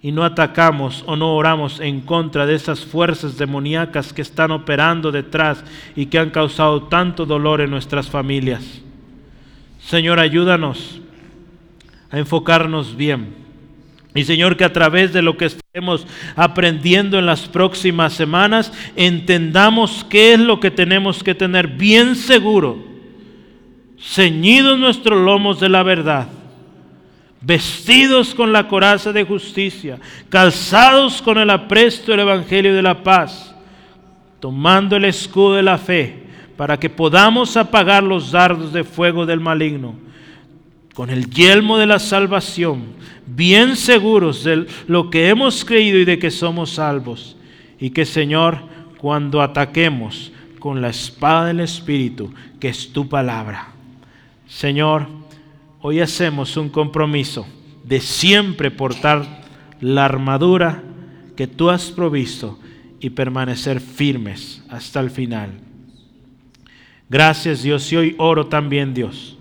y 0.04 0.12
no 0.12 0.22
atacamos 0.22 1.02
o 1.06 1.16
no 1.16 1.34
oramos 1.34 1.80
en 1.80 2.02
contra 2.02 2.44
de 2.44 2.54
esas 2.54 2.84
fuerzas 2.84 3.38
demoníacas 3.38 4.12
que 4.12 4.20
están 4.20 4.50
operando 4.50 5.10
detrás 5.10 5.64
y 5.96 6.06
que 6.06 6.18
han 6.18 6.28
causado 6.28 6.82
tanto 6.82 7.24
dolor 7.24 7.62
en 7.62 7.70
nuestras 7.70 8.10
familias. 8.10 8.82
Señor, 9.80 10.20
ayúdanos 10.20 11.00
a 12.10 12.18
enfocarnos 12.18 12.96
bien. 12.96 13.34
Y 14.14 14.24
Señor, 14.24 14.58
que 14.58 14.64
a 14.64 14.72
través 14.74 15.14
de 15.14 15.22
lo 15.22 15.38
que 15.38 15.46
estemos 15.46 16.06
aprendiendo 16.36 17.18
en 17.18 17.24
las 17.24 17.48
próximas 17.48 18.12
semanas, 18.12 18.74
entendamos 18.96 20.04
qué 20.10 20.34
es 20.34 20.38
lo 20.38 20.60
que 20.60 20.70
tenemos 20.70 21.24
que 21.24 21.34
tener 21.34 21.66
bien 21.68 22.14
seguro, 22.14 22.93
ceñidos 24.04 24.78
nuestros 24.78 25.20
lomos 25.20 25.60
de 25.60 25.68
la 25.68 25.82
verdad 25.82 26.28
vestidos 27.44 28.34
con 28.34 28.52
la 28.52 28.68
coraza 28.68 29.12
de 29.12 29.24
justicia, 29.24 29.98
calzados 30.28 31.20
con 31.20 31.38
el 31.38 31.50
apresto 31.50 32.10
del 32.10 32.20
Evangelio 32.20 32.74
de 32.74 32.82
la 32.82 33.02
paz, 33.02 33.54
tomando 34.40 34.96
el 34.96 35.04
escudo 35.04 35.54
de 35.54 35.62
la 35.62 35.78
fe, 35.78 36.24
para 36.56 36.78
que 36.78 36.88
podamos 36.88 37.56
apagar 37.56 38.02
los 38.02 38.30
dardos 38.30 38.72
de 38.72 38.84
fuego 38.84 39.26
del 39.26 39.40
maligno, 39.40 39.94
con 40.94 41.10
el 41.10 41.28
yelmo 41.28 41.76
de 41.76 41.86
la 41.86 41.98
salvación, 41.98 42.84
bien 43.26 43.76
seguros 43.76 44.44
de 44.44 44.66
lo 44.86 45.10
que 45.10 45.28
hemos 45.28 45.64
creído 45.64 45.98
y 45.98 46.04
de 46.04 46.18
que 46.18 46.30
somos 46.30 46.70
salvos, 46.70 47.36
y 47.78 47.90
que 47.90 48.06
Señor, 48.06 48.58
cuando 48.96 49.42
ataquemos 49.42 50.32
con 50.60 50.80
la 50.80 50.88
espada 50.88 51.46
del 51.46 51.60
Espíritu, 51.60 52.32
que 52.58 52.68
es 52.68 52.90
tu 52.92 53.06
palabra, 53.06 53.73
Señor, 54.46 55.06
hoy 55.80 56.00
hacemos 56.00 56.56
un 56.56 56.68
compromiso 56.68 57.46
de 57.82 58.00
siempre 58.00 58.70
portar 58.70 59.42
la 59.80 60.04
armadura 60.04 60.82
que 61.36 61.46
tú 61.46 61.70
has 61.70 61.90
provisto 61.90 62.58
y 63.00 63.10
permanecer 63.10 63.80
firmes 63.80 64.62
hasta 64.68 65.00
el 65.00 65.10
final. 65.10 65.50
Gracias 67.08 67.62
Dios 67.62 67.92
y 67.92 67.96
hoy 67.96 68.14
oro 68.18 68.46
también 68.46 68.94
Dios. 68.94 69.36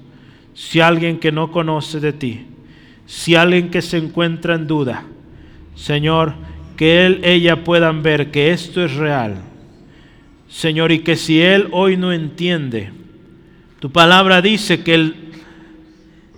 Si 0.54 0.80
alguien 0.80 1.20
que 1.20 1.32
no 1.32 1.52
conoce 1.52 2.00
de 2.00 2.14
ti, 2.14 2.46
si 3.06 3.36
alguien 3.36 3.70
que 3.70 3.82
se 3.82 3.98
encuentra 3.98 4.56
en 4.56 4.68
duda, 4.68 5.04
Señor, 5.76 6.34
que 6.78 7.06
él, 7.06 7.22
ella 7.24 7.64
puedan 7.64 8.04
ver 8.04 8.32
que 8.32 8.52
esto 8.52 8.84
es 8.84 8.96
real. 8.96 9.42
Señor, 10.48 10.92
y 10.92 11.00
que 11.00 11.16
si 11.16 11.42
él 11.42 11.68
hoy 11.72 11.98
no 11.98 12.12
entiende, 12.14 12.92
tu 13.84 13.92
palabra 13.92 14.42
dice 14.42 14.82
que 14.82 14.94
el 14.94 15.16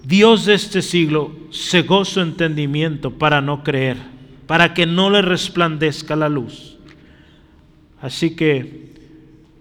Dios 0.03 0.47
de 0.47 0.55
este 0.55 0.81
siglo 0.81 1.31
cegó 1.53 2.03
su 2.03 2.19
entendimiento 2.19 3.19
para 3.19 3.39
no 3.39 3.63
creer, 3.63 3.97
para 4.47 4.73
que 4.73 4.87
no 4.87 5.11
le 5.11 5.21
resplandezca 5.21 6.15
la 6.15 6.27
luz. 6.27 6.77
Así 8.01 8.35
que 8.35 8.95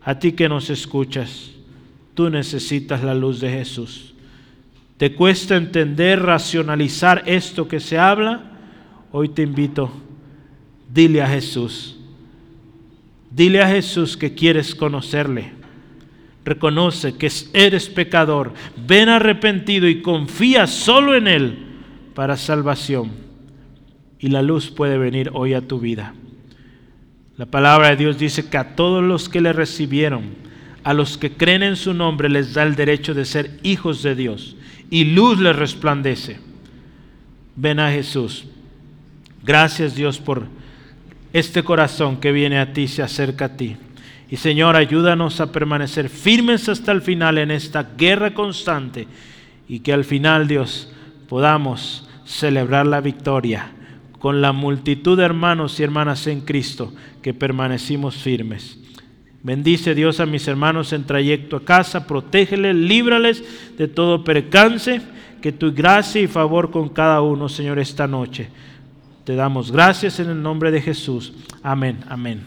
a 0.03 0.19
ti 0.19 0.33
que 0.33 0.49
nos 0.49 0.71
escuchas, 0.71 1.51
tú 2.15 2.31
necesitas 2.31 3.05
la 3.05 3.15
luz 3.15 3.39
de 3.39 3.51
Jesús. 3.51 4.15
¿Te 4.97 5.13
cuesta 5.15 5.55
entender, 5.55 6.23
racionalizar 6.23 7.23
esto 7.27 7.69
que 7.69 7.81
se 7.81 7.99
habla? 7.99 8.51
Hoy 9.13 9.29
te 9.29 9.43
invito, 9.43 9.93
dile 10.91 11.21
a 11.21 11.29
Jesús, 11.29 11.99
dile 13.31 13.61
a 13.61 13.69
Jesús 13.69 14.17
que 14.17 14.35
quieres 14.35 14.75
conocerle 14.75 15.64
reconoce 16.45 17.17
que 17.17 17.31
eres 17.53 17.89
pecador, 17.89 18.53
ven 18.77 19.09
arrepentido 19.09 19.89
y 19.89 20.03
confía 20.03 20.67
solo 20.67 21.15
en 21.15 21.27
Él 21.27 21.59
para 22.15 22.37
salvación. 22.37 23.13
Y 24.19 24.29
la 24.29 24.43
luz 24.43 24.71
puede 24.71 24.99
venir 24.99 25.31
hoy 25.33 25.55
a 25.55 25.67
tu 25.67 25.81
vida. 25.81 26.15
La 27.37 27.47
palabra 27.47 27.91
de 27.91 27.97
Dios 27.97 28.19
dice 28.19 28.49
que 28.49 28.57
a 28.57 28.77
todos 28.77 29.03
los 29.03 29.29
que 29.29 29.41
le 29.41 29.53
recibieron, 29.53 30.23
a 30.85 30.95
los 30.95 31.19
que 31.19 31.33
creen 31.33 31.63
en 31.63 31.77
su 31.77 31.93
nombre, 31.95 32.29
les 32.29 32.55
da 32.55 32.63
el 32.63 32.77
derecho 32.77 33.15
de 33.15 33.25
ser 33.25 33.59
hijos 33.63 34.03
de 34.03 34.15
Dios. 34.15 34.57
Y 34.91 35.05
luz 35.05 35.41
les 35.41 35.57
resplandece. 35.57 36.39
Ven 37.57 37.81
a 37.81 37.91
Jesús. 37.91 38.45
Gracias 39.43 39.95
Dios 39.95 40.19
por 40.19 40.47
este 41.33 41.65
corazón 41.65 42.19
que 42.19 42.33
viene 42.33 42.59
a 42.59 42.73
ti, 42.73 42.87
se 42.87 43.03
acerca 43.03 43.47
a 43.47 43.57
ti. 43.57 43.77
Y 44.31 44.37
Señor, 44.37 44.77
ayúdanos 44.77 45.41
a 45.41 45.53
permanecer 45.53 46.09
firmes 46.09 46.69
hasta 46.69 46.93
el 46.93 47.03
final 47.03 47.39
en 47.39 47.51
esta 47.51 47.91
guerra 47.97 48.35
constante 48.35 49.07
y 49.69 49.81
que 49.81 49.93
al 49.93 50.05
final, 50.05 50.49
Dios, 50.49 50.91
podamos 51.29 52.09
celebrar 52.25 52.87
la 52.87 53.01
victoria 53.01 53.73
con 54.19 54.41
la 54.41 54.53
multitud 54.53 55.19
de 55.19 55.25
hermanos 55.25 55.79
y 55.79 55.83
hermanas 55.83 56.27
en 56.27 56.41
Cristo 56.41 56.95
que 57.21 57.35
permanecimos 57.35 58.17
firmes. 58.17 58.79
Bendice 59.43 59.95
Dios 59.95 60.21
a 60.21 60.27
mis 60.27 60.49
hermanos 60.49 60.95
en 60.95 61.05
trayecto 61.05 61.57
a 61.57 61.65
casa, 61.67 62.07
protégeles, 62.07 62.75
líbrales 62.75 63.45
de 63.77 63.89
todo 63.89 64.25
percance, 64.25 65.03
que 65.43 65.53
tu 65.53 65.75
gracia 65.75 66.23
y 66.23 66.27
favor 66.27 66.71
con 66.71 66.89
cada 66.89 67.21
uno, 67.21 67.51
Señor, 67.51 67.79
esta 67.79 68.07
noche. 68.07 68.49
Te 69.25 69.35
damos 69.35 69.71
gracias 69.71 70.19
en 70.19 70.31
el 70.31 70.43
nombre 70.43 70.71
de 70.71 70.81
Jesús. 70.81 71.35
Amén, 71.63 71.99
amén. 72.09 72.41